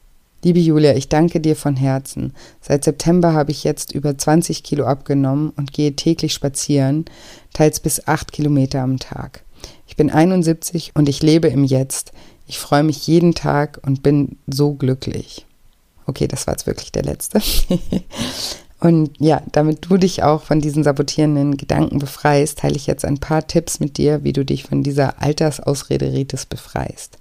Liebe 0.43 0.59
Julia, 0.59 0.95
ich 0.95 1.11
danke 1.11 1.41
dir 1.41 1.55
von 1.55 1.77
Herzen. 1.77 2.33
Seit 2.63 2.85
September 2.85 3.35
habe 3.35 3.51
ich 3.51 3.63
jetzt 3.63 3.93
über 3.93 4.17
20 4.17 4.63
Kilo 4.63 4.87
abgenommen 4.87 5.53
und 5.57 5.73
gehe 5.73 5.97
täglich 5.97 6.33
spazieren, 6.33 7.05
teils 7.53 7.81
bis 7.81 8.07
8 8.07 8.33
Kilometer 8.33 8.81
am 8.81 8.99
Tag. 8.99 9.45
Ich 9.87 9.97
bin 9.97 10.11
71 10.11 10.93
und 10.95 11.09
ich 11.11 11.23
lebe 11.23 11.49
im 11.49 11.65
Jetzt. 11.65 12.13
Ich 12.47 12.59
freue 12.59 12.83
mich 12.83 13.07
jeden 13.07 13.35
Tag 13.35 13.81
und 13.85 14.03
bin 14.03 14.39
so 14.47 14.73
glücklich. 14.73 15.47
Okay, 16.11 16.27
das 16.27 16.49
war 16.49 16.55
jetzt 16.55 16.67
wirklich 16.67 16.91
der 16.91 17.05
letzte. 17.05 17.41
Und 18.81 19.13
ja, 19.21 19.43
damit 19.53 19.87
du 19.89 19.97
dich 19.97 20.25
auch 20.25 20.43
von 20.43 20.61
diesen 20.61 20.83
sabotierenden 20.83 21.57
Gedanken 21.57 22.01
befreist, 22.01 22.59
teile 22.59 22.75
ich 22.75 22.89
jetzt 22.89 23.05
ein 23.05 23.19
paar 23.19 23.47
Tipps 23.47 23.79
mit 23.79 23.97
dir, 23.97 24.25
wie 24.25 24.33
du 24.33 24.45
dich 24.45 24.65
von 24.65 24.83
dieser 24.83 25.23
Altersausrede 25.23 26.13
Ritis 26.13 26.47
befreist. 26.47 27.19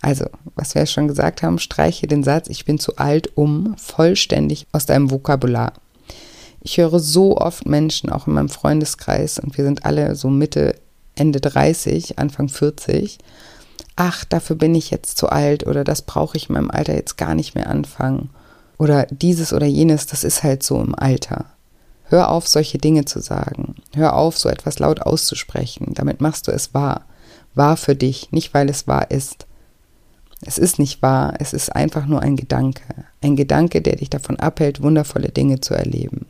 Also, 0.00 0.26
was 0.54 0.76
wir 0.76 0.86
schon 0.86 1.08
gesagt 1.08 1.42
haben, 1.42 1.58
streiche 1.58 2.06
den 2.06 2.22
Satz, 2.22 2.48
ich 2.48 2.64
bin 2.64 2.78
zu 2.78 2.98
alt 2.98 3.36
um, 3.36 3.74
vollständig 3.78 4.68
aus 4.70 4.86
deinem 4.86 5.10
Vokabular. 5.10 5.72
Ich 6.60 6.78
höre 6.78 7.00
so 7.00 7.36
oft 7.36 7.66
Menschen, 7.66 8.10
auch 8.10 8.28
in 8.28 8.34
meinem 8.34 8.48
Freundeskreis, 8.48 9.40
und 9.40 9.56
wir 9.56 9.64
sind 9.64 9.84
alle 9.84 10.14
so 10.14 10.30
Mitte, 10.30 10.76
Ende 11.16 11.40
30, 11.40 12.20
Anfang 12.20 12.48
40, 12.48 13.18
ach, 13.98 14.24
dafür 14.24 14.54
bin 14.54 14.76
ich 14.76 14.90
jetzt 14.90 15.18
zu 15.18 15.28
alt 15.28 15.66
oder 15.66 15.82
das 15.82 16.02
brauche 16.02 16.36
ich 16.36 16.48
in 16.48 16.54
meinem 16.54 16.70
Alter 16.70 16.94
jetzt 16.94 17.18
gar 17.18 17.34
nicht 17.34 17.56
mehr 17.56 17.68
anfangen. 17.68 18.30
Oder 18.78 19.06
dieses 19.06 19.52
oder 19.52 19.66
jenes, 19.66 20.06
das 20.06 20.22
ist 20.22 20.44
halt 20.44 20.62
so 20.62 20.80
im 20.80 20.94
Alter. 20.94 21.46
Hör 22.04 22.30
auf, 22.30 22.46
solche 22.46 22.78
Dinge 22.78 23.04
zu 23.04 23.20
sagen. 23.20 23.74
Hör 23.94 24.14
auf, 24.14 24.38
so 24.38 24.48
etwas 24.48 24.78
laut 24.78 25.02
auszusprechen. 25.02 25.94
Damit 25.94 26.20
machst 26.20 26.46
du 26.46 26.52
es 26.52 26.72
wahr. 26.72 27.06
Wahr 27.54 27.76
für 27.76 27.96
dich, 27.96 28.30
nicht 28.30 28.54
weil 28.54 28.70
es 28.70 28.86
wahr 28.86 29.10
ist. 29.10 29.46
Es 30.42 30.58
ist 30.58 30.78
nicht 30.78 31.02
wahr, 31.02 31.34
es 31.40 31.52
ist 31.52 31.74
einfach 31.74 32.06
nur 32.06 32.22
ein 32.22 32.36
Gedanke. 32.36 32.84
Ein 33.20 33.34
Gedanke, 33.34 33.82
der 33.82 33.96
dich 33.96 34.10
davon 34.10 34.36
abhält, 34.36 34.80
wundervolle 34.80 35.30
Dinge 35.30 35.60
zu 35.60 35.74
erleben. 35.74 36.26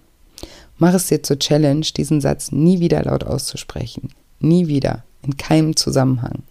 Mach 0.78 0.94
es 0.94 1.08
dir 1.08 1.22
zur 1.22 1.38
Challenge, 1.38 1.84
diesen 1.94 2.22
Satz 2.22 2.50
nie 2.50 2.80
wieder 2.80 3.02
laut 3.02 3.24
auszusprechen. 3.24 4.08
Nie 4.40 4.68
wieder. 4.68 5.04
In 5.22 5.36
keinem 5.36 5.76
Zusammenhang. 5.76 6.44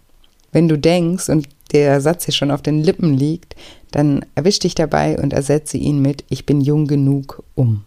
Wenn 0.52 0.68
du 0.68 0.78
denkst 0.78 1.28
und 1.28 1.48
der 1.72 2.00
Satz 2.00 2.24
hier 2.24 2.34
schon 2.34 2.50
auf 2.50 2.62
den 2.62 2.82
Lippen 2.82 3.14
liegt, 3.14 3.54
dann 3.90 4.24
erwisch 4.34 4.58
dich 4.58 4.74
dabei 4.74 5.18
und 5.18 5.32
ersetze 5.32 5.76
ihn 5.76 6.00
mit 6.00 6.24
Ich 6.28 6.46
bin 6.46 6.60
jung 6.60 6.86
genug 6.86 7.42
um. 7.54 7.84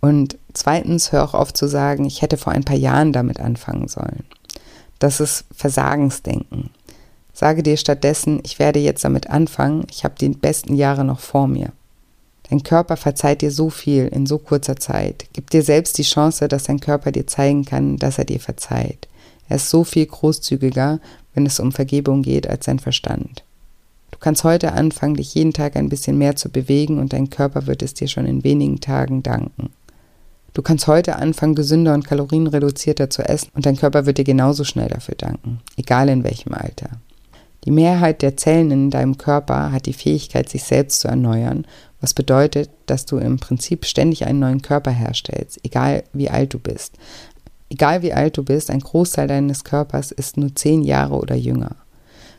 Und 0.00 0.38
zweitens 0.52 1.12
hör 1.12 1.24
auch 1.24 1.34
auf 1.34 1.52
zu 1.52 1.66
sagen, 1.66 2.04
ich 2.04 2.22
hätte 2.22 2.36
vor 2.36 2.52
ein 2.52 2.64
paar 2.64 2.76
Jahren 2.76 3.12
damit 3.12 3.40
anfangen 3.40 3.88
sollen. 3.88 4.24
Das 4.98 5.20
ist 5.20 5.44
Versagensdenken. 5.54 6.70
Sage 7.32 7.62
dir 7.62 7.76
stattdessen, 7.76 8.40
ich 8.44 8.58
werde 8.58 8.80
jetzt 8.80 9.04
damit 9.04 9.30
anfangen, 9.30 9.86
ich 9.90 10.04
habe 10.04 10.14
die 10.20 10.28
besten 10.28 10.74
Jahre 10.74 11.04
noch 11.04 11.20
vor 11.20 11.46
mir. 11.46 11.72
Dein 12.50 12.62
Körper 12.62 12.96
verzeiht 12.96 13.42
dir 13.42 13.50
so 13.50 13.70
viel 13.70 14.08
in 14.08 14.26
so 14.26 14.38
kurzer 14.38 14.76
Zeit. 14.76 15.26
Gib 15.34 15.50
dir 15.50 15.62
selbst 15.62 15.98
die 15.98 16.02
Chance, 16.02 16.48
dass 16.48 16.64
dein 16.64 16.80
Körper 16.80 17.12
dir 17.12 17.26
zeigen 17.26 17.64
kann, 17.64 17.96
dass 17.96 18.18
er 18.18 18.24
dir 18.24 18.40
verzeiht. 18.40 19.06
Er 19.48 19.56
ist 19.56 19.70
so 19.70 19.84
viel 19.84 20.06
großzügiger, 20.06 21.00
wenn 21.34 21.46
es 21.46 21.60
um 21.60 21.72
Vergebung 21.72 22.22
geht, 22.22 22.48
als 22.48 22.66
sein 22.66 22.78
Verstand. 22.78 23.44
Du 24.10 24.18
kannst 24.18 24.44
heute 24.44 24.72
anfangen, 24.72 25.14
dich 25.14 25.34
jeden 25.34 25.52
Tag 25.52 25.76
ein 25.76 25.88
bisschen 25.88 26.18
mehr 26.18 26.36
zu 26.36 26.48
bewegen 26.48 26.98
und 26.98 27.12
dein 27.12 27.30
Körper 27.30 27.66
wird 27.66 27.82
es 27.82 27.94
dir 27.94 28.08
schon 28.08 28.26
in 28.26 28.44
wenigen 28.44 28.80
Tagen 28.80 29.22
danken. 29.22 29.70
Du 30.54 30.62
kannst 30.62 30.88
heute 30.88 31.16
anfangen, 31.16 31.54
gesünder 31.54 31.94
und 31.94 32.04
kalorienreduzierter 32.04 33.10
zu 33.10 33.22
essen 33.22 33.50
und 33.54 33.64
dein 33.64 33.76
Körper 33.76 34.06
wird 34.06 34.18
dir 34.18 34.24
genauso 34.24 34.64
schnell 34.64 34.88
dafür 34.88 35.14
danken, 35.14 35.60
egal 35.76 36.08
in 36.08 36.24
welchem 36.24 36.52
Alter. 36.52 36.90
Die 37.64 37.70
Mehrheit 37.70 38.22
der 38.22 38.36
Zellen 38.36 38.70
in 38.70 38.90
deinem 38.90 39.18
Körper 39.18 39.72
hat 39.72 39.86
die 39.86 39.92
Fähigkeit, 39.92 40.48
sich 40.48 40.64
selbst 40.64 41.00
zu 41.00 41.08
erneuern, 41.08 41.66
was 42.00 42.14
bedeutet, 42.14 42.70
dass 42.86 43.04
du 43.04 43.18
im 43.18 43.38
Prinzip 43.38 43.84
ständig 43.84 44.24
einen 44.24 44.38
neuen 44.38 44.62
Körper 44.62 44.90
herstellst, 44.90 45.60
egal 45.64 46.04
wie 46.12 46.30
alt 46.30 46.54
du 46.54 46.58
bist. 46.58 46.94
Egal 47.70 48.02
wie 48.02 48.12
alt 48.12 48.36
du 48.36 48.44
bist, 48.44 48.70
ein 48.70 48.80
Großteil 48.80 49.28
deines 49.28 49.64
Körpers 49.64 50.10
ist 50.10 50.36
nur 50.36 50.54
zehn 50.54 50.82
Jahre 50.82 51.16
oder 51.16 51.34
jünger. 51.34 51.76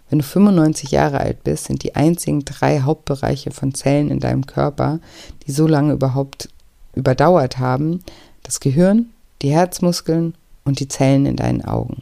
Wenn 0.09 0.19
du 0.19 0.25
95 0.25 0.91
Jahre 0.91 1.19
alt 1.19 1.43
bist, 1.43 1.65
sind 1.65 1.83
die 1.83 1.95
einzigen 1.95 2.43
drei 2.43 2.81
Hauptbereiche 2.81 3.51
von 3.51 3.75
Zellen 3.75 4.09
in 4.09 4.19
deinem 4.19 4.47
Körper, 4.47 4.99
die 5.45 5.51
so 5.51 5.67
lange 5.67 5.93
überhaupt 5.93 6.49
überdauert 6.95 7.59
haben, 7.59 8.03
das 8.41 8.59
Gehirn, 8.59 9.09
die 9.43 9.51
Herzmuskeln 9.51 10.33
und 10.65 10.79
die 10.79 10.87
Zellen 10.87 11.27
in 11.27 11.35
deinen 11.35 11.63
Augen. 11.63 12.01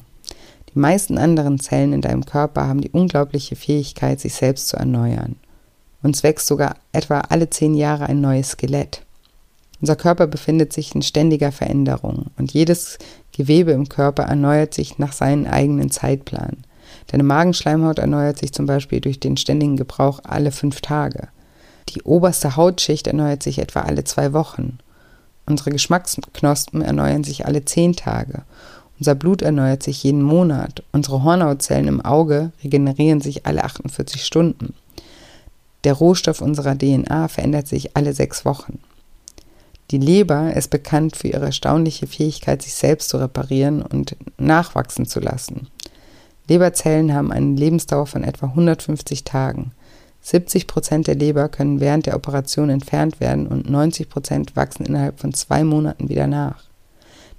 Die 0.73 0.79
meisten 0.79 1.17
anderen 1.17 1.59
Zellen 1.59 1.91
in 1.91 2.01
deinem 2.01 2.25
Körper 2.25 2.67
haben 2.67 2.81
die 2.81 2.91
unglaubliche 2.91 3.55
Fähigkeit, 3.55 4.21
sich 4.21 4.35
selbst 4.35 4.69
zu 4.69 4.77
erneuern. 4.77 5.35
Uns 6.01 6.23
wächst 6.23 6.47
sogar 6.47 6.75
etwa 6.93 7.19
alle 7.21 7.49
zehn 7.49 7.73
Jahre 7.73 8.05
ein 8.05 8.21
neues 8.21 8.51
Skelett. 8.51 9.01
Unser 9.79 9.95
Körper 9.95 10.27
befindet 10.27 10.73
sich 10.73 10.95
in 10.95 11.01
ständiger 11.01 11.51
Veränderung 11.51 12.27
und 12.37 12.51
jedes 12.53 12.97
Gewebe 13.31 13.71
im 13.71 13.89
Körper 13.89 14.23
erneuert 14.23 14.73
sich 14.73 14.97
nach 14.97 15.13
seinem 15.13 15.45
eigenen 15.45 15.91
Zeitplan. 15.91 16.57
Deine 17.07 17.23
Magenschleimhaut 17.23 17.99
erneuert 17.99 18.39
sich 18.39 18.53
zum 18.53 18.65
Beispiel 18.65 19.01
durch 19.01 19.19
den 19.19 19.37
ständigen 19.37 19.77
Gebrauch 19.77 20.19
alle 20.23 20.51
fünf 20.51 20.81
Tage. 20.81 21.27
Die 21.89 22.01
oberste 22.01 22.55
Hautschicht 22.55 23.07
erneuert 23.07 23.43
sich 23.43 23.59
etwa 23.59 23.81
alle 23.81 24.03
zwei 24.03 24.33
Wochen. 24.33 24.79
Unsere 25.45 25.69
Geschmacksknospen 25.69 26.81
erneuern 26.81 27.23
sich 27.23 27.45
alle 27.45 27.63
zehn 27.63 27.95
Tage. 27.95 28.43
Unser 28.99 29.15
Blut 29.15 29.41
erneuert 29.41 29.83
sich 29.83 30.03
jeden 30.03 30.23
Monat. 30.23 30.83
Unsere 30.91 31.23
Hornhautzellen 31.23 31.87
im 31.87 32.01
Auge 32.01 32.51
regenerieren 32.63 33.21
sich 33.21 33.45
alle 33.45 33.63
48 33.63 34.25
Stunden. 34.25 34.73
Der 35.83 35.93
Rohstoff 35.93 36.41
unserer 36.41 36.77
DNA 36.77 37.27
verändert 37.27 37.67
sich 37.67 37.95
alle 37.95 38.13
sechs 38.13 38.43
Wochen. 38.43 38.79
Die 39.91 39.97
Leber 39.97 40.53
ist 40.53 40.69
bekannt 40.69 41.15
für 41.15 41.29
ihre 41.29 41.45
erstaunliche 41.45 42.07
Fähigkeit, 42.07 42.61
sich 42.61 42.73
selbst 42.73 43.07
zu 43.07 43.17
reparieren 43.17 43.81
und 43.81 44.17
nachwachsen 44.37 45.05
zu 45.05 45.21
lassen. 45.21 45.67
Leberzellen 46.49 47.13
haben 47.13 47.31
eine 47.31 47.55
Lebensdauer 47.55 48.05
von 48.05 48.23
etwa 48.23 48.47
150 48.47 49.23
Tagen. 49.23 49.71
70 50.21 50.67
Prozent 50.67 51.07
der 51.07 51.15
Leber 51.15 51.47
können 51.47 51.79
während 51.79 52.05
der 52.05 52.15
Operation 52.15 52.69
entfernt 52.69 53.21
werden 53.21 53.47
und 53.47 53.69
90 53.69 54.09
Prozent 54.09 54.55
wachsen 54.57 54.85
innerhalb 54.85 55.21
von 55.21 55.33
zwei 55.33 55.63
Monaten 55.63 56.09
wieder 56.09 56.27
nach. 56.27 56.63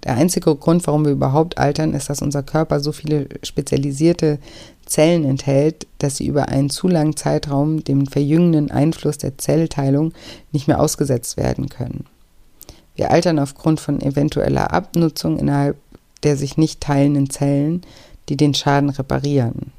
Der 0.05 0.15
einzige 0.15 0.55
Grund, 0.55 0.87
warum 0.87 1.05
wir 1.05 1.13
überhaupt 1.13 1.59
altern, 1.59 1.93
ist, 1.93 2.09
dass 2.09 2.23
unser 2.23 2.43
Körper 2.43 2.81
so 2.81 2.93
viele 2.93 3.29
spezialisierte 3.43 4.39
Zellen 4.87 5.25
enthält, 5.25 5.87
dass 5.99 6.17
sie 6.17 6.27
über 6.27 6.49
einen 6.49 6.71
zu 6.71 6.89
langen 6.89 7.17
Zeitraum 7.17 7.85
dem 7.85 8.07
verjüngenden 8.07 8.71
Einfluss 8.71 9.19
der 9.19 9.37
Zellteilung 9.37 10.15
nicht 10.53 10.69
mehr 10.69 10.81
ausgesetzt 10.81 11.37
werden 11.37 11.69
können. 11.69 12.05
Wir 12.99 13.13
altern 13.13 13.39
aufgrund 13.39 13.79
von 13.79 14.01
eventueller 14.01 14.73
Abnutzung 14.73 15.39
innerhalb 15.39 15.77
der 16.25 16.37
sich 16.37 16.57
nicht 16.57 16.81
teilenden 16.81 17.31
Zellen, 17.31 17.83
die 18.29 18.37
den 18.37 18.55
Schaden 18.55 18.91
reparieren. 18.91 19.73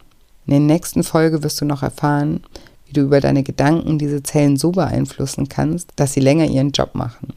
In 0.46 0.52
der 0.52 0.60
nächsten 0.62 1.04
Folge 1.04 1.44
wirst 1.44 1.60
du 1.60 1.66
noch 1.66 1.84
erfahren, 1.84 2.44
wie 2.86 2.94
du 2.94 3.02
über 3.02 3.20
deine 3.20 3.44
Gedanken 3.44 4.00
diese 4.00 4.24
Zellen 4.24 4.56
so 4.56 4.72
beeinflussen 4.72 5.50
kannst, 5.50 5.90
dass 5.98 6.14
sie 6.14 6.22
länger 6.22 6.46
ihren 6.46 6.72
Job 6.72 6.96
machen. 6.96 7.34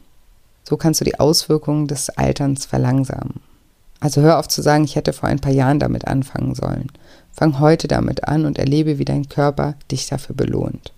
So 0.63 0.77
kannst 0.77 1.01
du 1.01 1.05
die 1.05 1.19
Auswirkungen 1.19 1.87
des 1.87 2.09
Alterns 2.11 2.65
verlangsamen. 2.65 3.41
Also 3.99 4.21
hör 4.21 4.39
auf 4.39 4.47
zu 4.47 4.61
sagen, 4.61 4.85
ich 4.85 4.95
hätte 4.95 5.11
vor 5.11 5.27
ein 5.27 5.41
paar 5.41 5.51
Jahren 5.51 5.79
damit 5.79 6.07
anfangen 6.07 6.55
sollen. 6.55 6.93
Fang 7.33 7.59
heute 7.59 7.89
damit 7.89 8.23
an 8.25 8.45
und 8.45 8.57
erlebe, 8.57 8.99
wie 8.99 9.05
dein 9.05 9.27
Körper 9.27 9.75
dich 9.91 10.07
dafür 10.07 10.33
belohnt. 10.33 10.93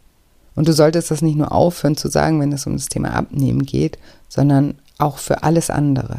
Und 0.55 0.67
du 0.67 0.73
solltest 0.73 1.11
das 1.11 1.21
nicht 1.21 1.37
nur 1.37 1.51
aufhören 1.51 1.97
zu 1.97 2.07
sagen, 2.07 2.39
wenn 2.39 2.53
es 2.53 2.65
um 2.65 2.73
das 2.73 2.87
Thema 2.87 3.13
Abnehmen 3.13 3.65
geht, 3.65 3.97
sondern 4.35 4.75
auch 4.97 5.17
für 5.17 5.43
alles 5.43 5.69
andere. 5.69 6.17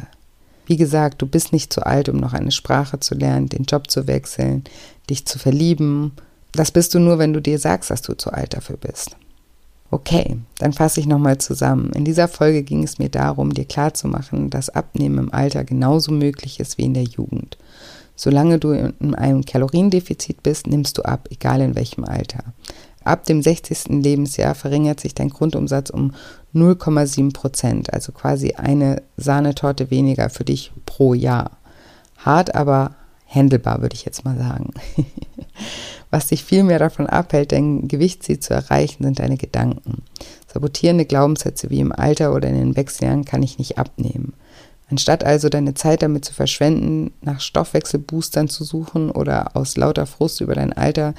Wie 0.64 0.78
gesagt, 0.78 1.20
du 1.20 1.26
bist 1.26 1.52
nicht 1.52 1.72
zu 1.72 1.84
alt, 1.84 2.08
um 2.08 2.16
noch 2.16 2.32
eine 2.32 2.50
Sprache 2.50 2.98
zu 2.98 3.14
lernen, 3.14 3.48
den 3.48 3.64
Job 3.64 3.90
zu 3.90 4.06
wechseln, 4.06 4.64
dich 5.10 5.26
zu 5.26 5.38
verlieben. 5.38 6.12
Das 6.52 6.70
bist 6.70 6.94
du 6.94 6.98
nur, 6.98 7.18
wenn 7.18 7.34
du 7.34 7.40
dir 7.40 7.58
sagst, 7.58 7.90
dass 7.90 8.02
du 8.02 8.14
zu 8.14 8.32
alt 8.32 8.54
dafür 8.54 8.78
bist. 8.78 9.16
Okay, 9.90 10.38
dann 10.58 10.72
fasse 10.72 10.98
ich 10.98 11.06
nochmal 11.06 11.38
zusammen. 11.38 11.92
In 11.92 12.04
dieser 12.04 12.26
Folge 12.26 12.62
ging 12.62 12.82
es 12.82 12.98
mir 12.98 13.10
darum, 13.10 13.54
dir 13.54 13.66
klarzumachen, 13.66 14.50
dass 14.50 14.70
Abnehmen 14.70 15.18
im 15.18 15.32
Alter 15.32 15.62
genauso 15.62 16.10
möglich 16.10 16.58
ist 16.58 16.78
wie 16.78 16.86
in 16.86 16.94
der 16.94 17.04
Jugend. 17.04 17.56
Solange 18.16 18.58
du 18.58 18.72
in 18.72 19.14
einem 19.14 19.44
Kaloriendefizit 19.44 20.42
bist, 20.42 20.66
nimmst 20.66 20.98
du 20.98 21.02
ab, 21.02 21.28
egal 21.30 21.60
in 21.60 21.74
welchem 21.76 22.04
Alter. 22.04 22.42
Ab 23.04 23.24
dem 23.24 23.40
60. 23.40 24.02
Lebensjahr 24.02 24.56
verringert 24.56 24.98
sich 24.98 25.14
dein 25.14 25.28
Grundumsatz 25.28 25.90
um 25.90 26.12
0,7 26.56 27.32
Prozent, 27.32 27.92
also 27.92 28.12
quasi 28.12 28.54
eine 28.54 29.02
Sahnetorte 29.16 29.90
weniger 29.90 30.30
für 30.30 30.44
dich 30.44 30.72
pro 30.86 31.14
Jahr. 31.14 31.58
Hart, 32.16 32.54
aber 32.54 32.96
handelbar, 33.28 33.82
würde 33.82 33.94
ich 33.94 34.04
jetzt 34.04 34.24
mal 34.24 34.36
sagen. 34.36 34.72
Was 36.10 36.28
dich 36.28 36.44
viel 36.44 36.62
mehr 36.62 36.78
davon 36.78 37.06
abhält, 37.06 37.52
dein 37.52 37.88
Gewichtsziel 37.88 38.40
zu 38.40 38.54
erreichen, 38.54 39.02
sind 39.02 39.18
deine 39.18 39.36
Gedanken. 39.36 40.02
Sabotierende 40.52 41.04
Glaubenssätze 41.04 41.68
wie 41.70 41.80
im 41.80 41.92
Alter 41.92 42.32
oder 42.32 42.48
in 42.48 42.54
den 42.56 42.76
Wechseljahren 42.76 43.24
kann 43.24 43.42
ich 43.42 43.58
nicht 43.58 43.78
abnehmen. 43.78 44.32
Anstatt 44.88 45.24
also 45.24 45.48
deine 45.48 45.74
Zeit 45.74 46.02
damit 46.02 46.24
zu 46.24 46.32
verschwenden, 46.32 47.12
nach 47.20 47.40
Stoffwechselboostern 47.40 48.48
zu 48.48 48.62
suchen 48.62 49.10
oder 49.10 49.56
aus 49.56 49.76
lauter 49.76 50.06
Frust 50.06 50.40
über 50.40 50.54
dein 50.54 50.72
Alter 50.72 51.14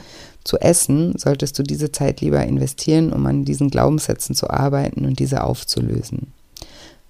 zu 0.48 0.58
essen, 0.60 1.18
solltest 1.18 1.60
du 1.60 1.64
diese 1.64 1.92
Zeit 1.92 2.22
lieber 2.22 2.42
investieren, 2.44 3.14
um 3.14 3.26
an 3.26 3.46
diesen 3.46 3.70
Glaubenssätzen 3.70 4.34
zu 4.36 4.50
arbeiten 4.50 5.06
und 5.06 5.20
diese 5.20 5.44
aufzulösen. 5.44 6.34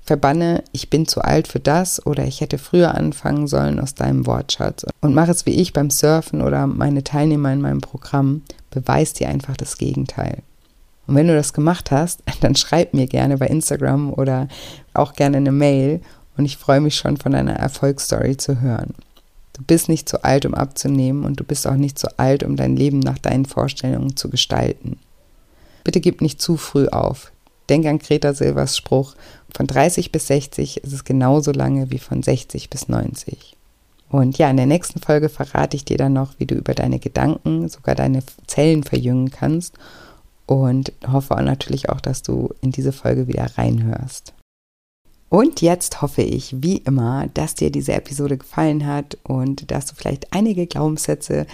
Verbanne, 0.04 0.64
ich 0.72 0.90
bin 0.90 1.06
zu 1.06 1.22
alt 1.22 1.50
für 1.50 1.60
das 1.60 2.06
oder 2.06 2.26
ich 2.26 2.40
hätte 2.40 2.58
früher 2.58 2.96
anfangen 2.96 3.48
sollen 3.48 3.80
aus 3.80 3.94
deinem 3.94 4.26
Wortschatz 4.26 4.86
und 5.02 5.14
mach 5.14 5.28
es 5.28 5.46
wie 5.46 5.56
ich 5.56 5.74
beim 5.74 5.90
Surfen 5.90 6.42
oder 6.42 6.66
meine 6.66 7.04
Teilnehmer 7.04 7.52
in 7.52 7.62
meinem 7.62 7.82
Programm, 7.82 8.42
beweis 8.72 9.14
dir 9.14 9.28
einfach 9.28 9.58
das 9.58 9.78
Gegenteil. 9.78 10.44
Und 11.08 11.16
wenn 11.16 11.28
du 11.28 11.36
das 11.36 11.54
gemacht 11.54 11.92
hast, 11.92 12.24
dann 12.42 12.56
schreib 12.56 12.94
mir 12.94 13.08
gerne 13.08 13.38
bei 13.38 13.48
Instagram 13.48 14.14
oder 14.14 14.48
auch 14.94 15.14
gerne 15.14 15.38
eine 15.38 15.52
Mail 15.52 16.02
und 16.38 16.46
ich 16.46 16.58
freue 16.58 16.80
mich 16.80 16.96
schon 16.96 17.18
von 17.18 17.34
deiner 17.34 17.56
Erfolgsstory 17.56 18.38
zu 18.38 18.62
hören. 18.62 18.94
Du 19.58 19.64
bist 19.64 19.89
nicht 19.89 20.08
zu 20.08 20.24
alt, 20.24 20.45
um 20.45 20.53
abzunehmen 20.53 21.26
und 21.26 21.39
du 21.39 21.43
bist 21.43 21.68
auch 21.68 21.76
nicht 21.76 21.97
zu 21.97 22.20
alt, 22.20 22.43
um 22.43 22.55
dein 22.55 22.76
Leben 22.76 22.99
nach 22.99 23.18
deinen 23.18 23.45
Vorstellungen 23.45 24.16
zu 24.16 24.30
gestalten. 24.30 24.99
Bitte 25.84 25.99
gib 25.99 26.22
nicht 26.22 26.41
zu 26.41 26.58
früh 26.58 26.88
auf. 26.88 27.32
Denk 27.70 27.86
an 27.86 27.99
Greta 27.99 28.34
Silvers 28.34 28.78
Spruch, 28.78 29.16
von 29.55 29.68
30 29.68 30.12
bis 30.12 30.28
60 30.28 30.84
ist 30.84 30.93
es 30.93 31.03
genauso 31.03 31.51
lange 31.51 31.89
wie 31.91 31.97
von 31.97 32.22
60 32.22 32.70
bis 32.70 32.88
90. 32.88 33.55
Und 34.10 34.38
ja, 34.38 34.49
in 34.49 34.58
der 34.58 34.68
nächsten 34.68 35.01
Folge 35.01 35.28
verrate 35.28 35.76
ich 35.76 35.84
dir 35.84 35.97
dann 35.97 36.14
noch, 36.14 36.34
wie 36.38 36.45
du 36.45 36.55
über 36.55 36.74
deine 36.74 36.99
Gedanken 36.99 37.68
sogar 37.68 37.95
deine 37.95 38.24
Zellen 38.45 38.84
verjüngen 38.84 39.32
kannst 39.32 39.76
und 40.45 40.93
hoffe 41.05 41.34
natürlich 41.36 41.89
auch, 41.89 41.99
dass 41.99 42.24
du 42.24 42.53
in 42.62 42.72
diese 42.72 42.93
Folge 42.93 43.28
wieder 43.28 43.58
reinhörst. 43.58 44.34
Und 45.30 45.62
jetzt 45.62 46.02
hoffe 46.02 46.22
ich, 46.22 46.62
wie 46.62 46.78
immer, 46.78 47.28
dass 47.34 47.56
dir 47.56 47.70
diese 47.70 47.94
Episode 47.94 48.38
gefallen 48.38 48.86
hat 48.86 49.18
und 49.24 49.70
dass 49.72 49.86
du 49.88 49.96
vielleicht 49.96 50.34
einige 50.34 50.68
Glaubenssätze 50.68 51.46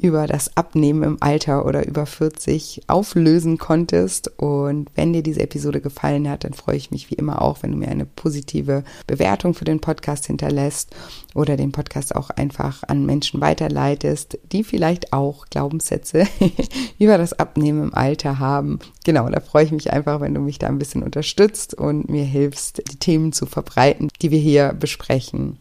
über 0.00 0.26
das 0.26 0.56
Abnehmen 0.56 1.02
im 1.02 1.16
Alter 1.20 1.66
oder 1.66 1.86
über 1.86 2.06
40 2.06 2.82
auflösen 2.86 3.58
konntest. 3.58 4.28
Und 4.38 4.90
wenn 4.94 5.12
dir 5.12 5.22
diese 5.22 5.40
Episode 5.40 5.80
gefallen 5.80 6.28
hat, 6.28 6.44
dann 6.44 6.54
freue 6.54 6.76
ich 6.76 6.90
mich 6.90 7.10
wie 7.10 7.14
immer 7.14 7.42
auch, 7.42 7.62
wenn 7.62 7.72
du 7.72 7.78
mir 7.78 7.88
eine 7.88 8.06
positive 8.06 8.84
Bewertung 9.06 9.54
für 9.54 9.64
den 9.64 9.80
Podcast 9.80 10.26
hinterlässt 10.26 10.94
oder 11.34 11.56
den 11.56 11.72
Podcast 11.72 12.14
auch 12.14 12.30
einfach 12.30 12.82
an 12.84 13.06
Menschen 13.06 13.40
weiterleitest, 13.40 14.38
die 14.52 14.64
vielleicht 14.64 15.12
auch 15.12 15.46
Glaubenssätze 15.46 16.24
über 16.98 17.18
das 17.18 17.32
Abnehmen 17.32 17.82
im 17.82 17.94
Alter 17.94 18.38
haben. 18.38 18.78
Genau, 19.04 19.28
da 19.28 19.40
freue 19.40 19.64
ich 19.64 19.72
mich 19.72 19.92
einfach, 19.92 20.20
wenn 20.20 20.34
du 20.34 20.40
mich 20.40 20.58
da 20.58 20.68
ein 20.68 20.78
bisschen 20.78 21.02
unterstützt 21.02 21.74
und 21.74 22.08
mir 22.08 22.24
hilfst, 22.24 22.82
die 22.90 22.98
Themen 22.98 23.32
zu 23.32 23.46
verbreiten, 23.46 24.08
die 24.22 24.30
wir 24.30 24.38
hier 24.38 24.72
besprechen. 24.72 25.58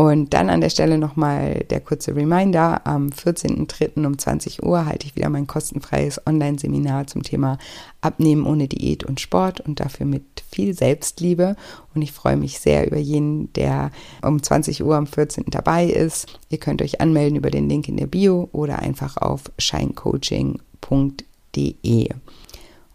Und 0.00 0.32
dann 0.32 0.48
an 0.48 0.62
der 0.62 0.70
Stelle 0.70 0.96
nochmal 0.96 1.66
der 1.68 1.80
kurze 1.80 2.16
Reminder. 2.16 2.86
Am 2.86 3.08
14.03. 3.08 4.06
um 4.06 4.16
20 4.16 4.62
Uhr 4.62 4.86
halte 4.86 5.06
ich 5.06 5.14
wieder 5.14 5.28
mein 5.28 5.46
kostenfreies 5.46 6.26
Online-Seminar 6.26 7.06
zum 7.06 7.22
Thema 7.22 7.58
Abnehmen 8.00 8.46
ohne 8.46 8.66
Diät 8.66 9.04
und 9.04 9.20
Sport 9.20 9.60
und 9.60 9.78
dafür 9.78 10.06
mit 10.06 10.22
viel 10.50 10.72
Selbstliebe. 10.72 11.54
Und 11.94 12.00
ich 12.00 12.12
freue 12.12 12.38
mich 12.38 12.60
sehr 12.60 12.86
über 12.86 12.96
jeden, 12.96 13.52
der 13.52 13.90
um 14.22 14.42
20 14.42 14.82
Uhr 14.82 14.96
am 14.96 15.06
14. 15.06 15.44
dabei 15.48 15.84
ist. 15.84 16.38
Ihr 16.48 16.56
könnt 16.56 16.80
euch 16.80 17.02
anmelden 17.02 17.36
über 17.36 17.50
den 17.50 17.68
Link 17.68 17.86
in 17.86 17.98
der 17.98 18.06
Bio 18.06 18.48
oder 18.52 18.78
einfach 18.78 19.18
auf 19.18 19.52
shinecoaching.de. 19.58 22.08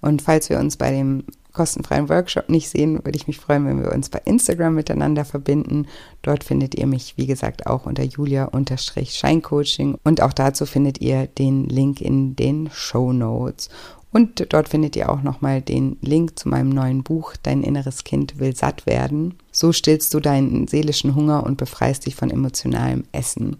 Und 0.01 0.23
falls 0.23 0.49
wir 0.49 0.57
uns 0.57 0.75
bei 0.75 0.89
dem 0.89 1.23
kostenfreien 1.55 2.09
Workshop 2.09 2.49
nicht 2.49 2.69
sehen, 2.69 3.03
würde 3.03 3.17
ich 3.17 3.27
mich 3.27 3.39
freuen, 3.39 3.65
wenn 3.65 3.81
wir 3.81 3.91
uns 3.91 4.09
bei 4.09 4.21
Instagram 4.25 4.75
miteinander 4.75 5.25
verbinden. 5.25 5.87
Dort 6.21 6.43
findet 6.43 6.75
ihr 6.75 6.85
mich, 6.85 7.15
wie 7.17 7.25
gesagt, 7.25 7.65
auch 7.65 7.85
unter 7.85 8.03
julia-scheincoaching 8.03 9.97
und 10.03 10.21
auch 10.21 10.33
dazu 10.33 10.65
findet 10.65 11.01
ihr 11.01 11.27
den 11.27 11.65
Link 11.65 12.01
in 12.01 12.35
den 12.35 12.69
Show 12.71 13.13
Notes. 13.13 13.69
Und 14.11 14.53
dort 14.53 14.69
findet 14.69 14.95
ihr 14.95 15.09
auch 15.09 15.23
nochmal 15.23 15.61
den 15.61 15.97
Link 15.99 16.39
zu 16.39 16.47
meinem 16.47 16.69
neuen 16.69 17.03
Buch 17.03 17.33
Dein 17.43 17.63
inneres 17.63 18.05
Kind 18.05 18.39
will 18.39 18.55
satt 18.55 18.85
werden. 18.85 19.33
So 19.51 19.73
stillst 19.73 20.13
du 20.13 20.21
deinen 20.21 20.67
seelischen 20.67 21.15
Hunger 21.15 21.43
und 21.43 21.57
befreist 21.57 22.05
dich 22.05 22.15
von 22.15 22.31
emotionalem 22.31 23.03
Essen. 23.11 23.57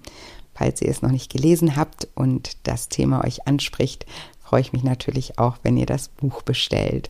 Falls 0.53 0.81
ihr 0.81 0.89
es 0.89 1.01
noch 1.01 1.11
nicht 1.11 1.29
gelesen 1.29 1.75
habt 1.75 2.07
und 2.15 2.55
das 2.63 2.87
Thema 2.87 3.25
euch 3.25 3.45
anspricht, 3.47 4.05
freue 4.41 4.61
ich 4.61 4.71
mich 4.71 4.83
natürlich 4.83 5.37
auch, 5.37 5.57
wenn 5.63 5.75
ihr 5.75 5.85
das 5.85 6.07
Buch 6.07 6.41
bestellt. 6.41 7.09